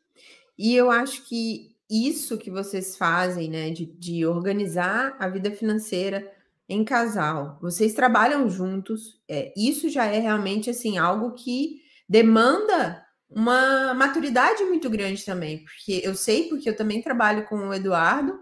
E 0.59 0.75
eu 0.75 0.91
acho 0.91 1.27
que 1.27 1.75
isso 1.89 2.39
que 2.39 2.51
vocês 2.51 2.97
fazem, 2.97 3.51
né, 3.51 3.71
de, 3.71 3.87
de 3.87 4.25
organizar 4.27 5.17
a 5.19 5.29
vida 5.29 5.51
financeira 5.51 6.31
em 6.69 6.85
casal, 6.85 7.59
vocês 7.61 7.95
trabalham 7.95 8.49
juntos, 8.49 9.21
é, 9.29 9.53
isso 9.57 9.89
já 9.89 10.05
é 10.05 10.21
realmente 10.21 10.71
assim 10.71 10.99
algo 10.99 11.33
que 11.33 11.81
demanda 12.09 13.05
uma 13.29 13.93
maturidade 13.95 14.63
muito 14.65 14.89
grande 14.89 15.25
também, 15.25 15.65
porque 15.65 16.01
eu 16.05 16.15
sei 16.15 16.49
porque 16.49 16.69
eu 16.69 16.77
também 16.77 17.03
trabalho 17.03 17.45
com 17.47 17.57
o 17.57 17.75
Eduardo 17.75 18.39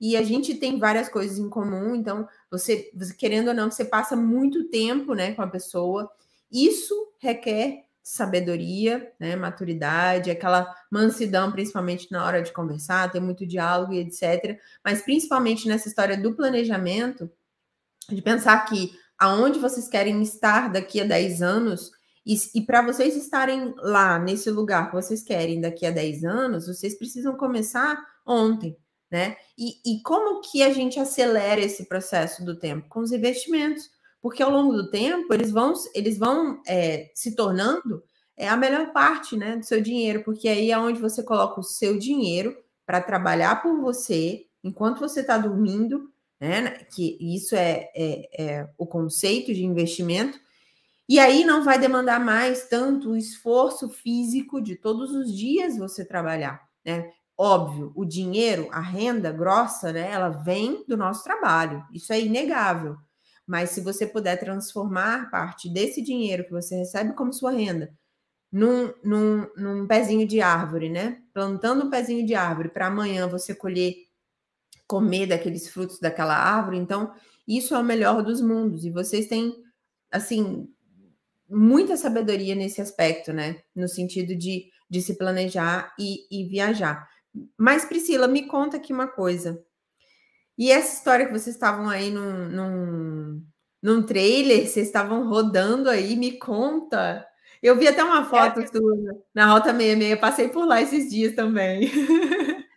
e 0.00 0.16
a 0.16 0.22
gente 0.22 0.54
tem 0.54 0.78
várias 0.78 1.08
coisas 1.08 1.38
em 1.38 1.48
comum, 1.48 1.94
então 1.94 2.28
você, 2.50 2.90
você 2.94 3.14
querendo 3.14 3.48
ou 3.48 3.54
não, 3.54 3.70
você 3.70 3.84
passa 3.84 4.14
muito 4.16 4.68
tempo, 4.68 5.14
né, 5.14 5.32
com 5.32 5.42
a 5.42 5.46
pessoa. 5.46 6.10
Isso 6.50 6.94
requer 7.18 7.84
sabedoria, 8.02 9.12
né, 9.18 9.36
maturidade, 9.36 10.30
aquela 10.30 10.74
mansidão, 10.90 11.52
principalmente 11.52 12.10
na 12.10 12.24
hora 12.24 12.42
de 12.42 12.52
conversar, 12.52 13.10
ter 13.12 13.20
muito 13.20 13.46
diálogo 13.46 13.92
e 13.92 14.00
etc. 14.00 14.58
Mas 14.84 15.02
principalmente 15.02 15.68
nessa 15.68 15.88
história 15.88 16.16
do 16.16 16.34
planejamento, 16.34 17.30
de 18.10 18.20
pensar 18.20 18.64
que 18.64 18.92
aonde 19.16 19.60
vocês 19.60 19.86
querem 19.86 20.20
estar 20.20 20.72
daqui 20.72 21.00
a 21.00 21.04
10 21.04 21.42
anos, 21.42 21.92
e, 22.26 22.36
e 22.54 22.60
para 22.60 22.82
vocês 22.82 23.16
estarem 23.16 23.72
lá, 23.78 24.18
nesse 24.18 24.50
lugar 24.50 24.88
que 24.88 24.96
vocês 24.96 25.22
querem 25.22 25.60
daqui 25.60 25.86
a 25.86 25.90
10 25.92 26.24
anos, 26.24 26.66
vocês 26.66 26.96
precisam 26.98 27.36
começar 27.36 28.04
ontem, 28.26 28.76
né? 29.08 29.36
E, 29.56 29.76
e 29.84 30.02
como 30.02 30.40
que 30.40 30.62
a 30.62 30.72
gente 30.72 30.98
acelera 30.98 31.60
esse 31.60 31.86
processo 31.86 32.44
do 32.44 32.58
tempo? 32.58 32.88
Com 32.88 33.00
os 33.00 33.12
investimentos 33.12 33.90
porque 34.22 34.42
ao 34.42 34.50
longo 34.50 34.72
do 34.72 34.88
tempo 34.88 35.34
eles 35.34 35.50
vão, 35.50 35.74
eles 35.92 36.16
vão 36.16 36.62
é, 36.64 37.10
se 37.12 37.34
tornando 37.34 38.02
é, 38.36 38.48
a 38.48 38.56
melhor 38.56 38.92
parte 38.92 39.36
né, 39.36 39.56
do 39.56 39.66
seu 39.66 39.82
dinheiro, 39.82 40.22
porque 40.22 40.48
aí 40.48 40.70
é 40.70 40.78
onde 40.78 41.00
você 41.00 41.22
coloca 41.22 41.60
o 41.60 41.64
seu 41.64 41.98
dinheiro 41.98 42.56
para 42.86 43.00
trabalhar 43.00 43.60
por 43.60 43.80
você 43.80 44.46
enquanto 44.62 45.00
você 45.00 45.20
está 45.20 45.36
dormindo, 45.36 46.08
né? 46.40 46.70
Que 46.94 47.16
isso 47.20 47.54
é, 47.56 47.90
é, 47.94 48.42
é 48.42 48.68
o 48.78 48.86
conceito 48.86 49.52
de 49.52 49.64
investimento. 49.64 50.38
E 51.08 51.18
aí 51.18 51.44
não 51.44 51.64
vai 51.64 51.78
demandar 51.78 52.20
mais 52.20 52.68
tanto 52.68 53.10
o 53.10 53.16
esforço 53.16 53.88
físico 53.88 54.60
de 54.60 54.76
todos 54.76 55.10
os 55.12 55.36
dias 55.36 55.76
você 55.76 56.04
trabalhar, 56.04 56.62
né? 56.84 57.10
Óbvio, 57.36 57.92
o 57.96 58.04
dinheiro, 58.04 58.68
a 58.70 58.80
renda 58.80 59.32
grossa, 59.32 59.92
né? 59.92 60.10
Ela 60.12 60.28
vem 60.28 60.84
do 60.86 60.96
nosso 60.96 61.24
trabalho. 61.24 61.84
Isso 61.92 62.12
é 62.12 62.20
inegável. 62.20 62.96
Mas 63.52 63.68
se 63.68 63.82
você 63.82 64.06
puder 64.06 64.40
transformar 64.40 65.30
parte 65.30 65.68
desse 65.68 66.00
dinheiro 66.00 66.42
que 66.42 66.50
você 66.50 66.74
recebe 66.74 67.12
como 67.12 67.34
sua 67.34 67.50
renda 67.50 67.94
num, 68.50 68.94
num, 69.04 69.46
num 69.54 69.86
pezinho 69.86 70.26
de 70.26 70.40
árvore, 70.40 70.88
né? 70.88 71.20
Plantando 71.34 71.84
um 71.84 71.90
pezinho 71.90 72.24
de 72.24 72.34
árvore 72.34 72.70
para 72.70 72.86
amanhã 72.86 73.28
você 73.28 73.54
colher, 73.54 73.94
comer 74.86 75.26
daqueles 75.26 75.68
frutos 75.68 76.00
daquela 76.00 76.34
árvore, 76.34 76.78
então 76.78 77.12
isso 77.46 77.74
é 77.74 77.78
o 77.78 77.84
melhor 77.84 78.22
dos 78.22 78.40
mundos. 78.40 78.86
E 78.86 78.90
vocês 78.90 79.26
têm, 79.26 79.54
assim, 80.10 80.66
muita 81.46 81.94
sabedoria 81.98 82.54
nesse 82.54 82.80
aspecto, 82.80 83.34
né? 83.34 83.60
No 83.76 83.86
sentido 83.86 84.34
de, 84.34 84.70
de 84.88 85.02
se 85.02 85.18
planejar 85.18 85.94
e, 85.98 86.24
e 86.30 86.48
viajar. 86.48 87.06
Mas, 87.54 87.84
Priscila, 87.84 88.26
me 88.26 88.46
conta 88.46 88.78
aqui 88.78 88.94
uma 88.94 89.08
coisa. 89.08 89.62
E 90.58 90.70
essa 90.70 90.94
história 90.94 91.26
que 91.26 91.32
vocês 91.32 91.54
estavam 91.54 91.88
aí 91.88 92.10
num, 92.10 92.48
num, 92.48 93.42
num 93.82 94.02
trailer, 94.02 94.66
vocês 94.66 94.86
estavam 94.86 95.28
rodando 95.28 95.88
aí, 95.88 96.16
me 96.16 96.38
conta. 96.38 97.26
Eu 97.62 97.76
vi 97.76 97.86
até 97.86 98.02
uma 98.02 98.24
foto 98.24 98.60
é, 98.60 98.66
sua 98.66 98.96
na 99.32 99.46
Rota 99.46 99.70
66, 99.70 100.20
passei 100.20 100.48
por 100.48 100.66
lá 100.66 100.82
esses 100.82 101.08
dias 101.08 101.34
também. 101.34 101.88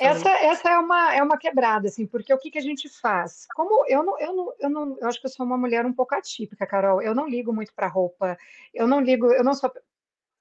essa, 0.00 0.30
essa 0.30 0.70
é 0.70 0.78
uma, 0.78 1.14
é 1.14 1.22
uma 1.22 1.36
quebrada, 1.36 1.88
assim, 1.88 2.06
porque 2.06 2.32
o 2.32 2.38
que, 2.38 2.50
que 2.50 2.58
a 2.58 2.62
gente 2.62 2.88
faz? 2.88 3.46
Como 3.54 3.84
eu 3.86 4.02
não, 4.02 4.18
eu 4.18 4.34
não, 4.34 4.54
eu 4.58 4.70
não, 4.70 4.98
eu 4.98 5.08
acho 5.08 5.20
que 5.20 5.26
eu 5.26 5.30
sou 5.30 5.44
uma 5.44 5.58
mulher 5.58 5.84
um 5.84 5.92
pouco 5.92 6.14
atípica, 6.14 6.66
Carol. 6.66 7.02
Eu 7.02 7.14
não 7.14 7.28
ligo 7.28 7.52
muito 7.52 7.74
para 7.74 7.86
roupa, 7.86 8.38
eu 8.72 8.86
não 8.86 9.00
ligo, 9.00 9.30
eu 9.30 9.44
não 9.44 9.52
sou, 9.52 9.70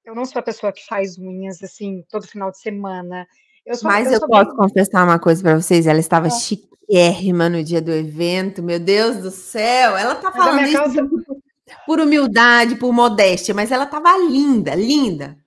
eu 0.05 0.15
não 0.15 0.25
sou 0.25 0.39
a 0.39 0.43
pessoa 0.43 0.71
que 0.71 0.85
faz 0.85 1.17
unhas 1.17 1.61
assim 1.61 2.05
todo 2.09 2.27
final 2.27 2.51
de 2.51 2.59
semana. 2.59 3.27
Eu 3.65 3.75
sou, 3.75 3.89
Mas 3.89 4.07
eu, 4.07 4.19
eu 4.19 4.27
posso 4.27 4.49
bem... 4.49 4.55
confessar 4.55 5.03
uma 5.03 5.19
coisa 5.19 5.41
para 5.41 5.59
vocês, 5.59 5.87
ela 5.87 5.99
estava 5.99 6.27
é. 6.27 6.31
chiquérrima 6.31 7.49
no 7.49 7.63
dia 7.63 7.81
do 7.81 7.91
evento, 7.91 8.63
meu 8.63 8.79
Deus 8.79 9.17
do 9.17 9.31
céu, 9.31 9.95
ela 9.95 10.15
tá 10.15 10.31
falando 10.31 10.63
isso 10.63 10.77
calça... 10.77 11.01
por 11.85 11.99
humildade, 11.99 12.75
por 12.75 12.91
modéstia, 12.91 13.53
mas 13.53 13.71
ela 13.71 13.85
estava 13.85 14.17
linda, 14.17 14.75
linda. 14.75 15.37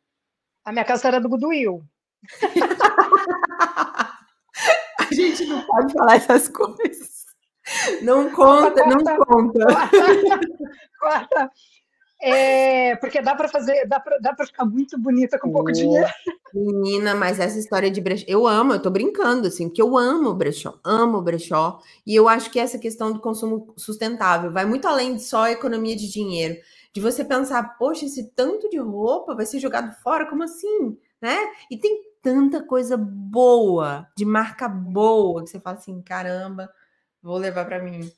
A 0.65 0.73
minha 0.73 0.85
calça 0.85 1.09
era 1.09 1.21
do 1.21 1.29
Goodwill. 1.29 1.83
A 4.99 5.13
gente 5.13 5.45
não 5.47 5.61
pode 5.63 5.93
falar 5.93 6.17
essas 6.17 6.49
coisas. 6.49 7.25
Não 8.03 8.31
conta, 8.31 8.85
não 8.87 9.17
conta. 9.17 9.67
Corta. 10.99 11.51
É, 12.21 12.97
porque 12.97 13.21
dá 13.21 13.35
para 13.35 13.49
fazer, 13.49 13.87
dá 13.87 14.01
para 14.01 14.19
dá 14.19 14.35
ficar 14.47 14.65
muito 14.65 14.99
bonita 14.99 15.39
com 15.39 15.51
pouco 15.53 15.71
dinheiro. 15.73 16.09
Menina, 16.55 17.15
mas 17.15 17.41
essa 17.41 17.59
história 17.59 17.91
de 17.91 18.01
brechó, 18.01 18.25
eu 18.29 18.47
amo, 18.47 18.73
eu 18.73 18.81
tô 18.81 18.89
brincando, 18.91 19.49
assim, 19.49 19.69
porque 19.69 19.83
eu 19.83 19.99
amo 19.99 20.33
brechó, 20.33 20.79
amo 20.85 21.21
brechó, 21.21 21.81
e 22.07 22.15
eu 22.15 22.29
acho 22.29 22.51
que 22.51 22.61
essa 22.61 22.79
questão 22.79 23.13
do 23.13 23.21
consumo 23.21 23.75
sustentável 23.77 24.53
vai 24.53 24.65
muito 24.65 24.87
além 24.87 25.17
de 25.17 25.23
só 25.23 25.49
economia 25.49 25.97
de 25.97 26.11
dinheiro, 26.11 26.57
de 26.93 27.01
você 27.01 27.25
pensar, 27.25 27.77
poxa, 27.77 28.07
esse 28.07 28.31
tanto 28.31 28.71
de 28.71 28.79
roupa 28.79 29.35
vai 29.35 29.45
ser 29.45 29.59
jogado 29.59 29.93
fora, 30.01 30.27
como 30.27 30.45
assim, 30.45 30.97
né? 31.21 31.37
E 31.69 31.77
tem 31.77 32.05
tanta 32.23 32.63
coisa 32.63 32.97
boa, 32.97 34.07
de 34.17 34.25
marca 34.25 34.69
boa, 34.69 35.43
que 35.43 35.51
você 35.51 35.61
fala 35.61 35.77
assim, 35.77 36.01
caramba, 36.01 36.71
vou 37.21 37.37
levar 37.37 37.65
para 37.65 37.83
mim. 37.83 38.11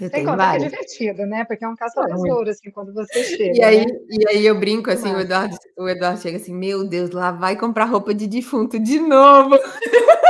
Eu 0.00 0.10
Tem 0.10 0.24
conta 0.24 0.36
várias. 0.36 0.62
que 0.62 0.66
é 0.66 0.70
divertido, 0.70 1.26
né? 1.26 1.44
Porque 1.44 1.64
é 1.64 1.68
um 1.68 1.74
caça-tesouro, 1.74 2.50
assim, 2.50 2.70
quando 2.70 2.94
você 2.94 3.24
chega. 3.24 3.56
E 3.56 3.62
aí, 3.62 3.86
né? 3.86 3.98
e 4.08 4.28
aí 4.28 4.46
eu 4.46 4.58
brinco 4.58 4.90
assim, 4.90 5.12
o 5.12 5.20
Eduardo, 5.20 5.56
o 5.76 5.88
Eduardo 5.88 6.20
chega 6.20 6.36
assim, 6.36 6.54
meu 6.54 6.88
Deus, 6.88 7.10
lá 7.10 7.32
vai 7.32 7.56
comprar 7.56 7.86
roupa 7.86 8.14
de 8.14 8.26
defunto 8.26 8.78
de 8.78 9.00
novo. 9.00 9.58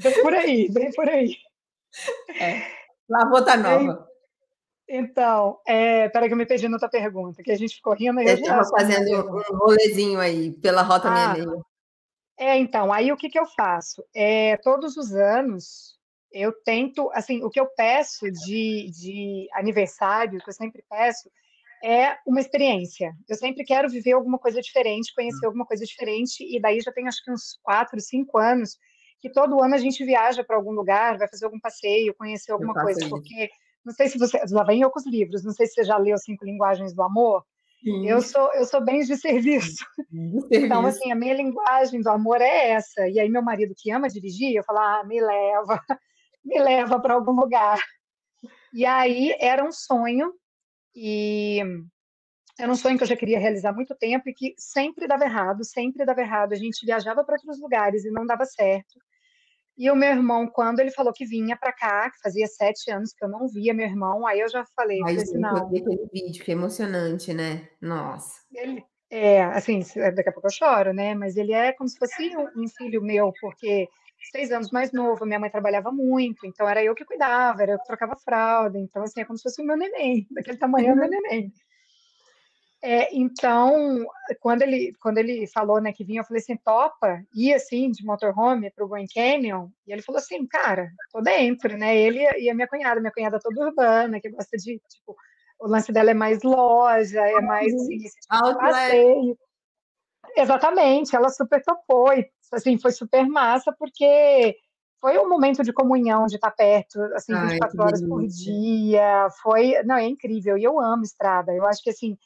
Vem 0.00 0.22
por 0.22 0.32
aí, 0.32 0.68
vem 0.70 0.92
por 0.92 1.08
aí. 1.08 1.36
É. 2.40 2.62
Lavou 3.08 3.44
tá 3.44 3.56
nova. 3.56 4.06
Então, 4.88 5.58
é, 5.66 6.08
peraí 6.08 6.28
que 6.28 6.34
eu 6.34 6.38
me 6.38 6.46
perdi 6.46 6.68
na 6.68 6.76
outra 6.76 6.88
pergunta, 6.88 7.42
que 7.42 7.50
a 7.50 7.56
gente 7.56 7.74
ficou 7.74 7.94
rindo 7.94 8.20
e 8.20 8.28
eu 8.28 8.34
estava 8.34 8.64
fazendo 8.64 9.28
um 9.28 9.58
rolezinho 9.58 10.20
aí 10.20 10.52
pela 10.52 10.82
Rota 10.82 11.10
ah, 11.10 11.34
66. 11.34 11.62
É, 12.38 12.56
então, 12.56 12.92
aí 12.92 13.12
o 13.12 13.16
que, 13.16 13.28
que 13.28 13.38
eu 13.38 13.46
faço? 13.46 14.02
É, 14.14 14.56
todos 14.58 14.96
os 14.96 15.12
anos 15.12 15.97
eu 16.32 16.52
tento, 16.64 17.10
assim, 17.12 17.42
o 17.42 17.50
que 17.50 17.60
eu 17.60 17.66
peço 17.76 18.30
de, 18.30 18.90
de 18.90 19.48
aniversário, 19.54 20.40
que 20.40 20.48
eu 20.48 20.54
sempre 20.54 20.84
peço, 20.88 21.30
é 21.82 22.16
uma 22.26 22.40
experiência. 22.40 23.12
Eu 23.28 23.36
sempre 23.36 23.64
quero 23.64 23.88
viver 23.88 24.12
alguma 24.12 24.38
coisa 24.38 24.60
diferente, 24.60 25.14
conhecer 25.14 25.46
alguma 25.46 25.64
coisa 25.64 25.84
diferente, 25.84 26.44
e 26.44 26.60
daí 26.60 26.80
já 26.80 26.92
tem 26.92 27.06
acho 27.06 27.22
que 27.24 27.30
uns 27.30 27.58
quatro, 27.62 28.00
cinco 28.00 28.38
anos 28.38 28.76
que 29.20 29.30
todo 29.30 29.60
ano 29.62 29.74
a 29.74 29.78
gente 29.78 30.04
viaja 30.04 30.44
para 30.44 30.56
algum 30.56 30.72
lugar, 30.72 31.18
vai 31.18 31.28
fazer 31.28 31.44
algum 31.44 31.58
passeio, 31.58 32.14
conhecer 32.14 32.52
alguma 32.52 32.72
coisa, 32.72 33.08
porque 33.08 33.50
não 33.84 33.92
sei 33.92 34.08
se 34.08 34.18
você 34.18 34.40
lá 34.50 34.62
vem 34.62 34.82
eu 34.82 34.90
com 34.90 34.98
os 35.00 35.06
livros, 35.06 35.44
não 35.44 35.52
sei 35.52 35.66
se 35.66 35.74
você 35.74 35.84
já 35.84 35.96
leu 35.96 36.16
Cinco 36.18 36.44
Linguagens 36.44 36.94
do 36.94 37.02
Amor. 37.02 37.42
Eu 38.04 38.20
sou, 38.20 38.52
eu 38.54 38.64
sou 38.64 38.84
bens 38.84 39.06
de 39.06 39.16
serviço. 39.16 39.84
De 40.10 40.40
serviço. 40.42 40.66
Então, 40.66 40.84
assim, 40.84 41.12
a 41.12 41.14
minha 41.14 41.34
linguagem 41.34 42.00
do 42.00 42.10
amor 42.10 42.40
é 42.40 42.70
essa. 42.70 43.08
E 43.08 43.20
aí, 43.20 43.28
meu 43.28 43.42
marido 43.42 43.74
que 43.76 43.90
ama 43.90 44.08
dirigir, 44.08 44.54
eu 44.54 44.64
falo, 44.64 44.80
ah, 44.80 45.04
me 45.04 45.20
leva, 45.20 45.80
me 46.48 46.58
leva 46.58 46.98
para 46.98 47.14
algum 47.14 47.32
lugar. 47.32 47.78
E 48.72 48.84
aí, 48.86 49.36
era 49.38 49.64
um 49.64 49.70
sonho, 49.70 50.32
e 50.94 51.62
era 52.58 52.70
um 52.70 52.74
sonho 52.74 52.96
que 52.96 53.04
eu 53.04 53.08
já 53.08 53.16
queria 53.16 53.38
realizar 53.38 53.70
há 53.70 53.72
muito 53.72 53.94
tempo 53.94 54.28
e 54.28 54.34
que 54.34 54.54
sempre 54.56 55.06
dava 55.06 55.24
errado, 55.24 55.64
sempre 55.64 56.04
dava 56.04 56.20
errado. 56.20 56.52
A 56.52 56.56
gente 56.56 56.84
viajava 56.84 57.22
para 57.22 57.36
outros 57.36 57.60
lugares 57.60 58.04
e 58.04 58.10
não 58.10 58.26
dava 58.26 58.44
certo. 58.44 58.98
E 59.76 59.88
o 59.92 59.94
meu 59.94 60.08
irmão, 60.08 60.48
quando 60.48 60.80
ele 60.80 60.90
falou 60.90 61.12
que 61.12 61.24
vinha 61.24 61.56
para 61.56 61.72
cá, 61.72 62.10
que 62.10 62.18
fazia 62.20 62.48
sete 62.48 62.90
anos 62.90 63.12
que 63.12 63.24
eu 63.24 63.28
não 63.28 63.46
via 63.46 63.72
meu 63.72 63.86
irmão, 63.86 64.26
aí 64.26 64.40
eu 64.40 64.48
já 64.48 64.64
falei, 64.74 64.98
Ai, 65.04 65.14
assim, 65.14 65.38
não. 65.38 65.56
Eu 65.56 65.68
vi 65.68 65.78
aquele 65.78 66.08
vídeo, 66.12 66.44
que 66.44 66.50
é 66.50 66.54
emocionante, 66.54 67.32
né? 67.32 67.68
Nossa. 67.80 68.40
Ele, 68.52 68.84
é, 69.08 69.44
assim, 69.44 69.80
daqui 70.16 70.28
a 70.28 70.32
pouco 70.32 70.48
eu 70.48 70.52
choro, 70.52 70.92
né? 70.92 71.14
Mas 71.14 71.36
ele 71.36 71.52
é 71.52 71.72
como 71.72 71.88
se 71.88 71.96
fosse 71.96 72.36
um, 72.36 72.64
um 72.64 72.68
filho 72.68 73.00
meu, 73.00 73.32
porque 73.40 73.88
seis 74.30 74.50
anos 74.50 74.70
mais 74.70 74.92
novo, 74.92 75.24
minha 75.24 75.38
mãe 75.38 75.50
trabalhava 75.50 75.90
muito, 75.90 76.46
então 76.46 76.68
era 76.68 76.82
eu 76.82 76.94
que 76.94 77.04
cuidava, 77.04 77.62
era 77.62 77.72
eu 77.72 77.78
que 77.78 77.86
trocava 77.86 78.16
fralda, 78.16 78.78
então 78.78 79.02
assim, 79.02 79.20
é 79.20 79.24
como 79.24 79.36
se 79.38 79.44
fosse 79.44 79.62
o 79.62 79.64
meu 79.64 79.76
neném, 79.76 80.26
daquele 80.32 80.58
tamanho 80.58 80.88
é 80.88 80.92
o 80.92 80.96
meu 80.96 81.04
uhum. 81.04 81.10
neném. 81.10 81.52
É, 82.80 83.12
então, 83.12 84.06
quando 84.40 84.62
ele, 84.62 84.92
quando 85.00 85.18
ele 85.18 85.48
falou 85.48 85.80
né, 85.80 85.92
que 85.92 86.04
vinha, 86.04 86.20
eu 86.20 86.24
falei 86.24 86.40
assim, 86.40 86.56
topa, 86.56 87.20
ia 87.34 87.56
assim, 87.56 87.90
de 87.90 88.04
motorhome 88.04 88.70
para 88.70 88.84
o 88.84 88.88
Grand 88.88 89.06
Canyon, 89.12 89.68
e 89.84 89.92
ele 89.92 90.02
falou 90.02 90.20
assim, 90.20 90.46
cara, 90.46 90.88
tô 91.10 91.20
dentro, 91.20 91.76
né, 91.76 91.96
ele 91.96 92.20
e 92.38 92.48
a 92.48 92.54
minha 92.54 92.68
cunhada, 92.68 93.00
minha 93.00 93.12
cunhada 93.12 93.40
toda 93.40 93.66
urbana, 93.66 94.20
que 94.20 94.30
gosta 94.30 94.56
de, 94.56 94.80
tipo, 94.88 95.16
o 95.58 95.66
lance 95.66 95.90
dela 95.90 96.12
é 96.12 96.14
mais 96.14 96.42
loja, 96.44 97.20
é 97.20 97.40
mais 97.40 97.74
assim, 97.74 97.98
tipo, 97.98 98.58
passeio. 98.58 99.38
Exatamente, 100.36 101.16
ela 101.16 101.30
super 101.30 101.60
topou, 101.62 102.12
e 102.12 102.30
assim, 102.56 102.78
foi 102.78 102.92
super 102.92 103.26
massa, 103.26 103.72
porque 103.78 104.56
foi 105.00 105.18
um 105.18 105.28
momento 105.28 105.62
de 105.62 105.72
comunhão, 105.72 106.26
de 106.26 106.36
estar 106.36 106.50
perto, 106.50 107.00
assim, 107.14 107.32
Ai, 107.32 107.50
24 107.50 107.82
horas 107.82 108.02
por 108.02 108.26
dia, 108.26 109.28
foi, 109.42 109.82
não, 109.84 109.96
é 109.96 110.06
incrível, 110.06 110.58
e 110.58 110.64
eu 110.64 110.80
amo 110.80 111.02
estrada, 111.02 111.52
eu 111.52 111.64
acho 111.66 111.82
que, 111.82 111.90
assim, 111.90 112.16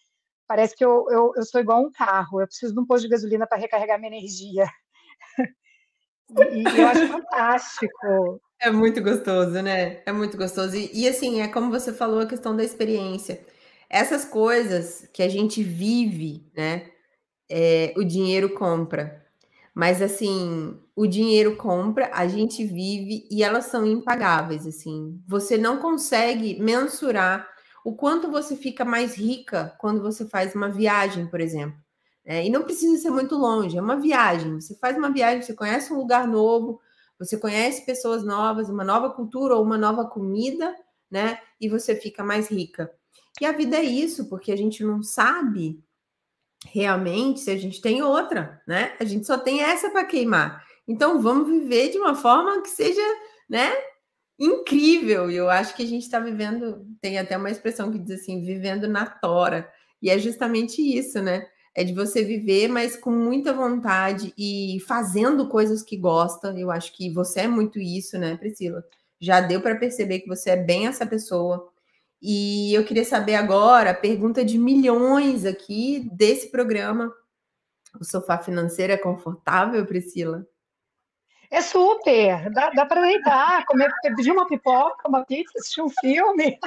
parece 0.46 0.76
que 0.76 0.84
eu, 0.84 1.06
eu, 1.10 1.32
eu 1.36 1.44
sou 1.44 1.60
igual 1.60 1.82
um 1.82 1.90
carro, 1.90 2.40
eu 2.40 2.46
preciso 2.46 2.74
de 2.74 2.80
um 2.80 2.86
posto 2.86 3.04
de 3.04 3.10
gasolina 3.10 3.46
para 3.46 3.58
recarregar 3.58 3.98
minha 3.98 4.14
energia. 4.14 4.66
e, 6.52 6.62
e, 6.68 6.78
eu 6.78 6.86
acho 6.86 7.08
fantástico. 7.08 8.40
É 8.60 8.70
muito 8.70 9.02
gostoso, 9.02 9.60
né? 9.62 10.02
É 10.06 10.12
muito 10.12 10.36
gostoso. 10.36 10.76
E, 10.76 10.90
e 10.92 11.08
assim, 11.08 11.40
é 11.40 11.48
como 11.48 11.70
você 11.70 11.92
falou, 11.92 12.20
a 12.20 12.26
questão 12.26 12.54
da 12.54 12.62
experiência. 12.62 13.44
Essas 13.88 14.24
coisas 14.24 15.08
que 15.12 15.22
a 15.22 15.28
gente 15.28 15.62
vive, 15.62 16.50
né? 16.56 16.90
É, 17.50 17.92
o 17.96 18.04
dinheiro 18.04 18.54
compra. 18.54 19.21
Mas 19.74 20.02
assim, 20.02 20.78
o 20.94 21.06
dinheiro 21.06 21.56
compra, 21.56 22.10
a 22.12 22.26
gente 22.28 22.64
vive 22.64 23.26
e 23.30 23.42
elas 23.42 23.66
são 23.66 23.86
impagáveis, 23.86 24.66
assim. 24.66 25.20
Você 25.26 25.56
não 25.56 25.78
consegue 25.78 26.60
mensurar 26.60 27.48
o 27.84 27.94
quanto 27.94 28.30
você 28.30 28.54
fica 28.54 28.84
mais 28.84 29.14
rica 29.14 29.74
quando 29.78 30.02
você 30.02 30.26
faz 30.26 30.54
uma 30.54 30.68
viagem, 30.68 31.26
por 31.26 31.40
exemplo. 31.40 31.80
É, 32.24 32.44
e 32.46 32.50
não 32.50 32.62
precisa 32.62 33.00
ser 33.02 33.10
muito 33.10 33.34
longe, 33.34 33.76
é 33.76 33.82
uma 33.82 33.98
viagem. 33.98 34.60
Você 34.60 34.76
faz 34.76 34.96
uma 34.96 35.10
viagem, 35.10 35.42
você 35.42 35.54
conhece 35.54 35.92
um 35.92 35.96
lugar 35.96 36.28
novo, 36.28 36.80
você 37.18 37.36
conhece 37.36 37.84
pessoas 37.84 38.22
novas, 38.24 38.68
uma 38.68 38.84
nova 38.84 39.10
cultura 39.10 39.54
ou 39.56 39.64
uma 39.64 39.78
nova 39.78 40.06
comida, 40.06 40.74
né? 41.10 41.38
E 41.60 41.68
você 41.68 41.96
fica 41.96 42.22
mais 42.22 42.48
rica. 42.48 42.92
E 43.40 43.46
a 43.46 43.52
vida 43.52 43.76
é 43.76 43.82
isso, 43.82 44.28
porque 44.28 44.52
a 44.52 44.56
gente 44.56 44.84
não 44.84 45.02
sabe 45.02 45.82
realmente 46.66 47.40
se 47.40 47.50
a 47.50 47.56
gente 47.56 47.80
tem 47.80 48.02
outra, 48.02 48.60
né? 48.66 48.94
A 49.00 49.04
gente 49.04 49.26
só 49.26 49.38
tem 49.38 49.62
essa 49.62 49.90
para 49.90 50.04
queimar. 50.04 50.64
Então 50.86 51.20
vamos 51.20 51.48
viver 51.48 51.90
de 51.90 51.98
uma 51.98 52.14
forma 52.14 52.60
que 52.62 52.68
seja, 52.68 53.02
né, 53.48 53.72
incrível. 54.38 55.30
E 55.30 55.36
eu 55.36 55.48
acho 55.48 55.74
que 55.74 55.82
a 55.82 55.86
gente 55.86 56.02
está 56.02 56.18
vivendo, 56.18 56.86
tem 57.00 57.18
até 57.18 57.36
uma 57.36 57.50
expressão 57.50 57.90
que 57.90 57.98
diz 57.98 58.20
assim, 58.20 58.42
vivendo 58.44 58.88
na 58.88 59.06
tora. 59.06 59.70
E 60.00 60.10
é 60.10 60.18
justamente 60.18 60.80
isso, 60.82 61.22
né? 61.22 61.46
É 61.74 61.84
de 61.84 61.94
você 61.94 62.22
viver, 62.22 62.68
mas 62.68 62.96
com 62.96 63.10
muita 63.10 63.52
vontade 63.52 64.34
e 64.36 64.78
fazendo 64.86 65.48
coisas 65.48 65.82
que 65.82 65.96
gosta. 65.96 66.52
Eu 66.58 66.70
acho 66.70 66.92
que 66.94 67.10
você 67.12 67.40
é 67.40 67.48
muito 67.48 67.78
isso, 67.78 68.18
né, 68.18 68.36
Priscila? 68.36 68.84
Já 69.20 69.40
deu 69.40 69.60
para 69.60 69.76
perceber 69.76 70.20
que 70.20 70.28
você 70.28 70.50
é 70.50 70.56
bem 70.56 70.86
essa 70.88 71.06
pessoa. 71.06 71.71
E 72.22 72.72
eu 72.72 72.84
queria 72.84 73.04
saber 73.04 73.34
agora, 73.34 73.92
pergunta 73.92 74.44
de 74.44 74.56
milhões 74.56 75.44
aqui 75.44 76.08
desse 76.12 76.52
programa. 76.52 77.12
O 78.00 78.04
sofá 78.04 78.38
financeiro 78.38 78.92
é 78.92 78.96
confortável, 78.96 79.84
Priscila? 79.84 80.46
É 81.50 81.60
super, 81.60 82.48
dá, 82.50 82.70
dá 82.70 82.86
para 82.86 83.02
deitar, 83.02 83.66
comer, 83.66 83.92
pedir 84.16 84.30
uma 84.30 84.46
pipoca, 84.46 85.06
uma 85.06 85.24
pizza, 85.24 85.52
assistir 85.58 85.82
um 85.82 85.90
filme. 86.00 86.58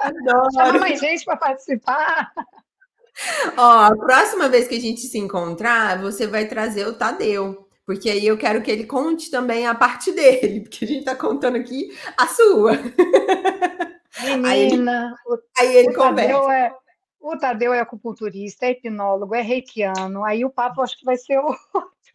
Adoro. 0.00 0.52
Chamar 0.52 0.80
mais 0.80 1.00
gente 1.00 1.24
para 1.24 1.36
participar. 1.36 2.32
Ó, 3.56 3.62
a 3.62 3.96
próxima 3.96 4.48
vez 4.48 4.68
que 4.68 4.74
a 4.74 4.80
gente 4.80 5.02
se 5.02 5.16
encontrar, 5.16 6.00
você 6.02 6.26
vai 6.26 6.46
trazer 6.46 6.86
o 6.86 6.92
Tadeu. 6.92 7.66
Porque 7.86 8.10
aí 8.10 8.26
eu 8.26 8.36
quero 8.36 8.60
que 8.62 8.70
ele 8.70 8.84
conte 8.84 9.30
também 9.30 9.66
a 9.66 9.74
parte 9.74 10.10
dele, 10.10 10.60
porque 10.68 10.84
a 10.84 10.88
gente 10.88 10.98
está 10.98 11.14
contando 11.14 11.56
aqui 11.56 11.96
a 12.16 12.26
sua. 12.26 12.72
Menina, 14.22 14.46
aí 14.48 14.62
ele, 14.62 15.42
aí 15.58 15.76
ele 15.76 15.88
o 15.90 15.94
conversa. 15.94 16.32
Tadeu 16.32 16.50
é, 16.50 16.76
o 17.20 17.36
Tadeu 17.36 17.74
é 17.74 17.80
acupunturista, 17.80 18.66
é 18.66 18.70
hipnólogo, 18.70 19.34
é 19.34 19.42
reikiano. 19.42 20.24
Aí 20.24 20.44
o 20.44 20.50
papo 20.50 20.82
acho 20.82 20.98
que 20.98 21.04
vai 21.04 21.16
ser 21.16 21.38
o 21.40 21.54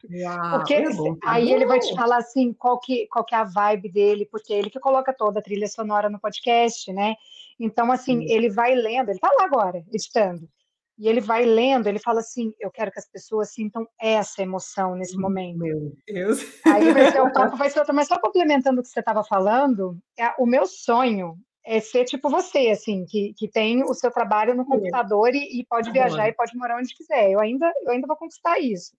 Uau, 0.09 0.57
porque 0.57 0.73
é 0.73 0.89
bom, 0.89 1.15
tá 1.15 1.31
aí 1.31 1.45
bom. 1.45 1.55
ele 1.55 1.65
vai 1.65 1.79
te 1.79 1.93
falar 1.93 2.17
assim 2.17 2.53
qual 2.53 2.79
que, 2.79 3.07
qual 3.07 3.23
que 3.23 3.35
é 3.35 3.37
a 3.37 3.43
vibe 3.43 3.91
dele, 3.91 4.27
porque 4.31 4.53
é 4.53 4.57
ele 4.57 4.69
que 4.69 4.79
coloca 4.79 5.13
toda 5.13 5.39
a 5.39 5.43
trilha 5.43 5.67
sonora 5.67 6.09
no 6.09 6.19
podcast, 6.19 6.91
né? 6.91 7.15
Então, 7.59 7.91
assim, 7.91 8.19
hum. 8.19 8.25
ele 8.27 8.49
vai 8.49 8.73
lendo, 8.73 9.09
ele 9.09 9.19
tá 9.19 9.29
lá 9.37 9.45
agora, 9.45 9.83
editando. 9.93 10.49
E 10.97 11.07
ele 11.07 11.21
vai 11.21 11.45
lendo, 11.45 11.87
ele 11.87 11.99
fala 11.99 12.19
assim: 12.19 12.53
Eu 12.59 12.69
quero 12.69 12.91
que 12.91 12.99
as 12.99 13.09
pessoas 13.09 13.51
sintam 13.51 13.87
essa 13.99 14.41
emoção 14.41 14.95
nesse 14.95 15.17
hum, 15.17 15.21
momento. 15.21 15.59
Meu 15.59 15.93
Deus. 16.07 16.45
Aí 16.65 16.91
vai 16.93 17.11
ser 17.11 17.21
o 17.21 17.31
papo, 17.33 17.57
vai 17.57 17.69
ser 17.69 17.79
outro. 17.79 17.93
Mas 17.93 18.07
só 18.07 18.19
complementando 18.19 18.79
o 18.79 18.83
que 18.83 18.89
você 18.89 18.99
estava 18.99 19.23
falando, 19.23 19.97
é, 20.17 20.33
o 20.37 20.45
meu 20.45 20.65
sonho 20.65 21.37
é 21.65 21.79
ser 21.79 22.05
tipo 22.05 22.29
você, 22.29 22.69
assim, 22.69 23.05
que, 23.05 23.33
que 23.37 23.47
tem 23.47 23.83
o 23.83 23.93
seu 23.93 24.11
trabalho 24.11 24.55
no 24.55 24.65
computador 24.65 25.33
e, 25.33 25.59
e 25.59 25.65
pode 25.65 25.91
viajar 25.91 26.27
e 26.27 26.33
pode 26.33 26.55
morar 26.57 26.77
onde 26.77 26.95
quiser. 26.95 27.31
Eu 27.31 27.39
ainda, 27.39 27.71
eu 27.83 27.91
ainda 27.91 28.07
vou 28.07 28.17
conquistar 28.17 28.59
isso. 28.59 28.95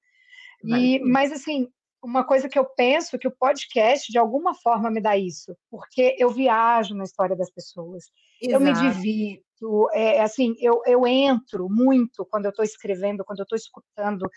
E, 0.64 1.00
mas 1.00 1.32
assim, 1.32 1.68
uma 2.02 2.24
coisa 2.24 2.48
que 2.48 2.58
eu 2.58 2.64
penso 2.64 3.18
que 3.18 3.28
o 3.28 3.36
podcast 3.36 4.10
de 4.10 4.18
alguma 4.18 4.54
forma 4.54 4.90
me 4.90 5.00
dá 5.00 5.16
isso, 5.16 5.56
porque 5.70 6.16
eu 6.18 6.30
viajo 6.30 6.94
na 6.94 7.04
história 7.04 7.36
das 7.36 7.50
pessoas, 7.50 8.04
Exato. 8.40 8.54
eu 8.56 8.60
me 8.60 8.72
divirto, 8.72 9.88
é, 9.92 10.20
assim, 10.20 10.54
eu, 10.58 10.82
eu 10.84 11.06
entro 11.06 11.68
muito 11.70 12.24
quando 12.26 12.46
eu 12.46 12.50
estou 12.50 12.64
escrevendo, 12.64 13.24
quando 13.24 13.38
eu 13.38 13.44
estou 13.44 13.56
escutando, 13.56 14.28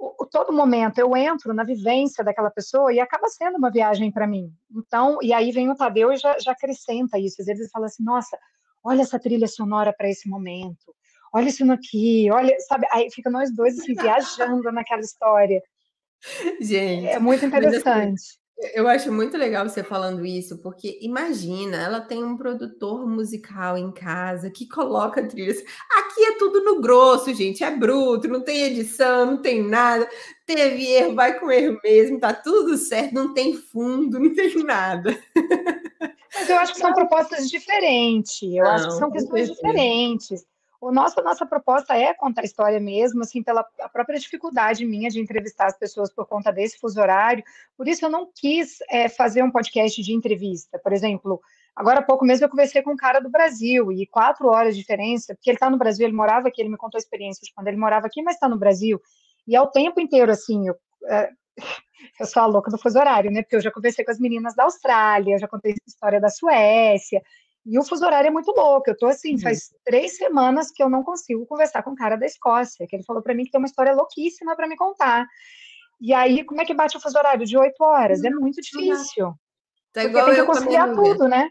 o, 0.00 0.26
todo 0.26 0.52
momento 0.52 0.98
eu 0.98 1.16
entro 1.16 1.52
na 1.52 1.62
vivência 1.62 2.24
daquela 2.24 2.50
pessoa 2.50 2.92
e 2.92 2.98
acaba 2.98 3.28
sendo 3.28 3.58
uma 3.58 3.70
viagem 3.70 4.10
para 4.10 4.26
mim. 4.26 4.52
Então, 4.74 5.18
e 5.22 5.32
aí 5.32 5.52
vem 5.52 5.70
o 5.70 5.76
Tadeu 5.76 6.12
e 6.12 6.16
já, 6.16 6.38
já 6.38 6.52
acrescenta 6.52 7.18
isso. 7.18 7.40
Às 7.40 7.46
vezes 7.46 7.62
ele 7.62 7.70
fala 7.70 7.86
assim, 7.86 8.02
nossa, 8.02 8.38
olha 8.82 9.02
essa 9.02 9.18
trilha 9.18 9.46
sonora 9.46 9.92
para 9.92 10.08
esse 10.08 10.28
momento 10.28 10.94
olha 11.32 11.48
isso 11.48 11.70
aqui, 11.70 12.30
olha, 12.30 12.56
sabe? 12.60 12.86
Aí 12.92 13.10
fica 13.10 13.30
nós 13.30 13.54
dois 13.54 13.78
assim, 13.78 13.94
viajando 13.94 14.70
naquela 14.72 15.00
história. 15.00 15.62
Gente. 16.60 17.06
É 17.06 17.18
muito 17.18 17.44
assim, 17.44 17.46
interessante. 17.46 18.39
Eu 18.74 18.86
acho 18.86 19.10
muito 19.10 19.36
legal 19.36 19.68
você 19.68 19.82
falando 19.82 20.24
isso, 20.24 20.58
porque 20.58 20.98
imagina, 21.00 21.76
ela 21.78 22.00
tem 22.00 22.22
um 22.22 22.36
produtor 22.36 23.06
musical 23.08 23.78
em 23.78 23.90
casa 23.90 24.50
que 24.50 24.68
coloca 24.68 25.26
trilhas. 25.26 25.62
Aqui 25.90 26.24
é 26.24 26.38
tudo 26.38 26.62
no 26.62 26.80
grosso, 26.80 27.32
gente, 27.32 27.64
é 27.64 27.70
bruto, 27.70 28.28
não 28.28 28.42
tem 28.42 28.64
edição, 28.64 29.26
não 29.26 29.36
tem 29.38 29.62
nada. 29.62 30.08
Teve 30.44 30.86
erro, 30.86 31.14
vai 31.14 31.38
com 31.38 31.50
erro 31.50 31.78
mesmo, 31.82 32.20
tá 32.20 32.34
tudo 32.34 32.76
certo, 32.76 33.14
não 33.14 33.32
tem 33.32 33.54
fundo, 33.54 34.20
não 34.20 34.34
tem 34.34 34.62
nada. 34.62 35.18
Mas 36.34 36.48
eu 36.48 36.58
acho 36.58 36.74
que 36.74 36.80
são 36.80 36.92
propostas 36.92 37.48
diferentes, 37.48 38.42
eu 38.42 38.62
não, 38.62 38.70
acho 38.70 38.88
que 38.88 38.94
são 38.94 39.10
questões 39.10 39.50
diferentes. 39.50 40.44
O 40.80 40.90
nosso, 40.90 41.20
a 41.20 41.22
nossa 41.22 41.44
proposta 41.44 41.94
é 41.94 42.14
contar 42.14 42.40
a 42.40 42.44
história 42.44 42.80
mesmo, 42.80 43.20
assim, 43.20 43.42
pela 43.42 43.62
própria 43.92 44.18
dificuldade 44.18 44.86
minha 44.86 45.10
de 45.10 45.20
entrevistar 45.20 45.66
as 45.66 45.78
pessoas 45.78 46.10
por 46.10 46.26
conta 46.26 46.50
desse 46.50 46.78
fuso 46.78 46.98
horário. 46.98 47.44
Por 47.76 47.86
isso, 47.86 48.06
eu 48.06 48.08
não 48.08 48.30
quis 48.34 48.78
é, 48.88 49.06
fazer 49.06 49.42
um 49.42 49.50
podcast 49.50 50.02
de 50.02 50.14
entrevista. 50.14 50.78
Por 50.78 50.94
exemplo, 50.94 51.38
agora 51.76 52.00
há 52.00 52.02
pouco 52.02 52.24
mesmo 52.24 52.46
eu 52.46 52.48
conversei 52.48 52.80
com 52.80 52.92
um 52.92 52.96
cara 52.96 53.20
do 53.20 53.28
Brasil, 53.28 53.92
e 53.92 54.06
quatro 54.06 54.48
horas 54.48 54.74
de 54.74 54.80
diferença, 54.80 55.34
porque 55.34 55.50
ele 55.50 55.56
está 55.56 55.68
no 55.68 55.76
Brasil, 55.76 56.06
ele 56.06 56.16
morava 56.16 56.48
aqui, 56.48 56.62
ele 56.62 56.70
me 56.70 56.78
contou 56.78 56.96
a 56.96 57.02
experiência 57.02 57.42
de 57.44 57.52
quando 57.52 57.68
ele 57.68 57.76
morava 57.76 58.06
aqui, 58.06 58.22
mas 58.22 58.36
está 58.36 58.48
no 58.48 58.58
Brasil. 58.58 58.98
E 59.46 59.54
é 59.54 59.60
o 59.60 59.66
tempo 59.66 60.00
inteiro, 60.00 60.32
assim, 60.32 60.66
eu, 60.66 60.76
é, 61.08 61.30
eu 62.18 62.24
sou 62.24 62.42
a 62.42 62.46
louca 62.46 62.70
do 62.70 62.78
fuso 62.78 62.98
horário, 62.98 63.30
né? 63.30 63.42
Porque 63.42 63.56
eu 63.56 63.60
já 63.60 63.70
conversei 63.70 64.02
com 64.02 64.12
as 64.12 64.18
meninas 64.18 64.54
da 64.54 64.64
Austrália, 64.64 65.34
eu 65.34 65.38
já 65.38 65.46
contei 65.46 65.72
a 65.72 65.76
história 65.86 66.18
da 66.18 66.30
Suécia, 66.30 67.20
E 67.66 67.78
o 67.78 67.84
fuso 67.84 68.04
horário 68.04 68.28
é 68.28 68.30
muito 68.30 68.50
louco. 68.52 68.88
Eu 68.88 68.96
tô 68.96 69.06
assim, 69.06 69.34
uhum. 69.34 69.40
faz 69.40 69.70
três 69.84 70.16
semanas 70.16 70.70
que 70.70 70.82
eu 70.82 70.88
não 70.88 71.02
consigo 71.02 71.46
conversar 71.46 71.82
com 71.82 71.90
o 71.90 71.96
cara 71.96 72.16
da 72.16 72.26
Escócia, 72.26 72.86
que 72.88 72.96
ele 72.96 73.04
falou 73.04 73.22
para 73.22 73.34
mim 73.34 73.44
que 73.44 73.50
tem 73.50 73.60
uma 73.60 73.66
história 73.66 73.94
louquíssima 73.94 74.56
para 74.56 74.68
me 74.68 74.76
contar. 74.76 75.26
E 76.00 76.14
aí, 76.14 76.44
como 76.44 76.60
é 76.60 76.64
que 76.64 76.72
bate 76.72 76.96
o 76.96 77.00
fuso 77.00 77.18
horário 77.18 77.46
de 77.46 77.58
oito 77.58 77.82
horas? 77.84 78.24
É 78.24 78.30
muito 78.30 78.60
difícil. 78.62 79.34
Tá 79.92 80.04
igual 80.04 80.26
tem 80.26 80.34
que 80.36 80.44
conciliar 80.44 80.94
tudo, 80.94 81.28
né? 81.28 81.50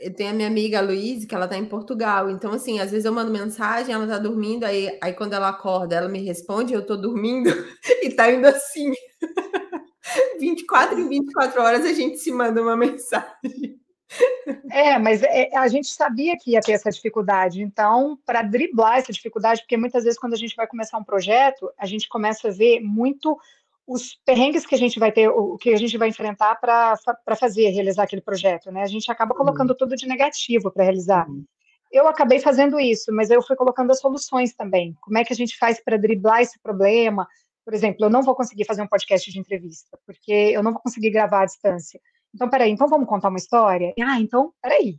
Eu 0.00 0.14
tenho 0.14 0.30
a 0.30 0.32
minha 0.32 0.48
amiga 0.48 0.80
Luísa, 0.80 1.26
que 1.26 1.34
ela 1.34 1.48
tá 1.48 1.58
em 1.58 1.66
Portugal. 1.66 2.30
Então, 2.30 2.52
assim, 2.52 2.78
às 2.78 2.90
vezes 2.90 3.04
eu 3.04 3.12
mando 3.12 3.32
mensagem, 3.32 3.94
ela 3.94 4.06
tá 4.06 4.18
dormindo, 4.18 4.64
aí, 4.64 4.96
aí 5.02 5.12
quando 5.12 5.34
ela 5.34 5.48
acorda, 5.48 5.96
ela 5.96 6.08
me 6.08 6.24
responde, 6.24 6.72
eu 6.72 6.86
tô 6.86 6.96
dormindo, 6.96 7.50
e 8.02 8.10
tá 8.10 8.30
indo 8.30 8.46
assim. 8.46 8.92
24 10.38 10.98
em 10.98 11.08
24 11.08 11.60
horas 11.60 11.84
a 11.84 11.92
gente 11.92 12.18
se 12.18 12.32
manda 12.32 12.62
uma 12.62 12.76
mensagem. 12.76 13.79
É, 14.70 14.98
mas 14.98 15.22
é, 15.22 15.56
a 15.56 15.68
gente 15.68 15.88
sabia 15.88 16.36
que 16.36 16.52
ia 16.52 16.60
ter 16.60 16.72
essa 16.72 16.90
dificuldade. 16.90 17.62
Então, 17.62 18.18
para 18.24 18.42
driblar 18.42 18.98
essa 18.98 19.12
dificuldade, 19.12 19.60
porque 19.60 19.76
muitas 19.76 20.04
vezes 20.04 20.18
quando 20.18 20.34
a 20.34 20.36
gente 20.36 20.56
vai 20.56 20.66
começar 20.66 20.98
um 20.98 21.04
projeto, 21.04 21.70
a 21.78 21.86
gente 21.86 22.08
começa 22.08 22.48
a 22.48 22.50
ver 22.50 22.80
muito 22.80 23.38
os 23.86 24.14
perrengues 24.24 24.64
que 24.64 24.74
a 24.74 24.78
gente 24.78 25.00
vai 25.00 25.10
ter, 25.10 25.28
o 25.28 25.56
que 25.58 25.70
a 25.70 25.76
gente 25.76 25.98
vai 25.98 26.08
enfrentar 26.08 26.54
para 26.56 26.96
fazer, 27.36 27.70
realizar 27.70 28.04
aquele 28.04 28.22
projeto, 28.22 28.70
né? 28.70 28.82
A 28.82 28.86
gente 28.86 29.10
acaba 29.10 29.34
colocando 29.34 29.70
uhum. 29.70 29.76
tudo 29.76 29.96
de 29.96 30.06
negativo 30.06 30.70
para 30.70 30.84
realizar. 30.84 31.28
Uhum. 31.28 31.44
Eu 31.90 32.06
acabei 32.06 32.38
fazendo 32.38 32.78
isso, 32.78 33.12
mas 33.12 33.30
eu 33.30 33.42
fui 33.42 33.56
colocando 33.56 33.90
as 33.90 33.98
soluções 33.98 34.54
também. 34.54 34.94
Como 35.00 35.18
é 35.18 35.24
que 35.24 35.32
a 35.32 35.36
gente 35.36 35.58
faz 35.58 35.82
para 35.82 35.98
driblar 35.98 36.40
esse 36.40 36.56
problema? 36.60 37.26
Por 37.64 37.74
exemplo, 37.74 38.04
eu 38.04 38.10
não 38.10 38.22
vou 38.22 38.34
conseguir 38.36 38.64
fazer 38.64 38.80
um 38.80 38.86
podcast 38.86 39.30
de 39.30 39.40
entrevista, 39.40 39.98
porque 40.06 40.32
eu 40.32 40.62
não 40.62 40.72
vou 40.72 40.80
conseguir 40.80 41.10
gravar 41.10 41.42
à 41.42 41.46
distância. 41.46 42.00
Então, 42.34 42.48
peraí, 42.48 42.70
então 42.70 42.88
vamos 42.88 43.08
contar 43.08 43.28
uma 43.28 43.38
história? 43.38 43.92
Ah, 44.00 44.20
então, 44.20 44.52
peraí, 44.62 44.96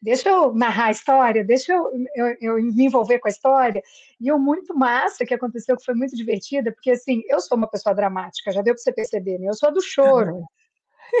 deixa 0.00 0.28
eu 0.28 0.52
narrar 0.52 0.86
a 0.86 0.90
história, 0.90 1.44
deixa 1.44 1.72
eu, 1.72 1.90
eu, 2.14 2.36
eu, 2.40 2.54
me 2.56 2.86
envolver 2.86 3.20
com 3.20 3.28
a 3.28 3.30
história. 3.30 3.82
E 4.20 4.32
o 4.32 4.38
muito 4.38 4.76
massa 4.76 5.24
que 5.24 5.34
aconteceu, 5.34 5.76
que 5.76 5.84
foi 5.84 5.94
muito 5.94 6.16
divertida, 6.16 6.72
porque 6.72 6.90
assim, 6.90 7.22
eu 7.28 7.40
sou 7.40 7.56
uma 7.56 7.68
pessoa 7.68 7.94
dramática, 7.94 8.50
já 8.50 8.62
deu 8.62 8.74
para 8.74 8.82
você 8.82 8.92
perceber, 8.92 9.38
né? 9.38 9.48
Eu 9.48 9.54
sou 9.54 9.72
do 9.72 9.80
choro. 9.80 10.44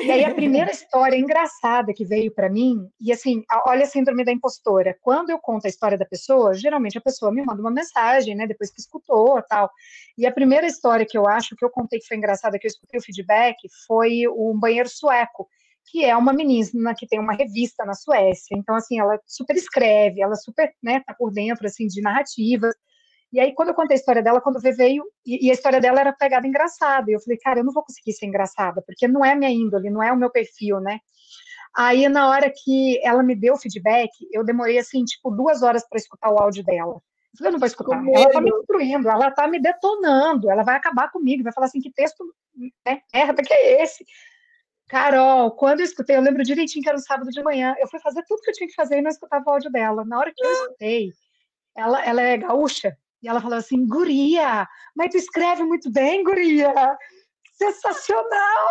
E 0.00 0.10
aí 0.10 0.24
a 0.24 0.34
primeira 0.34 0.70
história 0.70 1.16
engraçada 1.16 1.92
que 1.92 2.04
veio 2.04 2.32
para 2.32 2.48
mim, 2.48 2.88
e 2.98 3.12
assim, 3.12 3.44
olha 3.66 3.84
a 3.84 3.86
síndrome 3.86 4.24
da 4.24 4.32
impostora. 4.32 4.96
Quando 5.02 5.30
eu 5.30 5.38
conto 5.38 5.66
a 5.66 5.68
história 5.68 5.98
da 5.98 6.06
pessoa, 6.06 6.54
geralmente 6.54 6.96
a 6.96 7.00
pessoa 7.00 7.30
me 7.30 7.44
manda 7.44 7.60
uma 7.60 7.70
mensagem, 7.70 8.34
né, 8.34 8.46
depois 8.46 8.70
que 8.70 8.80
escutou, 8.80 9.42
tal. 9.42 9.70
E 10.16 10.26
a 10.26 10.32
primeira 10.32 10.66
história 10.66 11.04
que 11.04 11.16
eu 11.16 11.28
acho 11.28 11.54
que 11.54 11.64
eu 11.64 11.70
contei 11.70 11.98
que 11.98 12.06
foi 12.06 12.16
engraçada, 12.16 12.58
que 12.58 12.66
eu 12.66 12.70
escutei 12.70 12.98
o 12.98 13.02
feedback, 13.02 13.56
foi 13.86 14.26
o 14.28 14.54
banheiro 14.54 14.88
sueco 14.88 15.46
que 15.84 16.04
é 16.04 16.16
uma 16.16 16.32
menina 16.32 16.94
que 16.96 17.06
tem 17.06 17.18
uma 17.18 17.34
revista 17.34 17.84
na 17.84 17.92
Suécia. 17.92 18.56
Então, 18.56 18.74
assim, 18.74 18.98
ela 18.98 19.20
super 19.26 19.56
escreve, 19.56 20.22
ela 20.22 20.36
super, 20.36 20.72
né, 20.82 21.00
tá 21.06 21.12
por 21.12 21.30
dentro, 21.30 21.66
assim, 21.66 21.86
de 21.86 22.00
narrativas. 22.00 22.74
E 23.32 23.40
aí, 23.40 23.54
quando 23.54 23.70
eu 23.70 23.74
contei 23.74 23.96
a 23.96 23.98
história 23.98 24.22
dela, 24.22 24.40
quando 24.40 24.60
veio, 24.60 25.04
e, 25.24 25.46
e 25.46 25.50
a 25.50 25.54
história 25.54 25.80
dela 25.80 26.00
era 26.00 26.12
pegada 26.12 26.46
engraçada, 26.46 27.10
e 27.10 27.14
eu 27.14 27.20
falei, 27.20 27.38
cara, 27.38 27.60
eu 27.60 27.64
não 27.64 27.72
vou 27.72 27.82
conseguir 27.82 28.12
ser 28.12 28.26
engraçada, 28.26 28.82
porque 28.86 29.08
não 29.08 29.24
é 29.24 29.34
minha 29.34 29.50
índole, 29.50 29.88
não 29.88 30.02
é 30.02 30.12
o 30.12 30.16
meu 30.16 30.30
perfil, 30.30 30.80
né? 30.80 31.00
Aí, 31.74 32.06
na 32.08 32.28
hora 32.28 32.52
que 32.54 33.00
ela 33.02 33.22
me 33.22 33.34
deu 33.34 33.54
o 33.54 33.58
feedback, 33.58 34.10
eu 34.30 34.44
demorei, 34.44 34.78
assim, 34.78 35.02
tipo, 35.04 35.30
duas 35.30 35.62
horas 35.62 35.88
para 35.88 35.98
escutar 35.98 36.30
o 36.30 36.38
áudio 36.38 36.62
dela. 36.62 36.92
Eu 37.32 37.38
falei, 37.38 37.48
eu 37.48 37.52
não 37.52 37.58
vou 37.58 37.66
escutar. 37.66 37.96
Como 37.96 38.14
ela 38.14 38.30
tá 38.30 38.40
me 38.42 38.50
destruindo, 38.50 39.08
ela 39.08 39.30
tá 39.30 39.48
me 39.48 39.58
detonando, 39.58 40.50
ela 40.50 40.62
vai 40.62 40.76
acabar 40.76 41.10
comigo, 41.10 41.42
vai 41.42 41.52
falar 41.54 41.66
assim, 41.66 41.80
que 41.80 41.90
texto 41.90 42.22
né, 42.86 43.00
merda 43.14 43.42
que 43.42 43.54
é 43.54 43.82
esse? 43.82 44.04
Carol, 44.88 45.52
quando 45.52 45.80
eu 45.80 45.86
escutei, 45.86 46.16
eu 46.16 46.20
lembro 46.20 46.42
direitinho 46.42 46.82
que 46.82 46.88
era 46.90 46.98
um 46.98 47.00
sábado 47.00 47.30
de 47.30 47.42
manhã, 47.42 47.74
eu 47.78 47.88
fui 47.88 47.98
fazer 48.00 48.22
tudo 48.28 48.42
que 48.42 48.50
eu 48.50 48.54
tinha 48.54 48.68
que 48.68 48.74
fazer 48.74 48.98
e 48.98 49.02
não 49.02 49.10
escutava 49.10 49.42
o 49.46 49.50
áudio 49.50 49.72
dela. 49.72 50.04
Na 50.04 50.18
hora 50.18 50.30
que 50.36 50.44
eu 50.44 50.50
ah. 50.50 50.52
escutei, 50.52 51.10
ela, 51.74 52.04
ela 52.04 52.20
é 52.20 52.36
gaúcha, 52.36 52.94
e 53.22 53.28
ela 53.28 53.40
falou 53.40 53.58
assim, 53.58 53.86
guria, 53.86 54.66
mas 54.96 55.10
tu 55.10 55.16
escreve 55.16 55.62
muito 55.62 55.90
bem, 55.90 56.24
guria, 56.24 56.72
sensacional! 57.54 58.68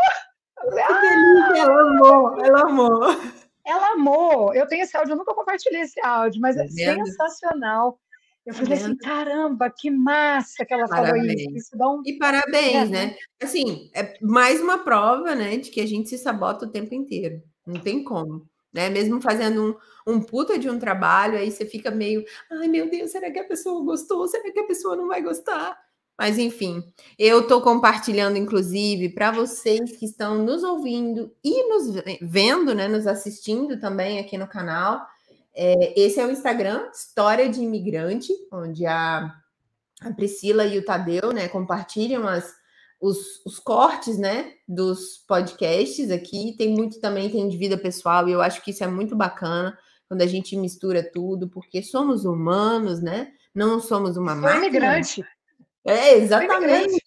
Que 0.60 0.94
delícia, 1.02 1.64
ela 1.64 1.82
amou, 1.82 2.46
ela 2.46 2.62
amou. 2.62 3.42
Ela 3.66 3.94
amou, 3.94 4.54
eu 4.54 4.68
tenho 4.68 4.84
esse 4.84 4.98
áudio, 4.98 5.14
eu 5.14 5.18
nunca 5.18 5.34
compartilhei 5.34 5.82
esse 5.82 6.00
áudio, 6.04 6.42
mas 6.42 6.58
é 6.58 6.68
sensacional. 6.68 8.00
Eu 8.44 8.56
falei 8.56 8.74
assim, 8.74 8.98
caramba, 8.98 9.70
que 9.70 9.92
massa 9.92 10.66
que 10.66 10.74
ela 10.74 10.88
parabéns. 10.88 11.44
falou 11.44 11.56
isso. 11.56 11.76
isso 11.76 11.78
um... 11.78 12.02
E 12.04 12.18
parabéns, 12.18 12.74
é, 12.74 12.86
né? 12.86 13.16
Assim, 13.42 13.92
é 13.94 14.18
mais 14.20 14.60
uma 14.60 14.80
prova, 14.80 15.36
né, 15.36 15.58
de 15.58 15.70
que 15.70 15.80
a 15.80 15.86
gente 15.86 16.10
se 16.10 16.18
sabota 16.18 16.66
o 16.66 16.72
tempo 16.72 16.96
inteiro. 16.96 17.42
Não 17.66 17.80
tem 17.80 18.04
como. 18.04 18.48
Né? 18.74 18.90
Mesmo 18.90 19.22
fazendo 19.22 19.80
um, 20.08 20.14
um 20.14 20.22
puta 20.22 20.58
de 20.58 20.70
um 20.70 20.80
trabalho, 20.80 21.38
aí 21.38 21.52
você 21.52 21.66
fica 21.66 21.92
meio, 21.92 22.24
ai 22.50 22.68
meu 22.68 22.90
Deus, 22.90 23.12
será 23.12 23.30
que 23.30 23.40
a 23.40 23.48
pessoa 23.48 23.84
gostou? 23.84 24.28
Será 24.28 24.52
que 24.52 24.60
a 24.60 24.68
pessoa 24.68 24.96
não 24.96 25.08
vai 25.08 25.22
gostar? 25.22 25.78
Mas 26.18 26.38
enfim, 26.38 26.84
eu 27.18 27.42
estou 27.42 27.62
compartilhando, 27.62 28.38
inclusive, 28.38 29.10
para 29.10 29.32
vocês 29.32 29.98
que 29.98 30.06
estão 30.06 30.38
nos 30.44 30.64
ouvindo 30.64 31.34
e 31.44 31.68
nos 31.68 31.96
vendo, 32.22 32.76
né? 32.76 32.88
Nos 32.88 33.08
assistindo 33.08 33.80
também 33.80 34.20
aqui 34.20 34.38
no 34.38 34.48
canal. 34.48 35.04
É, 35.54 36.00
esse 36.00 36.20
é 36.20 36.26
o 36.26 36.32
Instagram, 36.32 36.90
História 36.94 37.50
de 37.50 37.62
Imigrante, 37.62 38.32
onde 38.52 38.86
a, 38.86 39.34
a 40.02 40.14
Priscila 40.14 40.66
e 40.66 40.78
o 40.78 40.86
Tadeu 40.86 41.32
né, 41.34 41.48
compartilham 41.48 42.28
as, 42.28 42.54
os, 43.02 43.44
os, 43.46 43.58
cortes 43.60 44.18
né, 44.18 44.54
dos 44.68 45.18
podcasts 45.28 46.12
aqui. 46.12 46.56
Tem 46.58 46.70
muito 46.70 47.00
também, 47.02 47.30
tem 47.30 47.50
de 47.50 47.58
vida 47.58 47.78
pessoal, 47.78 48.30
e 48.30 48.32
eu 48.32 48.42
acho 48.42 48.64
que 48.64 48.72
isso 48.72 48.84
é 48.84 48.88
muito 48.88 49.16
bacana 49.16 49.78
quando 50.08 50.22
a 50.22 50.28
gente 50.28 50.56
mistura 50.56 51.10
tudo, 51.12 51.50
porque 51.50 51.82
somos 51.82 52.26
humanos, 52.26 53.02
né? 53.02 53.32
Não 53.56 53.80
somos 53.80 54.18
uma 54.18 54.34
Sou 54.34 54.42
máquina. 54.42 54.66
imigrante. 54.66 55.24
É, 55.86 56.18
exatamente. 56.18 57.04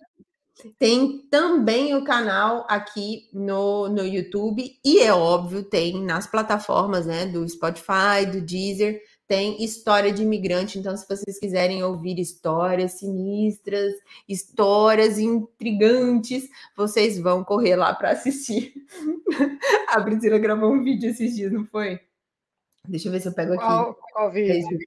Tem 0.78 1.18
também 1.30 1.94
o 1.94 2.04
canal 2.04 2.66
aqui 2.68 3.28
no, 3.32 3.88
no 3.88 4.04
YouTube 4.04 4.64
e 4.84 5.00
é 5.00 5.12
óbvio, 5.12 5.62
tem 5.62 6.02
nas 6.02 6.26
plataformas, 6.26 7.06
né, 7.06 7.26
do 7.26 7.46
Spotify, 7.48 8.24
do 8.30 8.40
Deezer, 8.40 9.00
tem 9.26 9.62
história 9.62 10.12
de 10.12 10.22
imigrante. 10.22 10.78
Então, 10.78 10.96
se 10.96 11.06
vocês 11.08 11.38
quiserem 11.38 11.82
ouvir 11.82 12.18
histórias 12.18 12.92
sinistras, 12.98 13.94
histórias 14.28 15.18
intrigantes, 15.18 16.48
vocês 16.76 17.18
vão 17.18 17.42
correr 17.42 17.76
lá 17.76 17.94
para 17.94 18.10
assistir. 18.10 18.74
A 19.88 20.00
Priscila 20.00 20.38
gravou 20.38 20.72
um 20.72 20.82
vídeo 20.82 21.10
esses 21.10 21.34
dias, 21.34 21.52
não 21.52 21.66
foi? 21.66 22.00
Deixa 22.86 23.08
eu 23.08 23.12
ver 23.12 23.20
se 23.20 23.28
eu 23.28 23.34
pego 23.34 23.54
aqui. 23.54 23.64
Qual, 23.64 23.94
qual 24.12 24.32
vídeo? 24.32 24.78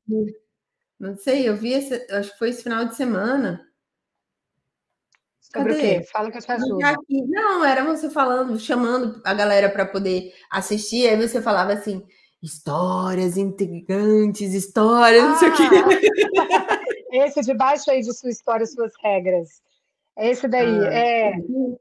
Não 1.00 1.16
sei, 1.16 1.48
eu 1.48 1.56
vi, 1.56 1.74
esse, 1.74 1.94
acho 2.12 2.32
que 2.32 2.40
foi 2.40 2.50
esse 2.50 2.64
final 2.64 2.86
de 2.86 2.96
semana. 2.96 3.68
Sobre 5.40 5.74
Cadê? 5.74 5.80
o 5.80 6.00
quê? 6.00 6.08
Fala 6.12 6.32
que 6.32 6.38
eu 6.38 6.42
te 6.42 6.52
ajudo. 6.52 6.78
Não, 7.10 7.64
era 7.64 7.84
você 7.84 8.10
falando, 8.10 8.60
chamando 8.60 9.22
a 9.24 9.34
galera 9.34 9.70
para 9.70 9.86
poder 9.86 10.34
assistir, 10.52 11.08
aí 11.08 11.16
você 11.16 11.42
falava 11.42 11.74
assim, 11.74 12.06
histórias 12.42 13.38
intrigantes, 13.38 14.54
histórias, 14.54 15.24
ah, 15.24 15.28
não 15.30 15.38
sei 15.38 15.50
o 15.50 15.56
quê. 15.56 15.64
Ah! 16.40 16.78
Esse 17.26 17.42
de 17.42 17.54
baixo 17.54 17.90
aí 17.90 18.02
de 18.02 18.14
sua 18.14 18.30
história, 18.30 18.66
suas 18.66 18.94
regras. 19.02 19.62
Esse 20.18 20.48
daí, 20.48 20.88
ah, 20.88 20.94
é. 20.94 21.34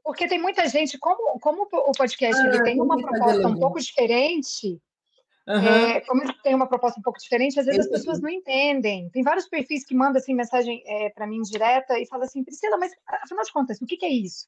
Porque 0.03 0.27
tem 0.27 0.39
muita 0.39 0.67
gente, 0.67 0.97
como, 0.97 1.39
como 1.39 1.67
o 1.71 1.91
podcast 1.91 2.41
ah, 2.41 2.47
ele 2.47 2.63
tem 2.63 2.81
uma 2.81 2.97
proposta 2.97 3.47
um 3.47 3.59
pouco 3.59 3.79
diferente, 3.79 4.79
Uhum. 5.47 5.65
É, 5.65 6.01
como 6.01 6.21
ele 6.23 6.33
tem 6.43 6.53
uma 6.53 6.67
proposta 6.67 6.99
um 6.99 7.03
pouco 7.03 7.19
diferente, 7.19 7.57
às 7.57 7.65
vezes 7.65 7.85
as 7.85 7.91
pessoas 7.91 8.19
não 8.19 8.29
entendem. 8.29 9.09
Tem 9.11 9.23
vários 9.23 9.47
perfis 9.47 9.85
que 9.85 9.95
mandam 9.95 10.17
assim, 10.17 10.33
mensagem 10.33 10.83
é, 10.85 11.09
para 11.09 11.25
mim 11.25 11.41
direta 11.41 11.97
e 11.97 12.05
falam 12.05 12.25
assim, 12.25 12.43
Priscila, 12.43 12.77
mas 12.77 12.91
afinal 13.07 13.45
de 13.45 13.53
contas, 13.53 13.81
o 13.81 13.85
que, 13.85 13.95
que 13.95 14.05
é 14.05 14.09
isso? 14.09 14.47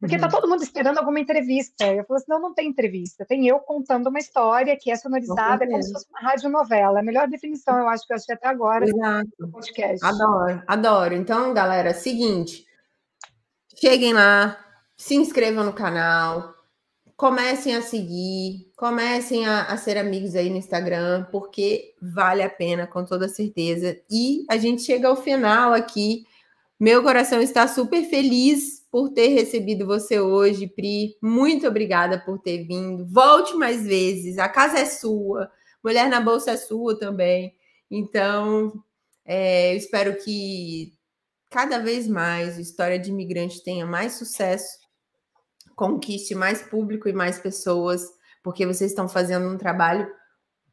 Porque 0.00 0.16
tá 0.16 0.24
uhum. 0.24 0.30
tá 0.30 0.40
todo 0.40 0.48
mundo 0.48 0.62
esperando 0.62 0.96
alguma 0.96 1.20
entrevista. 1.20 1.86
Eu 1.86 2.04
falo 2.06 2.16
assim, 2.16 2.26
não, 2.26 2.40
não 2.40 2.54
tem 2.54 2.68
entrevista. 2.68 3.26
Tem 3.26 3.46
eu 3.46 3.58
contando 3.58 4.08
uma 4.08 4.18
história 4.18 4.74
que 4.74 4.90
é 4.90 4.96
sonorizada, 4.96 5.64
é 5.64 5.66
como 5.66 5.82
se 5.82 5.92
fosse 5.92 6.06
uma 6.08 6.20
radionovela. 6.20 6.98
É 6.98 7.02
a 7.02 7.04
melhor 7.04 7.28
definição, 7.28 7.78
eu 7.78 7.86
acho 7.86 8.06
que 8.06 8.12
eu 8.14 8.16
achei 8.16 8.34
até 8.34 8.48
agora 8.48 8.86
Exato. 8.86 9.28
podcast. 9.52 10.04
Adoro, 10.04 10.62
adoro. 10.66 11.14
Então, 11.14 11.52
galera, 11.52 11.92
seguinte. 11.92 12.64
Cheguem 13.76 14.14
lá, 14.14 14.58
se 14.96 15.14
inscrevam 15.14 15.64
no 15.64 15.72
canal, 15.74 16.54
comecem 17.14 17.76
a 17.76 17.82
seguir, 17.82 18.72
comecem 18.74 19.46
a, 19.46 19.64
a, 19.64 19.76
ser 19.76 19.98
amigos 19.98 20.34
aí 20.34 20.48
no 20.48 20.56
Instagram, 20.56 21.26
porque 21.30 21.94
vale 22.00 22.42
a 22.42 22.48
pena, 22.48 22.86
com 22.86 23.04
toda 23.04 23.28
certeza. 23.28 24.00
E 24.10 24.46
a 24.48 24.56
gente 24.56 24.80
chega 24.80 25.08
ao 25.08 25.16
final 25.16 25.74
aqui. 25.74 26.24
Meu 26.78 27.02
coração 27.02 27.42
está 27.42 27.68
super 27.68 28.02
feliz 28.04 28.79
por 28.90 29.10
ter 29.10 29.28
recebido 29.28 29.86
você 29.86 30.18
hoje, 30.18 30.66
Pri. 30.66 31.16
Muito 31.22 31.66
obrigada 31.66 32.18
por 32.18 32.38
ter 32.38 32.64
vindo. 32.64 33.06
Volte 33.06 33.54
mais 33.54 33.86
vezes, 33.86 34.38
a 34.38 34.48
casa 34.48 34.78
é 34.78 34.84
sua, 34.84 35.50
Mulher 35.82 36.08
na 36.08 36.20
Bolsa 36.20 36.52
é 36.52 36.56
sua 36.56 36.98
também. 36.98 37.54
Então, 37.90 38.72
é, 39.24 39.72
eu 39.72 39.76
espero 39.76 40.16
que 40.16 40.94
cada 41.48 41.78
vez 41.78 42.06
mais 42.06 42.58
a 42.58 42.60
história 42.60 42.98
de 42.98 43.10
imigrante 43.10 43.62
tenha 43.62 43.86
mais 43.86 44.14
sucesso 44.14 44.80
conquiste 45.80 46.34
mais 46.34 46.60
público 46.60 47.08
e 47.08 47.12
mais 47.14 47.38
pessoas, 47.38 48.06
porque 48.42 48.66
vocês 48.66 48.90
estão 48.90 49.08
fazendo 49.08 49.48
um 49.48 49.56
trabalho 49.56 50.06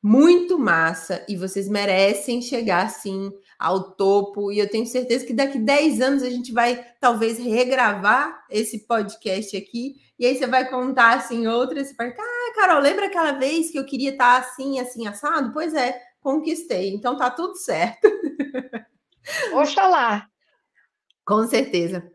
muito 0.04 0.60
massa 0.60 1.26
e 1.30 1.38
vocês 1.38 1.70
merecem 1.70 2.42
chegar 2.42 2.90
sim 2.90 3.32
ao 3.60 3.92
topo. 3.92 4.52
E 4.52 4.60
eu 4.60 4.70
tenho 4.70 4.86
certeza 4.86 5.26
que 5.26 5.34
daqui 5.34 5.60
10 5.60 6.02
anos 6.02 6.24
a 6.24 6.30
gente 6.30 6.52
vai 6.52 6.86
talvez 7.00 7.38
regravar 7.38 8.46
esse 8.50 8.86
podcast 8.88 9.56
aqui. 9.56 9.96
E 10.20 10.26
aí 10.26 10.36
você 10.36 10.48
vai 10.48 10.70
contar 10.70 11.16
assim 11.16 11.48
outras. 11.48 11.88
Você 11.88 11.94
vai, 11.96 12.10
ah, 12.10 12.54
Carol, 12.56 12.82
lembra 12.82 13.08
aquela 13.08 13.34
vez 13.34 13.72
que 13.72 13.78
eu 13.78 13.86
queria 13.86 14.12
estar 14.12 14.40
assim, 14.40 14.80
assim, 14.80 15.08
assado? 15.08 15.52
Pois 15.54 15.74
é, 15.74 16.02
conquistei. 16.22 16.94
Então 16.94 17.18
tá 17.18 17.30
tudo 17.30 17.56
certo. 17.56 18.08
Oxalá. 19.54 20.28
Com 21.26 21.46
certeza. 21.48 22.10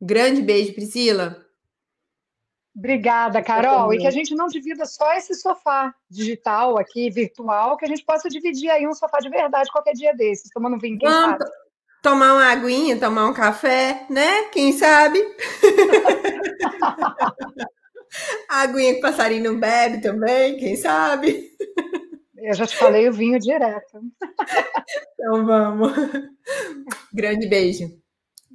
Grande 0.00 0.42
beijo, 0.42 0.74
Priscila. 0.74 1.45
Obrigada, 2.76 3.42
Carol. 3.42 3.94
E 3.94 3.98
que 3.98 4.06
a 4.06 4.10
gente 4.10 4.34
não 4.34 4.48
divida 4.48 4.84
só 4.84 5.14
esse 5.14 5.34
sofá 5.34 5.94
digital 6.10 6.78
aqui, 6.78 7.08
virtual, 7.10 7.76
que 7.78 7.86
a 7.86 7.88
gente 7.88 8.04
possa 8.04 8.28
dividir 8.28 8.70
aí 8.70 8.86
um 8.86 8.92
sofá 8.92 9.18
de 9.18 9.30
verdade 9.30 9.72
qualquer 9.72 9.94
dia 9.94 10.14
desses, 10.14 10.50
tomando 10.50 10.78
vinho, 10.78 10.98
quem 10.98 11.08
Vamos 11.08 11.38
sabe? 11.38 11.50
Tomar 12.02 12.34
uma 12.34 12.52
aguinha, 12.52 13.00
tomar 13.00 13.26
um 13.26 13.32
café, 13.32 14.06
né? 14.10 14.44
Quem 14.52 14.72
sabe? 14.72 15.18
a 18.48 18.60
aguinha 18.60 18.92
que 18.92 18.98
o 18.98 19.02
passarinho 19.02 19.52
não 19.52 19.58
bebe 19.58 20.02
também, 20.02 20.58
quem 20.58 20.76
sabe? 20.76 21.50
Eu 22.36 22.54
já 22.54 22.66
te 22.66 22.76
falei 22.76 23.08
o 23.08 23.12
vinho 23.12 23.40
direto. 23.40 24.00
então 25.14 25.46
vamos. 25.46 25.92
Grande 27.12 27.48
beijo. 27.48 27.90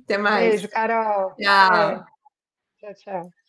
Até 0.05 0.17
mais. 0.17 0.49
Beijo, 0.51 0.69
Carol. 0.69 1.34
Tchau. 1.36 1.76
É. 1.76 2.03
Tchau, 2.80 2.93
tchau. 2.93 3.40